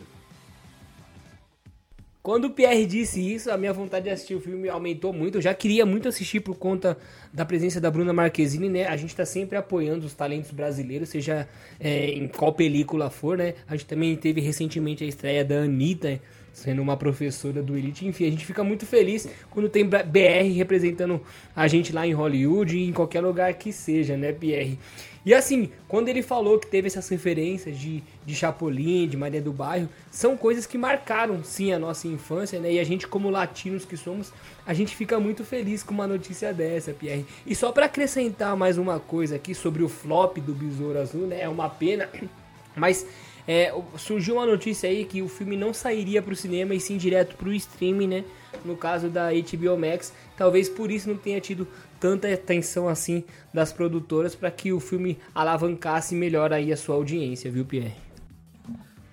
Quando 2.24 2.46
o 2.46 2.50
Pierre 2.52 2.86
disse 2.86 3.20
isso, 3.20 3.52
a 3.52 3.58
minha 3.58 3.74
vontade 3.74 4.06
de 4.06 4.10
assistir 4.10 4.34
o 4.34 4.40
filme 4.40 4.70
aumentou 4.70 5.12
muito. 5.12 5.40
Eu 5.40 5.42
já 5.42 5.54
queria 5.54 5.86
muito 5.86 6.08
assistir 6.08 6.40
por 6.40 6.56
conta 6.56 6.98
da 7.34 7.44
presença 7.44 7.82
da 7.82 7.92
Bruna 7.92 8.14
Marquezine, 8.14 8.70
né? 8.70 8.88
A 8.88 8.96
gente 8.96 9.10
está 9.10 9.26
sempre 9.26 9.58
apoiando 9.58 10.06
os 10.06 10.14
talentos 10.14 10.50
brasileiros, 10.50 11.10
seja 11.10 11.46
é, 11.78 12.12
em 12.12 12.30
qual 12.30 12.54
película 12.54 13.10
for, 13.10 13.38
né? 13.38 13.56
A 13.68 13.76
gente 13.76 13.88
também 13.88 14.16
teve 14.16 14.40
recentemente 14.40 15.04
a 15.04 15.08
estreia 15.08 15.44
da 15.44 15.64
Anitta, 15.64 16.22
sendo 16.54 16.82
uma 16.82 16.96
professora 16.96 17.62
do 17.62 17.76
Elite. 17.76 18.08
Enfim, 18.08 18.28
a 18.28 18.32
gente 18.32 18.46
fica 18.46 18.64
muito 18.64 18.86
feliz 18.86 19.28
quando 19.50 19.68
tem 19.68 19.84
BR 19.86 20.56
representando 20.56 21.20
a 21.56 21.68
gente 21.68 21.92
lá 21.92 22.08
em 22.08 22.14
Hollywood 22.14 22.78
e 22.78 22.88
em 22.88 22.94
qualquer 22.94 23.22
lugar 23.22 23.54
que 23.56 23.74
seja, 23.74 24.16
né, 24.16 24.32
Pierre? 24.32 24.78
E 25.26 25.34
assim, 25.34 25.70
quando 25.88 26.10
ele 26.10 26.22
falou 26.22 26.60
que 26.60 26.68
teve 26.68 26.88
essas 26.88 27.08
referências 27.08 27.78
de, 27.78 28.04
de 28.26 28.36
Chapolin, 28.36 29.08
de 29.08 29.16
Maria 29.16 29.42
do 29.42 29.54
Bairro, 29.54 29.88
são 30.12 30.36
coisas 30.36 30.66
que 30.66 30.78
marcaram 30.78 31.42
sim 31.44 31.72
a 31.72 31.80
nossa 31.80 32.10
infância, 32.10 32.60
né? 32.60 32.74
E 32.74 32.80
a 32.80 32.84
gente, 32.84 33.08
como 33.08 33.30
latinos 33.30 33.86
que 33.86 33.96
somos, 33.96 34.34
a 34.66 34.74
gente 34.74 34.96
fica 34.96 35.20
muito 35.22 35.46
feliz 35.46 35.82
com 35.82 35.94
uma 35.94 36.06
notícia 36.06 36.54
dessa, 36.54 36.92
Pierre. 36.92 37.26
E 37.48 37.56
só 37.56 37.72
para 37.72 37.86
acrescentar 37.86 38.56
mais 38.58 38.78
uma 38.78 39.00
coisa 39.00 39.38
aqui 39.38 39.56
sobre 39.56 39.82
o 39.82 39.88
flop 39.88 40.40
do 40.40 40.54
Besouro 40.54 41.00
Azul, 41.00 41.26
né? 41.26 41.40
É 41.40 41.48
uma 41.48 41.70
pena, 41.70 42.10
mas 42.76 43.08
é, 43.48 43.74
surgiu 43.98 44.36
uma 44.36 44.46
notícia 44.46 44.90
aí 44.90 45.06
que 45.06 45.22
o 45.22 45.28
filme 45.28 45.58
não 45.58 45.74
sairia 45.74 46.22
para 46.22 46.34
o 46.34 46.36
cinema 46.36 46.74
e 46.74 46.80
sim 46.80 46.98
direto 46.98 47.36
para 47.36 47.50
o 47.50 47.54
streaming, 47.54 48.08
né? 48.08 48.24
No 48.64 48.78
caso 48.78 49.10
da 49.10 49.30
HBO 49.32 49.78
Max, 49.78 50.14
talvez 50.38 50.70
por 50.70 50.92
isso 50.92 51.10
não 51.10 51.18
tenha 51.18 51.42
tido 51.42 51.68
tanta 52.00 52.32
atenção 52.32 52.88
assim 52.88 53.24
das 53.54 53.74
produtoras 53.74 54.36
para 54.36 54.52
que 54.52 54.72
o 54.72 54.80
filme 54.80 55.18
alavancasse 55.34 56.16
melhor 56.16 56.54
aí 56.54 56.72
a 56.72 56.78
sua 56.78 56.96
audiência, 56.96 57.52
viu, 57.52 57.66
Pierre? 57.66 57.96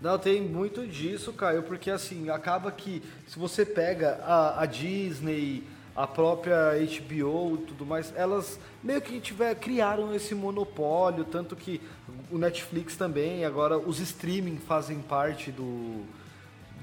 Não, 0.00 0.18
tem 0.18 0.40
muito 0.40 0.86
disso, 0.86 1.32
Caio, 1.32 1.62
porque 1.62 1.90
assim, 1.90 2.30
acaba 2.30 2.72
que 2.72 3.02
se 3.26 3.38
você 3.38 3.66
pega 3.66 4.18
a, 4.24 4.62
a 4.62 4.66
Disney, 4.66 5.62
a 6.02 6.06
própria 6.06 6.72
HBO 6.78 7.58
e 7.60 7.66
tudo 7.66 7.84
mais, 7.84 8.12
elas 8.16 8.58
meio 8.82 9.02
que 9.02 9.20
tiver, 9.20 9.54
criaram 9.54 10.14
esse 10.14 10.34
monopólio, 10.34 11.24
tanto 11.24 11.54
que 11.54 11.80
o 12.30 12.38
Netflix 12.38 12.96
também, 12.96 13.44
agora 13.44 13.76
os 13.78 14.00
streaming 14.00 14.56
fazem 14.56 15.00
parte 15.00 15.52
do 15.52 16.04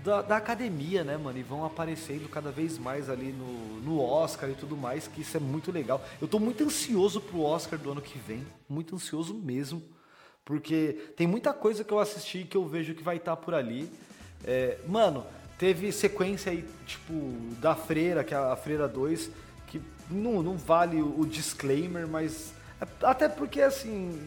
da, 0.04 0.22
da, 0.22 0.38
academia, 0.38 1.04
né, 1.04 1.18
mano? 1.18 1.38
E 1.38 1.44
vão 1.44 1.66
aparecendo 1.66 2.30
cada 2.30 2.52
vez 2.52 2.78
mais 2.78 3.10
ali 3.10 3.34
no, 3.34 3.82
no 3.82 4.00
Oscar 4.00 4.50
e 4.50 4.54
tudo 4.54 4.78
mais, 4.78 5.08
que 5.08 5.22
isso 5.22 5.36
é 5.36 5.40
muito 5.40 5.72
legal. 5.72 6.02
Eu 6.22 6.28
tô 6.28 6.40
muito 6.40 6.64
ansioso 6.64 7.20
pro 7.20 7.42
Oscar 7.42 7.78
do 7.78 7.92
ano 7.92 8.02
que 8.02 8.18
vem, 8.20 8.46
muito 8.70 8.96
ansioso 8.96 9.34
mesmo, 9.34 9.82
porque 10.46 11.12
tem 11.18 11.28
muita 11.28 11.52
coisa 11.54 11.84
que 11.84 11.92
eu 11.92 12.00
assisti 12.00 12.46
que 12.46 12.56
eu 12.56 12.66
vejo 12.68 12.94
que 12.94 13.04
vai 13.04 13.18
estar 13.18 13.36
tá 13.36 13.42
por 13.42 13.54
ali. 13.54 13.92
É, 14.46 14.78
mano, 14.88 15.26
Teve 15.58 15.92
sequência 15.92 16.52
aí, 16.52 16.68
tipo, 16.86 17.14
da 17.60 17.76
Freira, 17.76 18.24
que 18.24 18.34
é 18.34 18.38
a 18.38 18.56
Freira 18.56 18.88
2, 18.88 19.30
que 19.68 19.82
não, 20.10 20.44
não 20.44 20.58
vale 20.58 21.02
o 21.02 21.26
disclaimer, 21.26 22.08
mas. 22.08 22.54
Até 23.02 23.28
porque, 23.28 23.62
assim, 23.62 24.22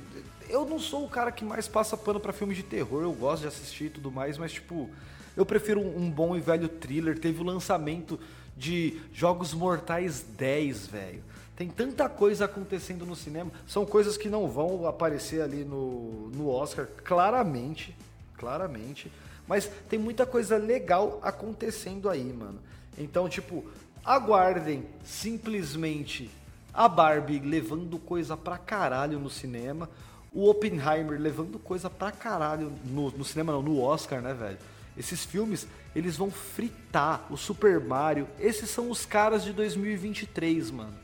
eu 0.48 0.64
não 0.66 0.78
sou 0.78 1.04
o 1.04 1.08
cara 1.08 1.30
que 1.30 1.44
mais 1.44 1.68
passa 1.68 1.96
pano 1.96 2.18
para 2.18 2.32
filmes 2.32 2.56
de 2.56 2.64
terror, 2.64 3.02
eu 3.02 3.12
gosto 3.12 3.42
de 3.42 3.48
assistir 3.48 3.84
e 3.84 3.90
tudo 3.90 4.10
mais, 4.10 4.36
mas, 4.36 4.52
tipo, 4.52 4.90
eu 5.36 5.46
prefiro 5.46 5.80
um 5.80 6.10
bom 6.10 6.36
e 6.36 6.40
velho 6.40 6.68
thriller. 6.68 7.18
Teve 7.18 7.40
o 7.40 7.44
lançamento 7.44 8.18
de 8.56 9.00
Jogos 9.12 9.54
Mortais 9.54 10.24
10, 10.36 10.88
velho. 10.88 11.22
Tem 11.56 11.68
tanta 11.68 12.08
coisa 12.08 12.46
acontecendo 12.46 13.06
no 13.06 13.14
cinema. 13.14 13.50
São 13.66 13.86
coisas 13.86 14.16
que 14.16 14.28
não 14.28 14.48
vão 14.48 14.86
aparecer 14.86 15.42
ali 15.42 15.64
no, 15.64 16.30
no 16.30 16.48
Oscar, 16.48 16.88
claramente. 17.04 17.94
Claramente. 18.36 19.12
Mas 19.50 19.68
tem 19.88 19.98
muita 19.98 20.24
coisa 20.24 20.56
legal 20.56 21.18
acontecendo 21.24 22.08
aí, 22.08 22.32
mano. 22.32 22.60
Então, 22.96 23.28
tipo, 23.28 23.64
aguardem 24.04 24.86
simplesmente 25.04 26.30
a 26.72 26.88
Barbie 26.88 27.40
levando 27.40 27.98
coisa 27.98 28.36
pra 28.36 28.56
caralho 28.56 29.18
no 29.18 29.28
cinema, 29.28 29.90
o 30.32 30.48
Oppenheimer 30.48 31.20
levando 31.20 31.58
coisa 31.58 31.90
pra 31.90 32.12
caralho 32.12 32.72
no, 32.84 33.10
no 33.10 33.24
cinema, 33.24 33.50
não, 33.50 33.60
no 33.60 33.80
Oscar, 33.82 34.22
né, 34.22 34.32
velho? 34.32 34.58
Esses 34.96 35.24
filmes, 35.24 35.66
eles 35.96 36.16
vão 36.16 36.30
fritar 36.30 37.26
o 37.28 37.36
Super 37.36 37.80
Mario. 37.80 38.28
Esses 38.38 38.70
são 38.70 38.88
os 38.88 39.04
caras 39.04 39.42
de 39.42 39.52
2023, 39.52 40.70
mano. 40.70 40.94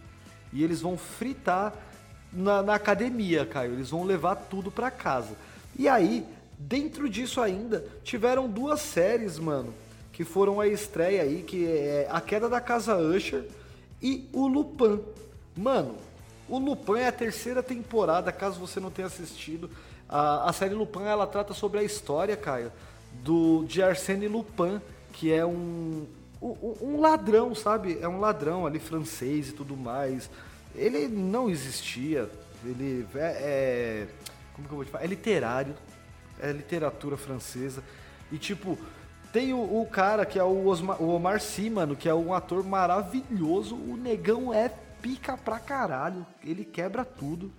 E 0.52 0.62
eles 0.62 0.80
vão 0.80 0.96
fritar 0.96 1.74
na, 2.32 2.62
na 2.62 2.76
academia, 2.76 3.44
Caio. 3.44 3.72
Eles 3.72 3.90
vão 3.90 4.04
levar 4.04 4.36
tudo 4.36 4.70
pra 4.70 4.88
casa. 4.88 5.34
E 5.76 5.88
aí, 5.88 6.24
Dentro 6.58 7.08
disso 7.08 7.40
ainda, 7.40 7.86
tiveram 8.02 8.48
duas 8.48 8.80
séries, 8.80 9.38
mano, 9.38 9.74
que 10.12 10.24
foram 10.24 10.60
a 10.60 10.66
estreia 10.66 11.22
aí, 11.22 11.42
que 11.42 11.66
é 11.66 12.08
A 12.10 12.20
Queda 12.20 12.48
da 12.48 12.60
Casa 12.60 12.96
Usher 12.96 13.44
e 14.02 14.28
o 14.32 14.46
Lupin. 14.46 15.00
Mano, 15.54 15.96
o 16.48 16.58
Lupin 16.58 16.98
é 17.00 17.08
a 17.08 17.12
terceira 17.12 17.62
temporada, 17.62 18.32
caso 18.32 18.58
você 18.58 18.80
não 18.80 18.90
tenha 18.90 19.06
assistido. 19.06 19.70
A, 20.08 20.48
a 20.48 20.52
série 20.52 20.74
Lupin, 20.74 21.02
ela 21.02 21.26
trata 21.26 21.52
sobre 21.52 21.80
a 21.80 21.82
história, 21.82 22.36
Caio, 22.36 22.72
do, 23.22 23.64
de 23.64 23.82
Arsène 23.82 24.28
Lupin, 24.28 24.80
que 25.12 25.32
é 25.32 25.44
um, 25.44 26.06
um, 26.40 26.76
um 26.80 27.00
ladrão, 27.00 27.54
sabe? 27.54 27.98
É 28.00 28.08
um 28.08 28.20
ladrão 28.20 28.66
ali 28.66 28.78
francês 28.78 29.50
e 29.50 29.52
tudo 29.52 29.76
mais. 29.76 30.30
Ele 30.74 31.08
não 31.08 31.50
existia, 31.50 32.30
ele 32.64 33.06
é, 33.14 33.18
é 33.18 34.06
como 34.54 34.68
que 34.68 34.72
eu 34.72 34.76
vou 34.76 34.84
te 34.84 34.90
falar? 34.90 35.04
É 35.04 35.06
literário, 35.06 35.74
é 36.40 36.52
literatura 36.52 37.16
francesa. 37.16 37.82
E 38.30 38.38
tipo, 38.38 38.78
tem 39.32 39.52
o, 39.52 39.82
o 39.82 39.86
cara 39.86 40.24
que 40.24 40.38
é 40.38 40.44
o, 40.44 40.48
o 40.48 41.08
Omar 41.08 41.40
Sy, 41.40 41.70
mano, 41.70 41.96
que 41.96 42.08
é 42.08 42.14
um 42.14 42.32
ator 42.32 42.64
maravilhoso. 42.64 43.74
O 43.74 43.96
negão 43.96 44.52
é 44.52 44.70
pica 45.02 45.36
pra 45.36 45.58
caralho. 45.58 46.26
Ele 46.42 46.64
quebra 46.64 47.04
tudo. 47.04 47.52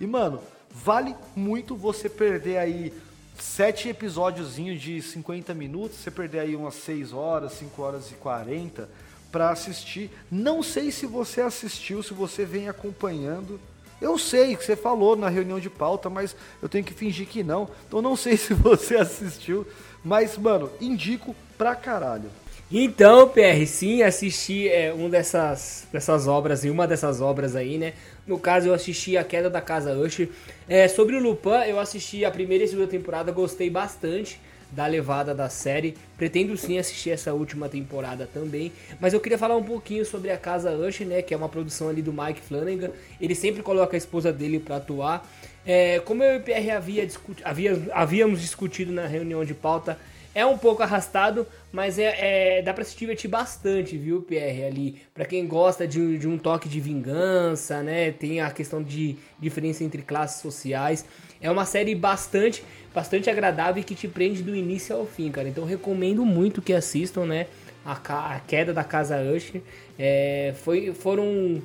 E, 0.00 0.06
mano, 0.06 0.40
vale 0.70 1.14
muito 1.36 1.76
você 1.76 2.08
perder 2.08 2.58
aí 2.58 2.92
sete 3.38 3.88
episódiozinhos 3.88 4.80
de 4.80 5.00
50 5.00 5.54
minutos, 5.54 5.98
você 5.98 6.10
perder 6.10 6.40
aí 6.40 6.56
umas 6.56 6.74
6 6.74 7.12
horas, 7.12 7.52
5 7.52 7.82
horas 7.82 8.10
e 8.10 8.14
40 8.14 8.88
para 9.30 9.50
assistir. 9.50 10.10
Não 10.30 10.62
sei 10.62 10.90
se 10.90 11.06
você 11.06 11.40
assistiu, 11.40 12.02
se 12.02 12.12
você 12.12 12.44
vem 12.44 12.68
acompanhando. 12.68 13.60
Eu 14.00 14.18
sei 14.18 14.56
que 14.56 14.64
você 14.64 14.74
falou 14.74 15.14
na 15.14 15.28
reunião 15.28 15.60
de 15.60 15.68
pauta, 15.68 16.08
mas 16.08 16.34
eu 16.62 16.68
tenho 16.68 16.84
que 16.84 16.94
fingir 16.94 17.26
que 17.26 17.42
não. 17.42 17.68
Então 17.86 18.00
não 18.00 18.16
sei 18.16 18.36
se 18.38 18.54
você 18.54 18.96
assistiu, 18.96 19.66
mas, 20.04 20.36
mano, 20.38 20.70
indico 20.80 21.34
pra 21.58 21.74
caralho. 21.74 22.30
Então, 22.72 23.28
PR, 23.28 23.66
sim, 23.66 24.02
assisti 24.02 24.68
é, 24.68 24.94
um 24.94 25.10
dessas, 25.10 25.88
dessas 25.92 26.28
obras, 26.28 26.64
e 26.64 26.70
uma 26.70 26.86
dessas 26.86 27.20
obras 27.20 27.56
aí, 27.56 27.76
né? 27.76 27.94
No 28.24 28.38
caso, 28.38 28.68
eu 28.68 28.74
assisti 28.74 29.16
A 29.16 29.24
Queda 29.24 29.50
da 29.50 29.60
Casa 29.60 29.92
Usher. 29.92 30.28
É, 30.68 30.86
sobre 30.86 31.16
o 31.16 31.20
Lupin, 31.20 31.66
eu 31.66 31.80
assisti 31.80 32.24
a 32.24 32.30
primeira 32.30 32.62
e 32.62 32.68
segunda 32.68 32.86
temporada, 32.86 33.32
gostei 33.32 33.68
bastante 33.68 34.40
da 34.72 34.86
levada 34.86 35.34
da 35.34 35.48
série. 35.48 35.96
Pretendo 36.16 36.56
sim 36.56 36.78
assistir 36.78 37.10
essa 37.10 37.32
última 37.32 37.68
temporada 37.68 38.28
também. 38.32 38.72
Mas 39.00 39.12
eu 39.12 39.20
queria 39.20 39.38
falar 39.38 39.56
um 39.56 39.62
pouquinho 39.62 40.04
sobre 40.04 40.30
a 40.30 40.36
Casa 40.36 40.72
Usher, 40.72 41.06
né? 41.06 41.22
Que 41.22 41.34
é 41.34 41.36
uma 41.36 41.48
produção 41.48 41.88
ali 41.88 42.02
do 42.02 42.12
Mike 42.12 42.40
Flanagan. 42.40 42.90
Ele 43.20 43.34
sempre 43.34 43.62
coloca 43.62 43.96
a 43.96 43.98
esposa 43.98 44.32
dele 44.32 44.58
para 44.58 44.76
atuar. 44.76 45.28
É, 45.64 46.00
como 46.00 46.22
eu 46.22 46.34
e 46.34 46.38
o 46.38 46.42
PR 46.42 46.70
havia 46.74 47.06
discuti 47.06 47.42
havia, 47.44 47.78
havíamos 47.92 48.40
discutido 48.40 48.92
na 48.92 49.06
reunião 49.06 49.44
de 49.44 49.52
pauta, 49.52 49.98
é 50.34 50.46
um 50.46 50.56
pouco 50.56 50.82
arrastado, 50.82 51.46
mas 51.72 51.98
é, 51.98 52.58
é 52.58 52.62
dá 52.62 52.72
pra 52.72 52.84
se 52.84 52.96
divertir 52.96 53.28
bastante, 53.28 53.98
viu, 53.98 54.22
PR, 54.22 54.64
ali. 54.66 55.02
Pra 55.12 55.24
quem 55.24 55.46
gosta 55.46 55.86
de, 55.88 56.18
de 56.18 56.28
um 56.28 56.38
toque 56.38 56.68
de 56.68 56.80
vingança, 56.80 57.82
né? 57.82 58.12
Tem 58.12 58.40
a 58.40 58.50
questão 58.50 58.82
de 58.82 59.16
diferença 59.40 59.82
entre 59.82 60.02
classes 60.02 60.40
sociais. 60.40 61.04
É 61.40 61.50
uma 61.50 61.64
série 61.64 61.94
bastante, 61.94 62.62
bastante 62.94 63.30
agradável 63.30 63.80
e 63.80 63.84
que 63.84 63.94
te 63.94 64.08
prende 64.08 64.42
do 64.42 64.54
início 64.54 64.96
ao 64.96 65.06
fim, 65.06 65.30
cara. 65.30 65.48
Então 65.48 65.64
recomendo 65.64 66.24
muito 66.24 66.62
que 66.62 66.72
assistam, 66.72 67.24
né? 67.24 67.46
A, 67.84 67.92
a 68.34 68.40
queda 68.40 68.72
da 68.72 68.84
Casa 68.84 69.20
Usher. 69.20 69.62
É, 69.98 70.54
foi, 70.56 70.92
foram 70.92 71.62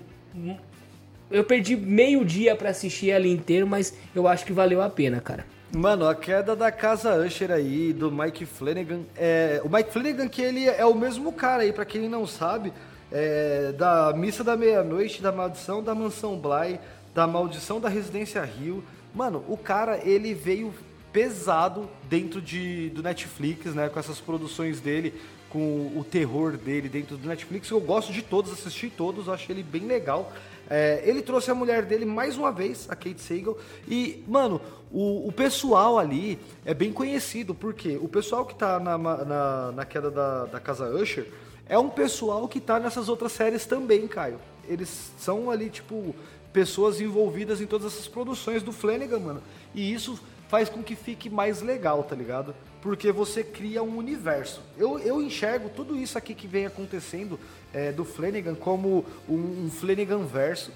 eu 1.30 1.44
perdi 1.44 1.76
meio 1.76 2.24
dia 2.24 2.56
para 2.56 2.70
assistir 2.70 3.10
ela 3.10 3.28
inteiro, 3.28 3.66
mas 3.66 3.94
eu 4.14 4.28
acho 4.28 4.46
que 4.46 4.54
valeu 4.54 4.82
a 4.82 4.90
pena, 4.90 5.20
cara. 5.20 5.46
Mano, 5.76 6.08
a 6.08 6.16
queda 6.16 6.56
da 6.56 6.72
casa 6.72 7.16
Usher 7.18 7.52
aí, 7.52 7.92
do 7.92 8.12
Mike 8.12 8.46
Flanagan. 8.46 9.02
É, 9.18 9.62
o 9.64 9.70
Mike 9.70 9.92
Flanagan, 9.92 10.28
que 10.28 10.42
ele 10.42 10.66
é 10.68 10.86
o 10.86 10.94
mesmo 10.94 11.34
cara 11.34 11.64
aí, 11.64 11.74
para 11.74 11.84
quem 11.84 12.08
não 12.08 12.26
sabe, 12.26 12.72
é, 13.12 13.74
da 13.74 14.14
Missa 14.16 14.44
da 14.44 14.56
Meia-Noite, 14.56 15.22
da 15.22 15.32
Maldição 15.32 15.84
da 15.84 15.96
Mansão 15.96 16.38
Bly, 16.38 16.80
da 17.14 17.26
Maldição 17.28 17.82
da 17.82 17.90
Residência 17.90 18.42
Rio. 18.44 18.84
Mano, 19.14 19.44
o 19.48 19.58
cara, 19.58 20.00
ele 20.04 20.34
veio 20.34 20.74
pesado 21.16 21.89
dentro 22.09 22.41
de, 22.41 22.89
do 22.89 23.01
Netflix, 23.01 23.74
né? 23.74 23.88
Com 23.88 23.97
essas 23.97 24.20
produções 24.20 24.82
dele, 24.82 25.13
com 25.49 25.93
o 25.95 26.03
terror 26.03 26.57
dele 26.57 26.89
dentro 26.89 27.16
do 27.16 27.26
Netflix. 27.26 27.70
Eu 27.70 27.80
gosto 27.80 28.11
de 28.11 28.22
todos, 28.22 28.51
assisti 28.51 28.89
todos, 28.89 29.30
achei 29.30 29.55
ele 29.55 29.63
bem 29.63 29.86
legal. 29.86 30.34
É, 30.70 31.01
ele 31.05 31.22
trouxe 31.22 31.49
a 31.49 31.55
mulher 31.55 31.86
dele 31.86 32.03
mais 32.03 32.36
uma 32.36 32.51
vez, 32.51 32.88
a 32.89 32.97
Kate 32.97 33.22
Sagal. 33.22 33.57
E, 33.88 34.26
mano, 34.28 34.59
o, 34.91 35.30
o 35.30 35.32
pessoal 35.32 35.97
ali 35.97 36.38
é 36.66 36.74
bem 36.74 36.91
conhecido, 36.91 37.55
porque 37.55 37.95
o 37.95 38.09
pessoal 38.09 38.45
que 38.45 38.53
tá 38.53 38.78
na, 38.78 38.97
na, 38.97 39.72
na 39.72 39.86
queda 39.86 40.11
da, 40.11 40.45
da 40.47 40.59
Casa 40.59 40.89
Usher 40.89 41.32
é 41.66 41.80
um 41.80 41.89
pessoal 41.89 42.45
que 42.45 42.59
tá 42.59 42.78
nessas 42.78 43.07
outras 43.07 43.32
séries 43.32 43.66
também, 43.66 44.05
Caio. 44.05 44.38
Eles 44.68 45.13
são 45.18 45.49
ali, 45.49 45.70
tipo, 45.70 46.13
pessoas 46.51 46.99
envolvidas 46.99 47.61
em 47.61 47.66
todas 47.66 47.93
essas 47.93 48.05
produções 48.09 48.61
do 48.61 48.74
Flanagan, 48.74 49.20
mano. 49.20 49.41
E 49.74 49.93
isso 49.93 50.20
faz 50.56 50.70
com 50.70 50.82
que 50.82 50.95
fique 50.95 51.30
mais 51.30 51.62
legal, 51.62 52.01
tá 52.01 52.16
ligado? 52.16 52.56
Porque 52.82 53.12
você 53.12 53.43
cria 53.43 53.84
um 53.84 53.97
universo. 53.97 54.62
Eu, 54.78 54.97
eu 54.99 55.22
enxergo 55.22 55.68
tudo 55.68 55.97
isso 55.97 56.18
aqui 56.18 56.34
que 56.34 56.47
vem 56.47 56.66
acontecendo 56.66 57.38
é, 57.74 57.91
do 57.91 58.06
Flanagan 58.06 58.56
como 58.56 59.06
um, 59.28 59.66
um 59.66 59.70
Flanagan 59.70 60.20
verso. 60.20 60.72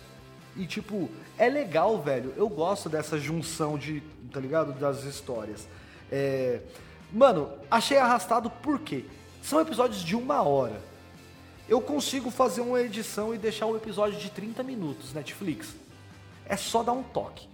E 0.57 0.65
tipo, 0.65 1.09
é 1.37 1.47
legal, 1.47 2.01
velho. 2.01 2.33
Eu 2.35 2.49
gosto 2.49 2.89
dessa 2.89 3.17
junção 3.17 3.77
de, 3.77 4.03
tá 4.33 4.41
ligado? 4.41 4.77
Das 4.77 5.05
histórias. 5.05 5.65
É... 6.11 6.59
Mano, 7.09 7.49
achei 7.71 7.97
arrastado 7.97 8.49
por 8.49 8.81
quê? 8.81 9.05
São 9.41 9.61
episódios 9.61 10.03
de 10.03 10.13
uma 10.13 10.41
hora. 10.41 10.81
Eu 11.69 11.79
consigo 11.79 12.29
fazer 12.29 12.59
uma 12.59 12.81
edição 12.81 13.33
e 13.33 13.37
deixar 13.37 13.65
um 13.65 13.77
episódio 13.77 14.19
de 14.19 14.29
30 14.29 14.61
minutos, 14.61 15.13
Netflix. 15.13 15.73
É 16.45 16.57
só 16.57 16.83
dar 16.83 16.91
um 16.91 17.01
toque. 17.03 17.47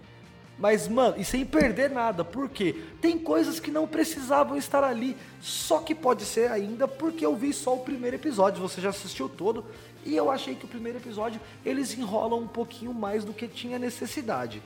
Mas, 0.58 0.88
mano, 0.88 1.16
e 1.18 1.24
sem 1.24 1.44
perder 1.44 1.90
nada, 1.90 2.24
por 2.24 2.48
quê? 2.48 2.82
Tem 3.00 3.18
coisas 3.18 3.60
que 3.60 3.70
não 3.70 3.86
precisavam 3.86 4.56
estar 4.56 4.82
ali, 4.82 5.14
só 5.40 5.80
que 5.80 5.94
pode 5.94 6.24
ser 6.24 6.50
ainda 6.50 6.88
porque 6.88 7.26
eu 7.26 7.36
vi 7.36 7.52
só 7.52 7.74
o 7.74 7.80
primeiro 7.80 8.16
episódio, 8.16 8.62
você 8.62 8.80
já 8.80 8.88
assistiu 8.88 9.28
todo, 9.28 9.64
e 10.04 10.16
eu 10.16 10.30
achei 10.30 10.54
que 10.54 10.64
o 10.64 10.68
primeiro 10.68 10.98
episódio 10.98 11.40
eles 11.64 11.96
enrolam 11.96 12.40
um 12.40 12.48
pouquinho 12.48 12.94
mais 12.94 13.22
do 13.22 13.34
que 13.34 13.46
tinha 13.46 13.78
necessidade. 13.78 14.62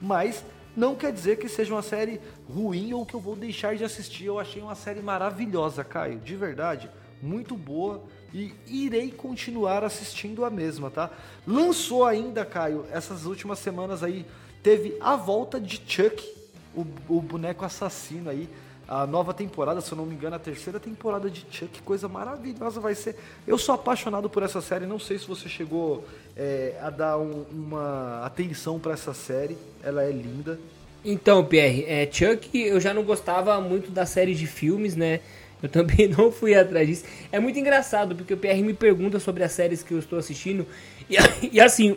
Mas 0.00 0.42
não 0.74 0.94
quer 0.94 1.12
dizer 1.12 1.36
que 1.36 1.48
seja 1.48 1.74
uma 1.74 1.82
série 1.82 2.20
ruim 2.48 2.94
ou 2.94 3.04
que 3.04 3.14
eu 3.14 3.20
vou 3.20 3.36
deixar 3.36 3.76
de 3.76 3.84
assistir. 3.84 4.24
Eu 4.24 4.38
achei 4.38 4.62
uma 4.62 4.74
série 4.74 5.00
maravilhosa, 5.00 5.84
Caio, 5.84 6.18
de 6.20 6.34
verdade, 6.36 6.90
muito 7.22 7.54
boa 7.54 8.02
e 8.32 8.52
irei 8.66 9.12
continuar 9.12 9.84
assistindo 9.84 10.44
a 10.44 10.50
mesma, 10.50 10.90
tá? 10.90 11.10
Lançou 11.46 12.04
ainda, 12.04 12.44
Caio, 12.44 12.84
essas 12.90 13.26
últimas 13.26 13.58
semanas 13.60 14.02
aí 14.02 14.26
teve 14.64 14.96
a 14.98 15.14
volta 15.14 15.60
de 15.60 15.80
Chuck, 15.86 16.26
o, 16.74 16.86
o 17.06 17.20
boneco 17.20 17.66
assassino 17.66 18.30
aí, 18.30 18.48
a 18.88 19.06
nova 19.06 19.32
temporada, 19.32 19.80
se 19.80 19.92
eu 19.92 19.96
não 19.96 20.06
me 20.06 20.14
engano, 20.14 20.36
a 20.36 20.38
terceira 20.38 20.80
temporada 20.80 21.30
de 21.30 21.44
Chuck, 21.50 21.82
coisa 21.82 22.08
maravilhosa 22.08 22.80
vai 22.80 22.94
ser. 22.94 23.16
Eu 23.46 23.58
sou 23.58 23.74
apaixonado 23.74 24.28
por 24.28 24.42
essa 24.42 24.62
série, 24.62 24.86
não 24.86 24.98
sei 24.98 25.18
se 25.18 25.28
você 25.28 25.48
chegou 25.48 26.04
é, 26.34 26.74
a 26.80 26.88
dar 26.88 27.18
um, 27.18 27.44
uma 27.52 28.24
atenção 28.24 28.80
para 28.80 28.94
essa 28.94 29.12
série, 29.12 29.56
ela 29.82 30.02
é 30.02 30.10
linda. 30.10 30.58
Então, 31.04 31.44
Pierre, 31.44 31.84
é, 31.86 32.08
Chuck, 32.10 32.58
eu 32.58 32.80
já 32.80 32.94
não 32.94 33.02
gostava 33.02 33.60
muito 33.60 33.90
da 33.90 34.06
série 34.06 34.34
de 34.34 34.46
filmes, 34.46 34.96
né? 34.96 35.20
Eu 35.62 35.68
também 35.68 36.08
não 36.16 36.32
fui 36.32 36.54
atrás 36.54 36.88
disso. 36.88 37.04
É 37.30 37.38
muito 37.38 37.58
engraçado, 37.58 38.16
porque 38.16 38.32
o 38.32 38.38
Pierre 38.38 38.62
me 38.62 38.72
pergunta 38.72 39.20
sobre 39.20 39.44
as 39.44 39.52
séries 39.52 39.82
que 39.82 39.92
eu 39.92 39.98
estou 39.98 40.18
assistindo, 40.18 40.66
e, 41.08 41.16
e 41.52 41.60
assim, 41.60 41.96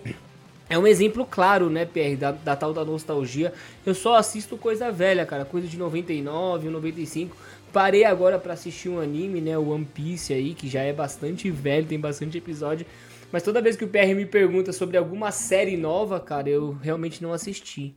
é 0.70 0.78
um 0.78 0.86
exemplo 0.86 1.26
claro, 1.26 1.70
né, 1.70 1.86
Pierre, 1.86 2.16
da, 2.16 2.32
da, 2.32 2.56
tal 2.56 2.74
da 2.74 2.84
nostalgia. 2.84 3.54
Eu 3.86 3.94
só 3.94 4.16
assisto 4.16 4.58
coisa 4.58 4.92
velha, 4.92 5.26
cara, 5.26 5.46
coisa 5.46 5.68
de 5.68 5.78
99, 5.78 6.70
95. 6.70 7.36
Parei 7.72 8.04
agora 8.04 8.38
para 8.40 8.54
assistir 8.54 8.90
um 8.90 9.00
anime, 9.00 9.40
né, 9.40 9.58
o 9.58 9.70
One 9.70 9.86
Piece 9.86 10.34
aí, 10.34 10.54
que 10.54 10.68
já 10.68 10.82
é 10.82 10.92
bastante 10.92 11.50
velho, 11.50 11.88
tem 11.88 12.00
bastante 12.00 12.38
episódio. 12.38 12.86
Mas 13.32 13.44
toda 13.44 13.62
vez 13.62 13.76
que 13.76 13.86
o 13.86 13.88
Pierre 13.88 14.14
me 14.14 14.26
pergunta 14.26 14.72
sobre 14.74 14.98
alguma 14.98 15.32
série 15.32 15.78
nova, 15.78 16.20
cara, 16.20 16.50
eu 16.50 16.78
realmente 16.82 17.22
não 17.22 17.34
assisti. 17.34 17.96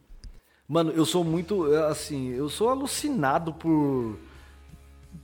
Mano, 0.68 0.92
eu 0.92 1.04
sou 1.04 1.24
muito, 1.24 1.64
assim, 1.74 2.30
eu 2.30 2.48
sou 2.48 2.68
alucinado 2.68 3.52
por 3.52 4.16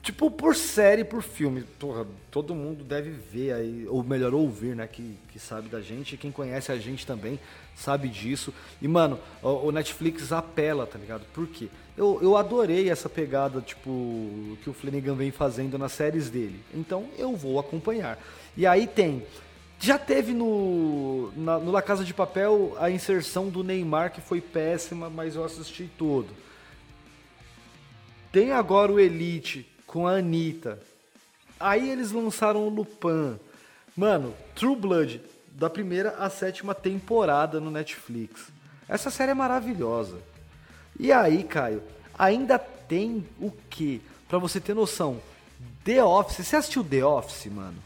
Tipo, 0.03 0.31
por 0.31 0.55
série, 0.55 1.05
por 1.05 1.23
filme, 1.23 1.63
porra, 1.79 2.07
todo 2.31 2.55
mundo 2.55 2.85
deve 2.85 3.11
ver 3.11 3.53
aí, 3.53 3.87
ou 3.89 4.03
melhor, 4.03 4.35
ouvir, 4.35 4.75
né, 4.75 4.87
que, 4.87 5.17
que 5.33 5.39
sabe 5.39 5.69
da 5.69 5.81
gente, 5.81 6.17
quem 6.17 6.31
conhece 6.31 6.71
a 6.71 6.77
gente 6.77 7.07
também 7.07 7.39
sabe 7.75 8.09
disso. 8.09 8.53
E, 8.81 8.87
mano, 8.87 9.19
o, 9.43 9.49
o 9.49 9.73
Netflix 9.73 10.33
apela, 10.33 10.87
tá 10.87 10.99
ligado? 10.99 11.25
Por 11.33 11.47
quê? 11.49 11.69
Eu, 11.97 12.19
eu 12.21 12.37
adorei 12.37 12.91
essa 12.91 13.09
pegada, 13.09 13.61
tipo, 13.61 14.57
que 14.63 14.71
o 14.71 14.73
Flanagan 14.73 15.15
vem 15.15 15.31
fazendo 15.31 15.79
nas 15.79 15.93
séries 15.93 16.31
dele. 16.31 16.61
Então, 16.75 17.09
eu 17.17 17.35
vou 17.35 17.59
acompanhar. 17.59 18.19
E 18.57 18.67
aí 18.67 18.87
tem... 18.87 19.25
Já 19.79 19.99
teve 19.99 20.33
no, 20.33 21.31
na, 21.37 21.59
no 21.59 21.71
La 21.71 21.83
Casa 21.83 22.03
de 22.03 22.15
Papel 22.15 22.75
a 22.79 22.91
inserção 22.91 23.51
do 23.51 23.63
Neymar, 23.63 24.11
que 24.11 24.23
foi 24.23 24.41
péssima, 24.41 25.11
mas 25.11 25.37
eu 25.37 25.45
assisti 25.45 25.91
todo. 25.99 26.29
Tem 28.33 28.53
agora 28.53 28.91
o 28.91 28.99
Elite, 28.99 29.67
com 29.87 30.07
a 30.07 30.17
Anitta. 30.17 30.79
Aí 31.59 31.91
eles 31.91 32.13
lançaram 32.13 32.67
o 32.67 32.69
Lupin. 32.69 33.39
Mano, 33.97 34.35
True 34.55 34.77
Blood, 34.77 35.21
da 35.53 35.71
primeira 35.71 36.11
à 36.19 36.29
sétima 36.29 36.75
temporada 36.75 37.61
no 37.61 37.71
Netflix. 37.71 38.49
Essa 38.89 39.11
série 39.11 39.31
é 39.31 39.35
maravilhosa. 39.35 40.19
E 40.99 41.11
aí, 41.13 41.45
Caio, 41.45 41.83
ainda 42.19 42.59
tem 42.59 43.25
o 43.41 43.51
que? 43.71 44.03
Pra 44.29 44.39
você 44.39 44.61
ter 44.61 44.75
noção, 44.75 45.21
The 45.85 46.03
Office. 46.03 46.47
Você 46.47 46.57
assistiu 46.57 46.85
The 46.85 47.05
Office, 47.05 47.47
mano? 47.47 47.77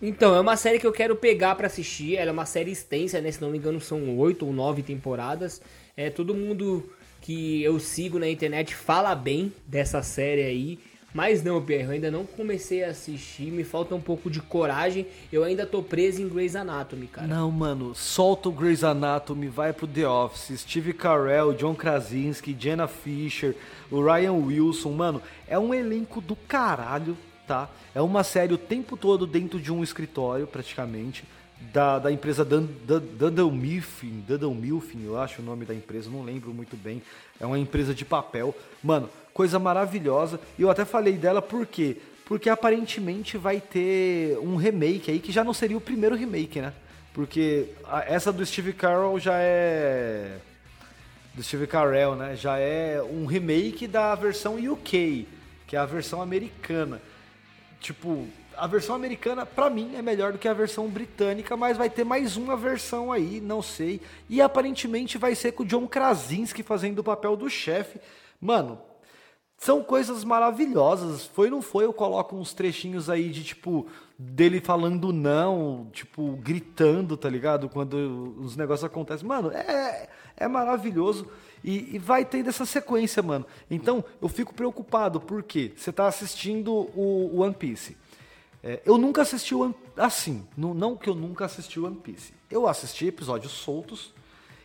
Então, 0.00 0.34
é 0.34 0.40
uma 0.40 0.56
série 0.56 0.80
que 0.80 0.86
eu 0.86 0.92
quero 0.92 1.14
pegar 1.14 1.54
para 1.54 1.68
assistir. 1.68 2.16
Ela 2.16 2.30
é 2.30 2.32
uma 2.32 2.44
série 2.44 2.72
extensa, 2.72 3.20
né? 3.20 3.30
Se 3.30 3.40
não 3.40 3.50
me 3.50 3.58
engano, 3.58 3.80
são 3.80 4.18
oito 4.18 4.44
ou 4.44 4.52
nove 4.52 4.82
temporadas. 4.82 5.62
É, 5.96 6.10
todo 6.10 6.34
mundo 6.34 6.90
que 7.20 7.62
eu 7.62 7.78
sigo 7.78 8.18
na 8.18 8.28
internet 8.28 8.74
fala 8.74 9.14
bem 9.14 9.52
dessa 9.64 10.02
série 10.02 10.42
aí. 10.42 10.78
Mas 11.14 11.42
não, 11.42 11.60
Pierre, 11.60 11.84
eu 11.84 11.90
ainda 11.90 12.10
não 12.10 12.24
comecei 12.24 12.82
a 12.82 12.88
assistir, 12.88 13.50
me 13.50 13.64
falta 13.64 13.94
um 13.94 14.00
pouco 14.00 14.30
de 14.30 14.40
coragem. 14.40 15.06
Eu 15.30 15.44
ainda 15.44 15.66
tô 15.66 15.82
preso 15.82 16.22
em 16.22 16.28
Grey's 16.28 16.56
Anatomy, 16.56 17.06
cara. 17.06 17.26
Não, 17.26 17.50
mano, 17.50 17.94
solta 17.94 18.48
o 18.48 18.52
Grey's 18.52 18.82
Anatomy, 18.82 19.48
vai 19.48 19.72
pro 19.72 19.86
The 19.86 20.08
Office, 20.08 20.60
Steve 20.60 20.94
Carell, 20.94 21.52
John 21.52 21.74
Krasinski, 21.74 22.56
Jenna 22.58 22.88
Fisher, 22.88 23.54
o 23.90 24.02
Ryan 24.02 24.32
Wilson, 24.32 24.92
mano, 24.92 25.22
é 25.46 25.58
um 25.58 25.74
elenco 25.74 26.20
do 26.20 26.34
caralho, 26.34 27.16
tá? 27.46 27.68
É 27.94 28.00
uma 28.00 28.24
série 28.24 28.54
o 28.54 28.58
tempo 28.58 28.96
todo 28.96 29.26
dentro 29.26 29.60
de 29.60 29.70
um 29.70 29.82
escritório, 29.82 30.46
praticamente. 30.46 31.24
Da, 31.70 31.98
da 31.98 32.10
empresa 32.10 32.44
Duddle 32.44 33.50
Miffin, 33.50 35.04
eu 35.04 35.18
acho 35.18 35.40
o 35.40 35.44
nome 35.44 35.64
da 35.64 35.74
empresa, 35.74 36.10
não 36.10 36.22
lembro 36.22 36.52
muito 36.52 36.76
bem. 36.76 37.02
É 37.38 37.46
uma 37.46 37.58
empresa 37.58 37.94
de 37.94 38.04
papel. 38.04 38.54
Mano, 38.82 39.08
coisa 39.32 39.58
maravilhosa. 39.58 40.40
E 40.58 40.62
eu 40.62 40.70
até 40.70 40.84
falei 40.84 41.14
dela 41.14 41.40
por 41.40 41.66
quê? 41.66 41.96
Porque 42.24 42.48
aparentemente 42.48 43.36
vai 43.36 43.60
ter 43.60 44.38
um 44.38 44.56
remake 44.56 45.10
aí, 45.10 45.18
que 45.18 45.32
já 45.32 45.44
não 45.44 45.52
seria 45.52 45.76
o 45.76 45.80
primeiro 45.80 46.14
remake, 46.14 46.60
né? 46.60 46.72
Porque 47.12 47.68
essa 48.06 48.32
do 48.32 48.44
Steve 48.44 48.72
Carell 48.72 49.18
já 49.18 49.34
é. 49.36 50.38
Do 51.34 51.42
Steve 51.42 51.66
Carell, 51.66 52.14
né? 52.14 52.36
Já 52.36 52.58
é 52.58 53.02
um 53.02 53.26
remake 53.26 53.86
da 53.86 54.14
versão 54.14 54.56
UK, 54.56 55.26
que 55.66 55.76
é 55.76 55.78
a 55.78 55.86
versão 55.86 56.22
americana. 56.22 57.00
Tipo, 57.80 58.26
a 58.62 58.66
versão 58.68 58.94
americana, 58.94 59.44
para 59.44 59.68
mim, 59.68 59.96
é 59.96 60.02
melhor 60.02 60.30
do 60.30 60.38
que 60.38 60.46
a 60.46 60.54
versão 60.54 60.86
britânica, 60.86 61.56
mas 61.56 61.76
vai 61.76 61.90
ter 61.90 62.04
mais 62.04 62.36
uma 62.36 62.56
versão 62.56 63.10
aí, 63.10 63.40
não 63.40 63.60
sei. 63.60 64.00
E 64.30 64.40
aparentemente 64.40 65.18
vai 65.18 65.34
ser 65.34 65.50
com 65.50 65.64
o 65.64 65.66
John 65.66 65.84
Krasinski 65.88 66.62
fazendo 66.62 67.00
o 67.00 67.02
papel 67.02 67.34
do 67.34 67.50
chefe. 67.50 67.98
Mano, 68.40 68.78
são 69.58 69.82
coisas 69.82 70.22
maravilhosas. 70.22 71.26
Foi 71.26 71.50
não 71.50 71.60
foi, 71.60 71.86
eu 71.86 71.92
coloco 71.92 72.36
uns 72.36 72.54
trechinhos 72.54 73.10
aí 73.10 73.30
de 73.30 73.42
tipo 73.42 73.88
dele 74.16 74.60
falando 74.60 75.12
não, 75.12 75.88
tipo 75.92 76.36
gritando, 76.36 77.16
tá 77.16 77.28
ligado? 77.28 77.68
Quando 77.68 78.36
os 78.38 78.56
negócios 78.56 78.84
acontecem. 78.84 79.26
Mano, 79.26 79.50
é, 79.50 80.08
é 80.36 80.46
maravilhoso 80.46 81.26
e, 81.64 81.96
e 81.96 81.98
vai 81.98 82.24
tendo 82.24 82.48
essa 82.48 82.64
sequência, 82.64 83.24
mano. 83.24 83.44
Então 83.68 84.04
eu 84.20 84.28
fico 84.28 84.54
preocupado 84.54 85.20
porque 85.20 85.72
você 85.76 85.90
tá 85.90 86.06
assistindo 86.06 86.72
o, 86.72 87.40
One 87.40 87.54
Piece. 87.54 88.00
É, 88.62 88.80
eu 88.84 88.96
nunca 88.96 89.22
assisti 89.22 89.54
One, 89.54 89.74
assim, 89.96 90.46
não, 90.56 90.72
não 90.72 90.96
que 90.96 91.08
eu 91.08 91.14
nunca 91.14 91.44
assisti 91.44 91.80
One 91.80 91.96
Piece. 91.96 92.32
Eu 92.50 92.68
assisti 92.68 93.06
episódios 93.06 93.52
soltos 93.52 94.14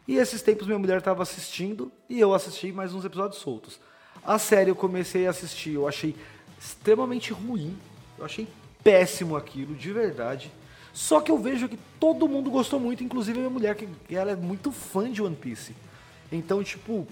e 0.07 0.17
esses 0.17 0.41
tempos 0.41 0.67
minha 0.67 0.77
mulher 0.77 0.99
estava 0.99 1.23
assistindo 1.23 1.91
e 2.09 2.19
eu 2.19 2.33
assisti 2.33 2.71
mais 2.71 2.93
uns 2.93 3.03
episódios 3.03 3.41
soltos. 3.41 3.79
A 4.23 4.37
série 4.37 4.69
eu 4.69 4.75
comecei 4.75 5.25
a 5.25 5.31
assistir, 5.31 5.73
eu 5.73 5.87
achei 5.87 6.15
extremamente 6.59 7.33
ruim. 7.33 7.77
Eu 8.17 8.25
achei 8.25 8.47
péssimo 8.83 9.35
aquilo, 9.35 9.75
de 9.75 9.91
verdade. 9.91 10.51
Só 10.93 11.21
que 11.21 11.31
eu 11.31 11.37
vejo 11.37 11.69
que 11.69 11.77
todo 11.99 12.27
mundo 12.27 12.49
gostou 12.49 12.79
muito, 12.79 13.03
inclusive 13.03 13.37
minha 13.37 13.49
mulher, 13.49 13.75
que 13.75 13.87
ela 14.15 14.31
é 14.31 14.35
muito 14.35 14.71
fã 14.71 15.11
de 15.11 15.21
One 15.21 15.35
Piece. 15.35 15.75
Então, 16.31 16.63
tipo, 16.63 17.07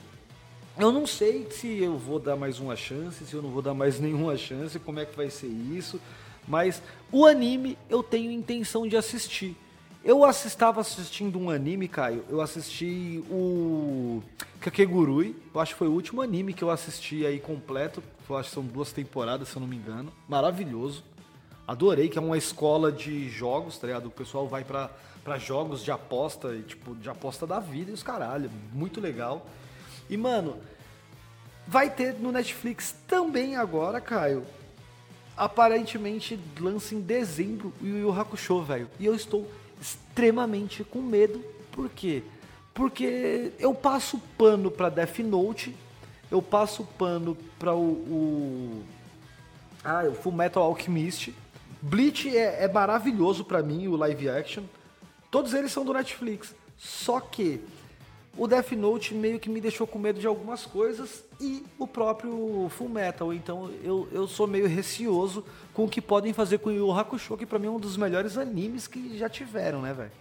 Eu 0.78 0.92
não 0.92 1.08
sei 1.08 1.48
se 1.50 1.82
eu 1.82 1.98
vou 1.98 2.20
dar 2.20 2.36
mais 2.36 2.60
uma 2.60 2.76
chance, 2.76 3.26
se 3.26 3.34
eu 3.34 3.42
não 3.42 3.50
vou 3.50 3.62
dar 3.62 3.74
mais 3.74 3.98
nenhuma 4.02 4.36
chance, 4.36 4.78
como 4.80 5.00
é 5.00 5.06
que 5.06 5.16
vai 5.16 5.30
ser 5.30 5.48
isso. 5.48 6.02
Mas 6.48 6.82
o 7.12 7.26
anime 7.26 7.78
eu 7.90 8.04
tenho 8.04 8.32
intenção 8.32 8.88
de 8.88 8.96
assistir. 8.96 9.56
Eu 10.04 10.24
estava 10.30 10.82
assistindo 10.82 11.40
um 11.40 11.50
anime, 11.50 11.88
Caio. 11.88 12.24
Eu 12.30 12.40
assisti 12.40 13.24
o 13.28 14.22
Kakegurui. 14.60 15.36
Eu 15.52 15.60
acho 15.60 15.74
que 15.74 15.80
foi 15.80 15.88
o 15.88 15.92
último 15.92 16.22
anime 16.22 16.54
que 16.54 16.64
eu 16.64 16.70
assisti 16.70 17.26
aí 17.26 17.40
completo. 17.40 18.04
Eu 18.30 18.38
acho 18.38 18.50
que 18.50 18.54
são 18.54 18.64
duas 18.64 18.92
temporadas, 18.92 19.48
se 19.48 19.56
eu 19.56 19.62
não 19.62 19.68
me 19.68 19.76
engano. 19.76 20.14
Maravilhoso. 20.28 21.04
Adorei, 21.68 22.08
que 22.08 22.20
é 22.20 22.22
uma 22.22 22.38
escola 22.38 22.92
de 22.92 23.28
jogos, 23.30 23.80
tá 23.80 23.88
ligado? 23.88 24.06
O 24.06 24.12
pessoal 24.12 24.48
vai 24.48 24.64
pra, 24.64 24.92
jogos 25.40 25.84
de 25.84 25.90
aposta, 25.90 26.54
e, 26.54 26.62
tipo, 26.62 26.94
de 26.96 27.10
aposta 27.10 27.48
da 27.48 27.60
vida 27.60 27.90
e 27.90 27.94
os 27.94 28.04
caralho. 28.04 28.52
Muito 28.72 29.02
legal. 29.02 29.48
E, 30.08 30.16
mano, 30.16 30.58
vai 31.68 31.90
ter 31.90 32.14
no 32.14 32.32
Netflix 32.32 32.96
também 33.08 33.56
agora, 33.56 34.00
Caio. 34.00 34.46
Aparentemente 35.38 36.40
lança 36.60 36.96
em 36.96 37.02
dezembro 37.02 37.74
o 37.82 37.86
Yu 37.86 37.98
Yu 37.98 38.20
Hakusho, 38.20 38.62
velho. 38.62 38.90
E 39.00 39.06
eu 39.06 39.14
estou 39.14 39.50
extremamente 39.82 40.84
com 40.84 41.02
medo. 41.02 41.44
Por 41.72 41.90
quê? 41.90 42.24
Porque 42.74 43.52
eu 43.60 43.74
passo 43.74 44.20
pano 44.38 44.70
pra 44.70 44.90
Death 44.90 45.20
Note, 45.20 45.76
eu 46.32 46.42
passo 46.42 46.84
pano 46.98 47.38
pra 47.58 47.74
o, 47.74 47.92
o 47.92 48.84
ah, 49.84 50.04
o 50.10 50.16
Full 50.16 50.32
Metal 50.32 50.64
Alchemist. 50.64 51.34
Bleach 51.82 52.36
é, 52.36 52.64
é 52.64 52.68
maravilhoso 52.68 53.46
pra 53.46 53.62
mim, 53.62 53.88
o 53.88 53.96
live 53.96 54.30
action. 54.30 54.64
Todos 55.30 55.54
eles 55.54 55.72
são 55.72 55.86
do 55.86 55.94
Netflix. 55.94 56.56
Só 56.78 57.20
que 57.20 57.62
o 58.38 58.48
Death 58.48 58.72
Note 58.74 59.14
meio 59.14 59.40
que 59.40 59.50
me 59.50 59.62
deixou 59.62 59.88
com 59.88 59.98
medo 59.98 60.20
de 60.20 60.28
algumas 60.28 60.66
coisas 60.66 61.24
e 61.40 61.64
o 61.80 61.88
próprio 61.88 62.68
Full 62.70 62.90
Metal. 62.90 63.34
Então 63.34 63.72
eu, 63.84 64.08
eu 64.12 64.28
sou 64.28 64.46
meio 64.46 64.68
receoso 64.68 65.44
com 65.74 65.86
o 65.86 65.90
que 65.90 66.02
podem 66.02 66.34
fazer 66.34 66.58
com 66.60 66.70
o 66.70 66.74
Yu 66.74 66.92
Hakusho, 66.92 67.38
que 67.38 67.46
pra 67.46 67.60
mim 67.60 67.68
é 67.68 67.72
um 67.72 67.80
dos 67.80 67.98
melhores 67.98 68.38
animes 68.38 68.88
que 68.88 69.18
já 69.18 69.30
tiveram, 69.30 69.82
né, 69.82 69.94
velho? 69.94 70.12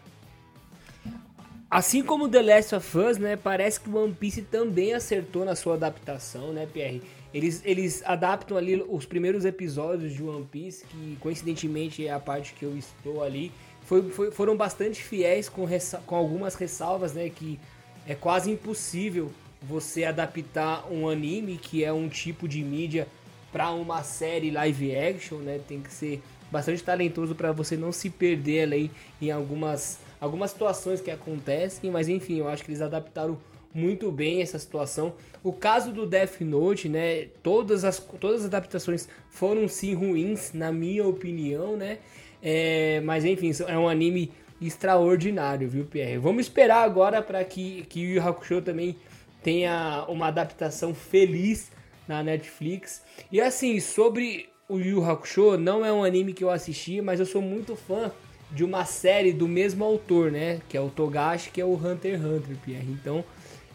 Assim 1.71 2.05
como 2.05 2.29
The 2.29 2.41
Last 2.41 2.75
of 2.77 2.99
Us, 2.99 3.19
né, 3.19 3.35
parece 3.35 3.81
que 3.81 3.91
One 3.91 4.15
Piece 4.15 4.43
também 4.43 4.95
acertou 4.95 5.45
na 5.45 5.57
sua 5.57 5.75
adaptação, 5.75 6.53
né, 6.53 6.69
Pierre? 6.73 7.03
Eles, 7.33 7.63
eles 7.65 8.01
adaptam 8.07 8.57
ali 8.57 8.81
os 8.89 9.05
primeiros 9.05 9.45
episódios 9.45 10.13
de 10.13 10.23
One 10.23 10.45
Piece, 10.45 10.85
que 10.85 11.17
coincidentemente 11.19 12.07
é 12.07 12.13
a 12.13 12.21
parte 12.21 12.55
que 12.55 12.65
eu 12.65 12.79
estou 12.79 13.25
ali. 13.25 13.51
Foi, 13.83 14.09
foi, 14.09 14.31
foram 14.31 14.57
bastante 14.57 15.03
fiéis 15.03 15.49
com, 15.49 15.67
com 16.07 16.15
algumas 16.15 16.55
ressalvas, 16.55 17.13
né, 17.13 17.29
que 17.29 17.59
é 18.07 18.15
quase 18.15 18.51
impossível 18.51 19.31
você 19.63 20.05
adaptar 20.05 20.87
um 20.91 21.09
anime, 21.09 21.57
que 21.57 21.83
é 21.83 21.93
um 21.93 22.09
tipo 22.09 22.47
de 22.47 22.63
mídia, 22.63 23.09
para 23.53 23.71
uma 23.71 24.03
série 24.03 24.51
live 24.51 24.97
action, 24.97 25.39
né? 25.39 25.61
Tem 25.67 25.81
que 25.81 25.93
ser 25.93 26.21
bastante 26.51 26.83
talentoso 26.83 27.35
para 27.35 27.53
você 27.53 27.77
não 27.77 27.93
se 27.93 28.11
perder 28.11 28.63
ali 28.63 28.91
em 29.21 29.31
algumas, 29.31 29.99
algumas 30.21 30.51
situações 30.51 31.01
que 31.01 31.11
acontecem, 31.11 31.91
mas 31.91 32.09
enfim, 32.09 32.39
eu 32.39 32.49
acho 32.49 32.65
que 32.65 32.71
eles 32.71 32.83
adaptaram 32.83 33.39
muito 33.73 34.11
bem 34.13 34.41
essa 34.41 34.59
situação. 34.59 35.15
O 35.43 35.53
caso 35.53 35.93
do 35.93 36.07
Death 36.07 36.41
Note, 36.41 36.89
né? 36.89 37.29
Todas 37.43 37.85
as, 37.85 37.99
todas 37.99 38.41
as 38.41 38.47
adaptações 38.47 39.09
foram 39.31 39.67
sim 39.67 39.95
ruins, 39.95 40.53
na 40.53 40.71
minha 40.71 41.07
opinião, 41.07 41.77
né? 41.77 41.99
É, 42.43 43.01
mas 43.01 43.25
enfim, 43.25 43.51
é 43.67 43.79
um 43.79 43.89
anime 43.89 44.31
extraordinário, 44.67 45.69
viu, 45.69 45.85
Pierre? 45.85 46.19
Vamos 46.19 46.47
esperar 46.47 46.85
agora 46.85 47.23
para 47.23 47.45
que, 47.45 47.85
que 47.89 48.01
o 48.01 48.11
Yu 48.15 48.23
Hakusho 48.23 48.63
também 48.63 48.97
tenha 49.43 50.05
uma 50.09 50.29
adaptação 50.29 50.95
feliz 50.95 51.71
na 52.09 52.23
Netflix. 52.23 53.03
E 53.31 53.41
assim, 53.41 53.81
sobre 53.81 54.49
o 54.69 54.79
Yu 54.79 55.05
Hakusho, 55.05 55.59
não 55.59 55.85
é 55.85 55.93
um 55.93 56.05
anime 56.05 56.33
que 56.33 56.43
eu 56.43 56.51
assisti, 56.51 57.01
mas 57.01 57.21
eu 57.21 57.27
sou 57.27 57.43
muito 57.43 57.77
fã 57.77 58.11
de 58.51 58.65
uma 58.65 58.85
série 58.85 59.33
do 59.33 59.49
mesmo 59.49 59.85
autor, 59.85 60.31
né? 60.31 60.61
Que 60.69 60.77
é 60.77 60.81
o 60.81 60.89
Togashi, 60.89 61.51
que 61.51 61.61
é 61.61 61.65
o 61.65 61.75
Hunter 61.75 62.15
x 62.15 62.25
Hunter, 62.25 62.57
Pierre. 62.65 62.91
Então, 62.91 63.25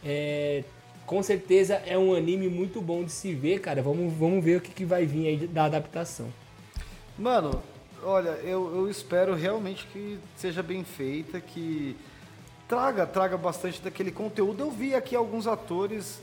é, 0.03 0.63
com 1.05 1.21
certeza 1.21 1.81
é 1.85 1.97
um 1.97 2.13
anime 2.13 2.47
muito 2.47 2.81
bom 2.81 3.03
de 3.03 3.11
se 3.11 3.33
ver, 3.33 3.59
cara. 3.59 3.81
Vamos, 3.81 4.13
vamos 4.13 4.43
ver 4.43 4.57
o 4.57 4.61
que, 4.61 4.71
que 4.71 4.85
vai 4.85 5.05
vir 5.05 5.27
aí 5.27 5.47
da 5.47 5.65
adaptação. 5.65 6.27
Mano, 7.17 7.61
olha, 8.03 8.29
eu, 8.43 8.75
eu 8.75 8.89
espero 8.89 9.35
realmente 9.35 9.87
que 9.87 10.19
seja 10.35 10.63
bem 10.63 10.83
feita, 10.83 11.39
que 11.39 11.95
traga, 12.67 13.05
traga 13.05 13.37
bastante 13.37 13.81
daquele 13.81 14.11
conteúdo. 14.11 14.61
Eu 14.61 14.71
vi 14.71 14.93
aqui 14.93 15.15
alguns 15.15 15.47
atores, 15.47 16.21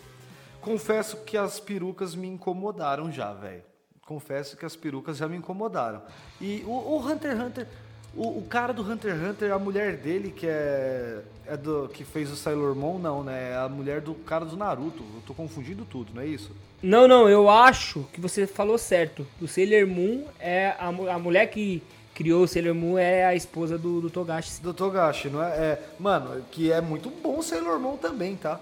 confesso 0.61 1.19
que 1.25 1.37
as 1.37 1.59
perucas 1.59 2.15
me 2.15 2.29
incomodaram 2.29 3.11
já, 3.11 3.33
velho. 3.33 3.63
Confesso 4.07 4.57
que 4.57 4.65
as 4.65 4.77
perucas 4.77 5.17
já 5.17 5.27
me 5.27 5.37
incomodaram. 5.37 6.01
E 6.41 6.63
o, 6.65 6.71
o 6.71 6.99
Hunter 7.05 7.33
x 7.33 7.41
Hunter, 7.41 7.69
o, 8.15 8.39
o, 8.39 8.47
cara 8.49 8.73
do 8.73 8.83
Hunter 8.83 9.15
x 9.15 9.31
Hunter, 9.31 9.53
a 9.53 9.59
mulher 9.59 9.97
dele 9.97 10.31
que 10.31 10.47
é, 10.47 11.23
é 11.49 11.57
do 11.57 11.89
que 11.89 12.05
fez 12.05 12.31
o 12.31 12.37
Sailor 12.37 12.75
Moon, 12.75 12.99
não, 12.99 13.23
né? 13.23 13.53
É 13.53 13.57
a 13.57 13.69
mulher 13.69 14.01
do 14.01 14.15
cara 14.15 14.45
do 14.45 14.57
Naruto. 14.57 15.03
Eu 15.15 15.23
tô 15.27 15.35
confundindo 15.35 15.85
tudo, 15.85 16.13
não 16.15 16.23
é 16.23 16.27
isso? 16.27 16.51
Não, 16.83 17.09
não, 17.09 17.29
eu 17.29 17.49
acho 17.49 18.07
que 18.13 18.21
você 18.21 18.47
falou 18.47 18.79
certo. 18.79 19.27
O 19.41 19.49
Sailor 19.49 19.87
Moon 19.87 20.25
é 20.39 20.75
a, 20.79 20.89
a 20.89 21.19
mulher 21.19 21.47
que 21.47 21.83
criou 22.15 22.45
o 22.45 22.49
Sailor 22.49 22.75
Moon 22.75 22.99
é 22.99 23.25
a 23.25 23.35
esposa 23.35 23.77
do, 23.77 24.01
do 24.01 24.11
Togashi. 24.11 24.61
Do 24.63 24.73
Togashi, 24.73 25.29
não 25.29 25.43
é? 25.43 25.49
é? 25.49 25.83
Mano, 25.99 26.43
que 26.51 26.73
é 26.73 26.81
muito 26.81 27.11
bom 27.11 27.39
o 27.39 27.43
Sailor 27.43 27.79
Moon 27.79 27.97
também, 27.97 28.37
tá? 28.37 28.59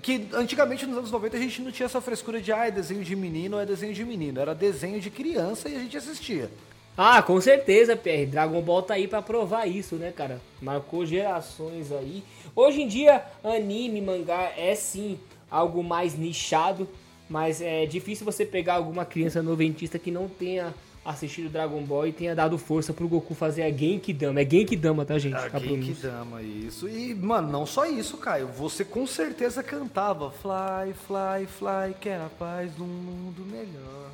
Que 0.00 0.28
antigamente 0.34 0.86
nos 0.86 0.98
anos 0.98 1.10
90 1.10 1.36
a 1.36 1.40
gente 1.40 1.62
não 1.62 1.72
tinha 1.72 1.86
essa 1.86 2.00
frescura 2.00 2.40
de 2.40 2.52
ah, 2.52 2.66
é 2.66 2.70
desenho 2.70 3.02
de 3.02 3.16
menino 3.16 3.56
ou 3.56 3.62
é 3.62 3.66
desenho 3.66 3.94
de 3.94 4.04
menino. 4.04 4.40
Era 4.40 4.54
desenho 4.54 5.00
de 5.00 5.10
criança 5.10 5.68
e 5.68 5.76
a 5.76 5.78
gente 5.80 5.96
assistia. 5.96 6.50
Ah, 6.96 7.22
com 7.22 7.40
certeza, 7.40 7.96
PR. 7.96 8.26
Dragon 8.30 8.60
Ball 8.60 8.82
tá 8.82 8.94
aí 8.94 9.08
pra 9.08 9.22
provar 9.22 9.66
isso, 9.66 9.96
né, 9.96 10.12
cara? 10.14 10.40
Marcou 10.60 11.06
gerações 11.06 11.90
aí. 11.90 12.22
Hoje 12.54 12.82
em 12.82 12.88
dia, 12.88 13.24
anime, 13.42 14.00
mangá 14.00 14.52
é 14.56 14.74
sim 14.74 15.18
algo 15.50 15.82
mais 15.82 16.16
nichado, 16.18 16.86
mas 17.28 17.62
é 17.62 17.86
difícil 17.86 18.26
você 18.26 18.44
pegar 18.44 18.74
alguma 18.74 19.06
criança 19.06 19.42
noventista 19.42 19.98
que 19.98 20.10
não 20.10 20.28
tenha 20.28 20.74
assistido 21.04 21.48
Dragon 21.48 21.82
Ball 21.82 22.06
e 22.06 22.12
tenha 22.12 22.34
dado 22.34 22.56
força 22.58 22.92
pro 22.92 23.08
Goku 23.08 23.34
fazer 23.34 23.62
a 23.62 23.70
Genkidama. 23.70 24.40
É 24.40 24.48
Genkidama, 24.48 25.04
tá, 25.04 25.18
gente? 25.18 25.34
A 25.34 25.48
Genkidama, 25.58 26.42
isso. 26.42 26.88
E, 26.88 27.14
mano, 27.14 27.50
não 27.50 27.66
só 27.66 27.86
isso, 27.86 28.18
Caio. 28.18 28.48
Você 28.48 28.84
com 28.84 29.06
certeza 29.06 29.62
cantava 29.62 30.30
Fly, 30.30 30.92
fly, 30.92 31.46
fly, 31.46 31.94
que 32.00 32.08
era 32.08 32.26
a 32.26 32.30
paz 32.30 32.74
de 32.76 32.82
um 32.82 32.86
mundo 32.86 33.44
melhor. 33.50 34.10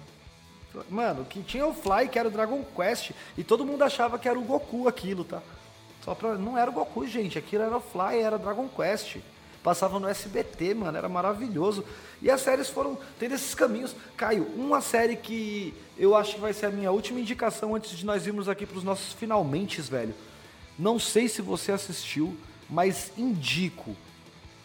Mano, 0.89 1.25
que 1.25 1.43
tinha 1.43 1.67
o 1.67 1.75
Fly, 1.75 2.09
que 2.09 2.19
era 2.19 2.29
o 2.29 2.31
Dragon 2.31 2.65
Quest, 2.77 3.11
e 3.37 3.45
todo 3.45 3.65
mundo 3.65 3.83
achava 3.83 4.19
que 4.19 4.29
era 4.29 4.39
o 4.39 4.43
Goku 4.43 4.89
aquilo, 4.89 5.25
tá? 5.25 5.43
Só 6.05 6.15
pra... 6.15 6.35
Não 6.35 6.57
era 6.57 6.71
o 6.71 6.75
Goku, 6.75 7.07
gente. 7.07 7.39
Aquilo 7.39 7.65
era 7.65 7.77
o 7.77 7.81
Fly, 7.81 8.21
era 8.21 8.39
Dragon 8.39 8.69
Quest. 8.69 9.17
Passava 9.63 9.99
no 9.99 10.09
SBT, 10.09 10.75
mano, 10.75 10.97
era 10.97 11.09
maravilhoso. 11.09 11.85
E 12.23 12.31
as 12.31 12.41
séries 12.41 12.69
foram 12.69 12.97
tendo 13.19 13.35
esses 13.35 13.55
caminhos. 13.55 13.95
Caio, 14.17 14.45
uma 14.57 14.81
série 14.81 15.17
que 15.17 15.75
eu 15.99 16.17
acho 16.17 16.37
que 16.37 16.41
vai 16.41 16.53
ser 16.53 16.67
a 16.67 16.71
minha 16.71 16.91
última 16.91 17.21
indicação 17.21 17.75
antes 17.75 17.97
de 17.97 18.07
nós 18.07 18.27
irmos 18.27 18.49
aqui 18.49 18.65
para 18.65 18.79
os 18.79 18.85
nossos 18.85 19.13
finalmente, 19.13 19.81
velho. 19.83 20.15
Não 20.79 20.99
sei 20.99 21.29
se 21.29 21.43
você 21.43 21.73
assistiu, 21.73 22.37
mas 22.71 23.13
indico. 23.19 23.97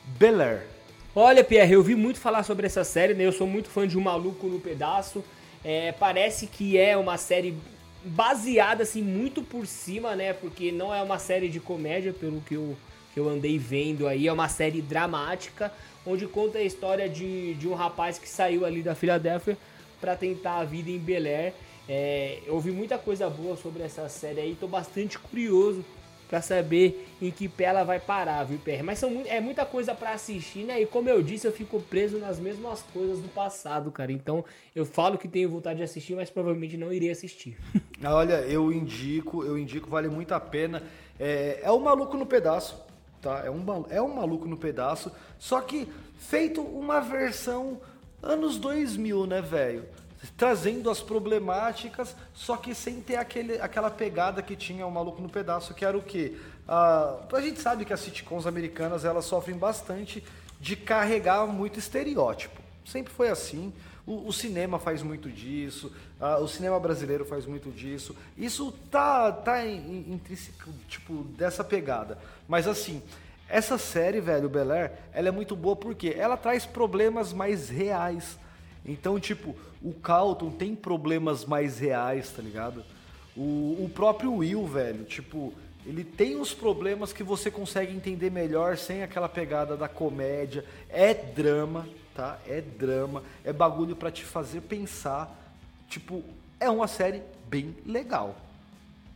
Bel 0.05 0.41
Air. 0.41 0.67
Olha, 1.15 1.43
Pierre, 1.43 1.73
eu 1.73 1.83
vi 1.83 1.95
muito 1.95 2.19
falar 2.19 2.43
sobre 2.43 2.65
essa 2.65 2.83
série, 2.83 3.13
né? 3.13 3.25
Eu 3.25 3.31
sou 3.31 3.47
muito 3.47 3.69
fã 3.69 3.87
de 3.87 3.97
Um 3.97 4.01
Maluco 4.01 4.47
no 4.47 4.59
Pedaço. 4.59 5.23
É, 5.63 5.91
parece 5.93 6.47
que 6.47 6.77
é 6.77 6.95
uma 6.97 7.17
série 7.17 7.57
baseada, 8.03 8.83
assim, 8.83 9.01
muito 9.01 9.41
por 9.41 9.65
cima, 9.65 10.15
né? 10.15 10.33
Porque 10.33 10.71
não 10.71 10.93
é 10.93 11.01
uma 11.01 11.19
série 11.19 11.47
de 11.47 11.59
comédia, 11.59 12.13
pelo 12.13 12.41
que 12.41 12.55
eu 12.55 12.75
que 13.13 13.19
eu 13.19 13.29
andei 13.29 13.57
vendo 13.57 14.07
aí. 14.07 14.27
É 14.27 14.33
uma 14.33 14.49
série 14.49 14.81
dramática, 14.81 15.71
onde 16.05 16.25
conta 16.25 16.57
a 16.57 16.63
história 16.63 17.07
de, 17.07 17.53
de 17.53 17.67
um 17.67 17.73
rapaz 17.73 18.17
que 18.17 18.27
saiu 18.27 18.65
ali 18.65 18.81
da 18.81 18.95
Filadélfia 18.95 19.57
para 20.01 20.15
tentar 20.15 20.57
a 20.57 20.63
vida 20.63 20.89
em 20.89 20.97
Bel 20.97 21.25
Air. 21.25 21.53
É, 21.87 22.39
eu 22.45 22.55
ouvi 22.55 22.71
muita 22.71 22.97
coisa 22.97 23.29
boa 23.29 23.55
sobre 23.55 23.83
essa 23.83 24.09
série 24.09 24.41
aí, 24.41 24.57
tô 24.59 24.67
bastante 24.67 25.19
curioso 25.19 25.85
para 26.33 26.41
saber 26.41 27.07
em 27.21 27.29
que 27.29 27.47
pé 27.47 27.65
ela 27.65 27.83
vai 27.83 27.99
parar, 27.99 28.43
viu, 28.43 28.57
PR? 28.57 28.83
Mas 28.83 28.97
são, 28.97 29.21
é 29.27 29.39
muita 29.39 29.63
coisa 29.67 29.93
para 29.93 30.13
assistir, 30.13 30.63
né? 30.63 30.81
E 30.81 30.85
como 30.87 31.07
eu 31.07 31.21
disse, 31.21 31.45
eu 31.45 31.51
fico 31.51 31.79
preso 31.79 32.17
nas 32.17 32.39
mesmas 32.39 32.81
coisas 32.91 33.19
do 33.19 33.27
passado, 33.27 33.91
cara. 33.91 34.11
Então 34.11 34.43
eu 34.75 34.83
falo 34.83 35.15
que 35.15 35.27
tenho 35.27 35.47
vontade 35.47 35.77
de 35.77 35.83
assistir, 35.83 36.15
mas 36.15 36.31
provavelmente 36.31 36.75
não 36.75 36.91
irei 36.91 37.11
assistir. 37.11 37.55
Olha, 38.03 38.41
eu 38.47 38.73
indico, 38.73 39.43
eu 39.43 39.55
indico, 39.59 39.87
vale 39.87 40.09
muito 40.09 40.33
a 40.33 40.39
pena. 40.39 40.81
É, 41.19 41.59
é 41.61 41.69
o 41.69 41.79
maluco 41.79 42.17
no 42.17 42.25
pedaço 42.25 42.83
tá? 43.21 43.43
É 43.45 43.51
um, 43.51 43.63
é 43.91 44.01
um 44.01 44.15
maluco 44.15 44.47
no 44.47 44.57
pedaço, 44.57 45.11
só 45.37 45.61
que 45.61 45.87
feito 46.17 46.61
uma 46.61 46.99
versão 46.99 47.79
anos 48.23 48.57
2000, 48.57 49.27
né, 49.27 49.39
velho? 49.39 49.85
Trazendo 50.43 50.89
as 50.89 50.99
problemáticas, 50.99 52.13
só 52.33 52.57
que 52.57 52.75
sem 52.75 52.99
ter 52.99 53.15
aquele, 53.15 53.61
aquela 53.61 53.89
pegada 53.89 54.41
que 54.41 54.57
tinha 54.57 54.85
o 54.85 54.91
Maluco 54.91 55.21
no 55.21 55.29
Pedaço, 55.29 55.73
que 55.73 55.85
era 55.85 55.97
o 55.97 56.01
quê? 56.01 56.35
Ah, 56.67 57.15
a 57.31 57.39
gente 57.39 57.61
sabe 57.61 57.85
que 57.85 57.93
as 57.93 58.01
sitcoms 58.01 58.45
americanas 58.45 59.05
elas 59.05 59.23
sofrem 59.23 59.55
bastante 59.55 60.21
de 60.59 60.75
carregar 60.75 61.47
muito 61.47 61.79
estereótipo. 61.79 62.61
Sempre 62.83 63.13
foi 63.13 63.29
assim. 63.29 63.71
O, 64.05 64.27
o 64.27 64.33
cinema 64.33 64.77
faz 64.79 65.01
muito 65.01 65.29
disso, 65.29 65.93
uh, 66.19 66.43
o 66.43 66.47
cinema 66.49 66.77
brasileiro 66.77 67.23
faz 67.23 67.45
muito 67.45 67.71
disso. 67.71 68.13
Isso 68.37 68.69
tá, 68.91 69.31
tá 69.31 69.65
intrínseco, 69.65 70.69
tipo, 70.89 71.23
dessa 71.37 71.63
pegada. 71.63 72.17
Mas 72.49 72.67
assim, 72.67 73.01
essa 73.47 73.77
série, 73.77 74.19
velho, 74.19 74.49
Bel 74.49 74.73
Air, 74.73 74.91
ela 75.13 75.29
é 75.29 75.31
muito 75.31 75.55
boa 75.55 75.77
porque 75.77 76.09
ela 76.09 76.35
traz 76.35 76.65
problemas 76.65 77.31
mais 77.31 77.69
reais. 77.69 78.42
Então, 78.85 79.19
tipo, 79.19 79.55
o 79.81 79.93
Calton 79.93 80.51
tem 80.51 80.75
problemas 80.75 81.45
mais 81.45 81.79
reais, 81.79 82.29
tá 82.29 82.41
ligado? 82.41 82.83
O, 83.35 83.83
o 83.83 83.91
próprio 83.93 84.35
Will, 84.35 84.65
velho, 84.67 85.05
tipo, 85.05 85.53
ele 85.85 86.03
tem 86.03 86.39
os 86.39 86.53
problemas 86.53 87.11
que 87.11 87.23
você 87.23 87.51
consegue 87.51 87.93
entender 87.93 88.29
melhor 88.29 88.77
sem 88.77 89.03
aquela 89.03 89.27
pegada 89.27 89.75
da 89.75 89.87
comédia. 89.87 90.63
É 90.89 91.13
drama, 91.13 91.87
tá? 92.15 92.39
É 92.47 92.61
drama, 92.61 93.23
é 93.43 93.51
bagulho 93.51 93.95
para 93.95 94.11
te 94.11 94.23
fazer 94.23 94.61
pensar. 94.61 95.35
Tipo, 95.89 96.23
é 96.59 96.69
uma 96.69 96.87
série 96.87 97.21
bem 97.47 97.75
legal. 97.85 98.35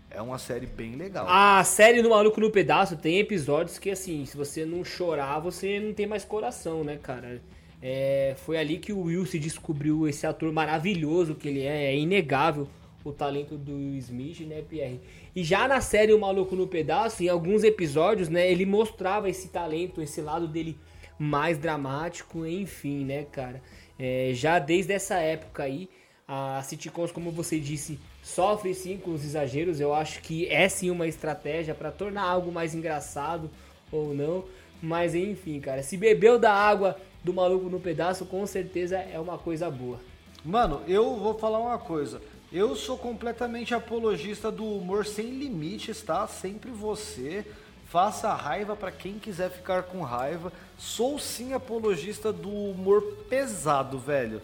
É 0.09 0.21
uma 0.21 0.37
série 0.37 0.65
bem 0.65 0.95
legal. 0.95 1.25
A 1.29 1.63
série 1.63 2.01
do 2.01 2.09
Maluco 2.09 2.39
no 2.39 2.49
Pedaço 2.49 2.95
tem 2.95 3.19
episódios 3.19 3.77
que, 3.77 3.89
assim, 3.89 4.25
se 4.25 4.35
você 4.35 4.65
não 4.65 4.83
chorar, 4.83 5.39
você 5.39 5.79
não 5.79 5.93
tem 5.93 6.07
mais 6.07 6.23
coração, 6.25 6.83
né, 6.83 6.97
cara? 7.01 7.41
É, 7.81 8.35
foi 8.37 8.57
ali 8.57 8.77
que 8.77 8.91
o 8.91 9.03
Will 9.03 9.25
se 9.25 9.37
descobriu 9.37 10.07
esse 10.07 10.25
ator 10.25 10.51
maravilhoso 10.51 11.35
que 11.35 11.47
ele 11.47 11.61
é, 11.61 11.85
é 11.85 11.97
inegável 11.97 12.67
o 13.03 13.11
talento 13.11 13.57
do 13.57 13.95
Smith, 13.97 14.41
né, 14.41 14.61
Pierre? 14.67 14.99
E 15.35 15.43
já 15.43 15.67
na 15.67 15.79
série 15.79 16.13
O 16.13 16.19
Maluco 16.19 16.55
no 16.55 16.67
Pedaço, 16.67 17.23
em 17.23 17.29
alguns 17.29 17.63
episódios, 17.63 18.27
né, 18.27 18.51
ele 18.51 18.65
mostrava 18.65 19.29
esse 19.29 19.47
talento, 19.47 20.01
esse 20.01 20.19
lado 20.19 20.47
dele 20.47 20.77
mais 21.17 21.57
dramático, 21.57 22.45
enfim, 22.45 23.05
né, 23.05 23.25
cara? 23.31 23.61
É, 23.97 24.31
já 24.33 24.59
desde 24.59 24.93
essa 24.93 25.15
época 25.15 25.63
aí, 25.63 25.89
a 26.27 26.61
sitcoms, 26.63 27.11
como 27.11 27.31
você 27.31 27.59
disse, 27.59 27.97
sofre 28.21 28.73
sim 28.73 28.97
com 28.97 29.11
os 29.11 29.23
exageros. 29.23 29.79
Eu 29.79 29.93
acho 29.93 30.21
que 30.21 30.45
é 30.47 30.67
sim 30.67 30.89
uma 30.89 31.07
estratégia 31.07 31.73
para 31.73 31.91
tornar 31.91 32.23
algo 32.23 32.51
mais 32.51 32.75
engraçado 32.75 33.49
ou 33.91 34.13
não. 34.13 34.43
Mas 34.81 35.15
enfim, 35.15 35.59
cara, 35.59 35.81
se 35.81 35.95
bebeu 35.97 36.37
da 36.37 36.53
água 36.53 36.97
do 37.23 37.33
maluco 37.33 37.69
no 37.69 37.79
pedaço, 37.79 38.25
com 38.25 38.45
certeza 38.45 38.97
é 38.97 39.19
uma 39.19 39.37
coisa 39.37 39.69
boa. 39.69 39.99
Mano, 40.43 40.81
eu 40.87 41.15
vou 41.15 41.33
falar 41.33 41.59
uma 41.59 41.77
coisa. 41.77 42.21
Eu 42.51 42.75
sou 42.75 42.97
completamente 42.97 43.75
apologista 43.75 44.49
do 44.49 44.63
humor 44.63 45.05
sem 45.05 45.31
limites, 45.31 46.01
tá? 46.01 46.25
Sempre 46.27 46.71
você. 46.71 47.45
Faça 47.89 48.33
raiva 48.33 48.75
para 48.75 48.91
quem 48.91 49.19
quiser 49.19 49.49
ficar 49.49 49.83
com 49.83 50.01
raiva. 50.01 50.51
Sou 50.77 51.19
sim 51.19 51.53
apologista 51.53 52.31
do 52.31 52.49
humor 52.49 53.01
pesado, 53.29 53.97
velho. 53.97 54.41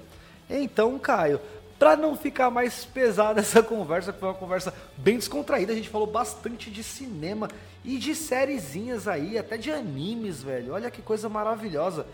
Então, 0.50 1.00
Caio, 1.00 1.40
para 1.80 1.96
não 1.96 2.16
ficar 2.16 2.50
mais 2.50 2.86
pesada 2.86 3.40
essa 3.42 3.64
conversa, 3.64 4.14
que 4.14 4.20
foi 4.20 4.30
uma 4.30 4.36
conversa 4.36 4.74
bem 4.98 5.18
descontraída, 5.18 5.74
a 5.74 5.76
gente 5.76 5.90
falou 5.90 6.08
bastante 6.08 6.70
de 6.70 6.84
cinema 6.84 7.50
e 7.84 7.98
de 7.98 8.16
sériezinhas 8.16 9.08
aí, 9.08 9.38
até 9.38 9.58
de 9.58 9.72
animes, 9.72 10.42
velho. 10.42 10.74
Olha 10.74 10.92
que 10.92 11.02
coisa 11.02 11.28
maravilhosa. 11.28 12.06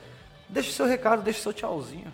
Deixa 0.50 0.70
o 0.70 0.74
seu 0.74 0.86
recado, 0.86 1.22
deixa 1.22 1.40
o 1.40 1.44
seu 1.44 1.54
tchauzinho. 1.54 2.12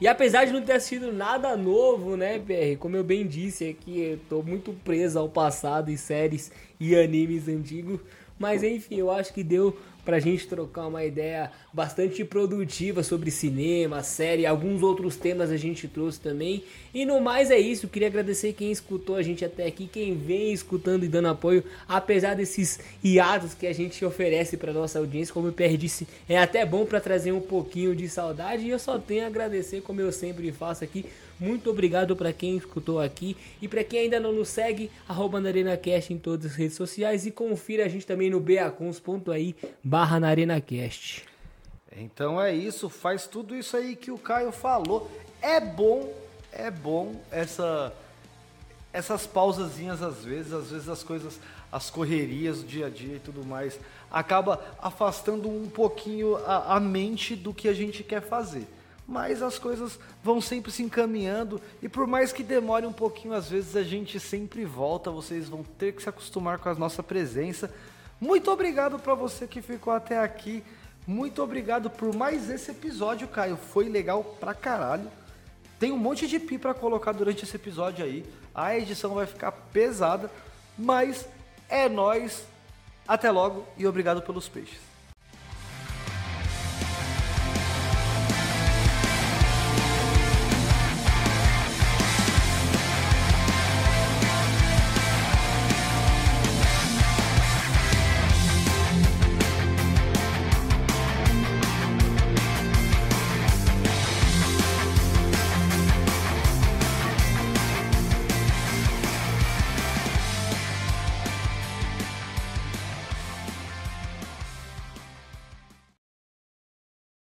E 0.00 0.08
apesar 0.08 0.46
de 0.46 0.52
não 0.52 0.62
ter 0.62 0.80
sido 0.80 1.12
nada 1.12 1.56
novo, 1.56 2.16
né, 2.16 2.38
PR? 2.38 2.76
Como 2.78 2.96
eu 2.96 3.04
bem 3.04 3.24
disse 3.24 3.68
aqui, 3.68 4.00
eu 4.00 4.18
tô 4.28 4.42
muito 4.42 4.72
preso 4.72 5.18
ao 5.18 5.28
passado 5.28 5.90
e 5.90 5.96
séries 5.96 6.50
e 6.80 6.96
animes 6.96 7.46
antigos. 7.46 8.00
Mas 8.38 8.62
enfim, 8.62 8.96
eu 8.96 9.10
acho 9.10 9.32
que 9.32 9.42
deu 9.42 9.76
pra 10.04 10.18
gente 10.18 10.48
trocar 10.48 10.86
uma 10.86 11.04
ideia 11.04 11.50
bastante 11.72 12.24
produtiva 12.24 13.02
sobre 13.02 13.30
cinema, 13.30 14.02
série, 14.02 14.44
alguns 14.44 14.82
outros 14.82 15.16
temas 15.16 15.50
a 15.50 15.56
gente 15.56 15.86
trouxe 15.86 16.20
também. 16.20 16.64
E 16.92 17.06
no 17.06 17.20
mais 17.20 17.50
é 17.50 17.58
isso, 17.58 17.88
queria 17.88 18.08
agradecer 18.08 18.52
quem 18.52 18.72
escutou 18.72 19.16
a 19.16 19.22
gente 19.22 19.44
até 19.44 19.66
aqui, 19.66 19.86
quem 19.86 20.16
vem 20.16 20.52
escutando 20.52 21.04
e 21.04 21.08
dando 21.08 21.28
apoio, 21.28 21.62
apesar 21.88 22.34
desses 22.34 22.80
hiatos 23.02 23.54
que 23.54 23.66
a 23.66 23.72
gente 23.72 24.04
oferece 24.04 24.56
para 24.56 24.72
nossa 24.72 24.98
audiência, 24.98 25.32
como 25.32 25.48
o 25.48 25.52
PR 25.52 25.76
disse, 25.78 26.06
é 26.28 26.36
até 26.36 26.66
bom 26.66 26.84
para 26.84 27.00
trazer 27.00 27.32
um 27.32 27.40
pouquinho 27.40 27.94
de 27.94 28.08
saudade 28.08 28.64
e 28.64 28.70
eu 28.70 28.78
só 28.78 28.98
tenho 28.98 29.24
a 29.24 29.28
agradecer, 29.28 29.82
como 29.82 30.00
eu 30.00 30.10
sempre 30.10 30.50
faço 30.50 30.82
aqui, 30.82 31.06
muito 31.42 31.70
obrigado 31.70 32.14
para 32.14 32.32
quem 32.32 32.56
escutou 32.56 33.00
aqui 33.00 33.36
e 33.60 33.66
para 33.66 33.82
quem 33.82 34.00
ainda 34.00 34.20
não 34.20 34.32
nos 34.32 34.48
segue, 34.48 34.88
arroba 35.08 35.40
NarenaCast 35.40 36.12
em 36.12 36.18
todas 36.18 36.52
as 36.52 36.56
redes 36.56 36.76
sociais 36.76 37.26
e 37.26 37.32
confira 37.32 37.84
a 37.84 37.88
gente 37.88 38.06
também 38.06 38.30
no 38.30 38.38
beacons.aí 38.38 39.56
barra 39.82 40.20
NarenaCast. 40.20 41.24
Então 41.96 42.40
é 42.40 42.54
isso, 42.54 42.88
faz 42.88 43.26
tudo 43.26 43.56
isso 43.56 43.76
aí 43.76 43.96
que 43.96 44.12
o 44.12 44.16
Caio 44.16 44.52
falou. 44.52 45.10
É 45.42 45.60
bom, 45.60 46.14
é 46.52 46.70
bom 46.70 47.20
essa 47.30 47.92
essas 48.92 49.26
pausazinhas 49.26 50.02
às 50.02 50.22
vezes, 50.22 50.52
às 50.52 50.70
vezes 50.70 50.88
as 50.88 51.02
coisas, 51.02 51.40
as 51.72 51.90
correrias 51.90 52.58
do 52.58 52.68
dia 52.68 52.86
a 52.86 52.90
dia 52.90 53.16
e 53.16 53.20
tudo 53.20 53.42
mais, 53.44 53.80
acaba 54.10 54.62
afastando 54.80 55.48
um 55.48 55.68
pouquinho 55.68 56.36
a, 56.36 56.76
a 56.76 56.80
mente 56.80 57.34
do 57.34 57.54
que 57.54 57.68
a 57.68 57.72
gente 57.72 58.04
quer 58.04 58.20
fazer 58.20 58.66
mas 59.12 59.42
as 59.42 59.58
coisas 59.58 59.98
vão 60.24 60.40
sempre 60.40 60.72
se 60.72 60.82
encaminhando 60.82 61.60
e 61.82 61.88
por 61.88 62.06
mais 62.06 62.32
que 62.32 62.42
demore 62.42 62.86
um 62.86 62.92
pouquinho, 62.92 63.34
às 63.34 63.46
vezes 63.46 63.76
a 63.76 63.82
gente 63.82 64.18
sempre 64.18 64.64
volta, 64.64 65.10
vocês 65.10 65.50
vão 65.50 65.62
ter 65.62 65.92
que 65.92 66.02
se 66.02 66.08
acostumar 66.08 66.58
com 66.58 66.70
a 66.70 66.74
nossa 66.74 67.02
presença. 67.02 67.70
Muito 68.18 68.50
obrigado 68.50 68.98
para 68.98 69.14
você 69.14 69.46
que 69.46 69.60
ficou 69.60 69.92
até 69.92 70.18
aqui. 70.18 70.64
Muito 71.06 71.42
obrigado 71.42 71.90
por 71.90 72.14
mais 72.14 72.48
esse 72.48 72.70
episódio, 72.70 73.28
Caio. 73.28 73.58
Foi 73.58 73.86
legal 73.86 74.24
pra 74.40 74.54
caralho. 74.54 75.10
Tem 75.78 75.92
um 75.92 75.98
monte 75.98 76.26
de 76.26 76.38
pi 76.38 76.56
para 76.56 76.72
colocar 76.72 77.12
durante 77.12 77.44
esse 77.44 77.56
episódio 77.56 78.02
aí. 78.02 78.24
A 78.54 78.78
edição 78.78 79.14
vai 79.14 79.26
ficar 79.26 79.52
pesada, 79.52 80.30
mas 80.78 81.28
é 81.68 81.86
nós. 81.86 82.46
Até 83.06 83.30
logo 83.30 83.66
e 83.76 83.86
obrigado 83.86 84.22
pelos 84.22 84.48
peixes. 84.48 84.91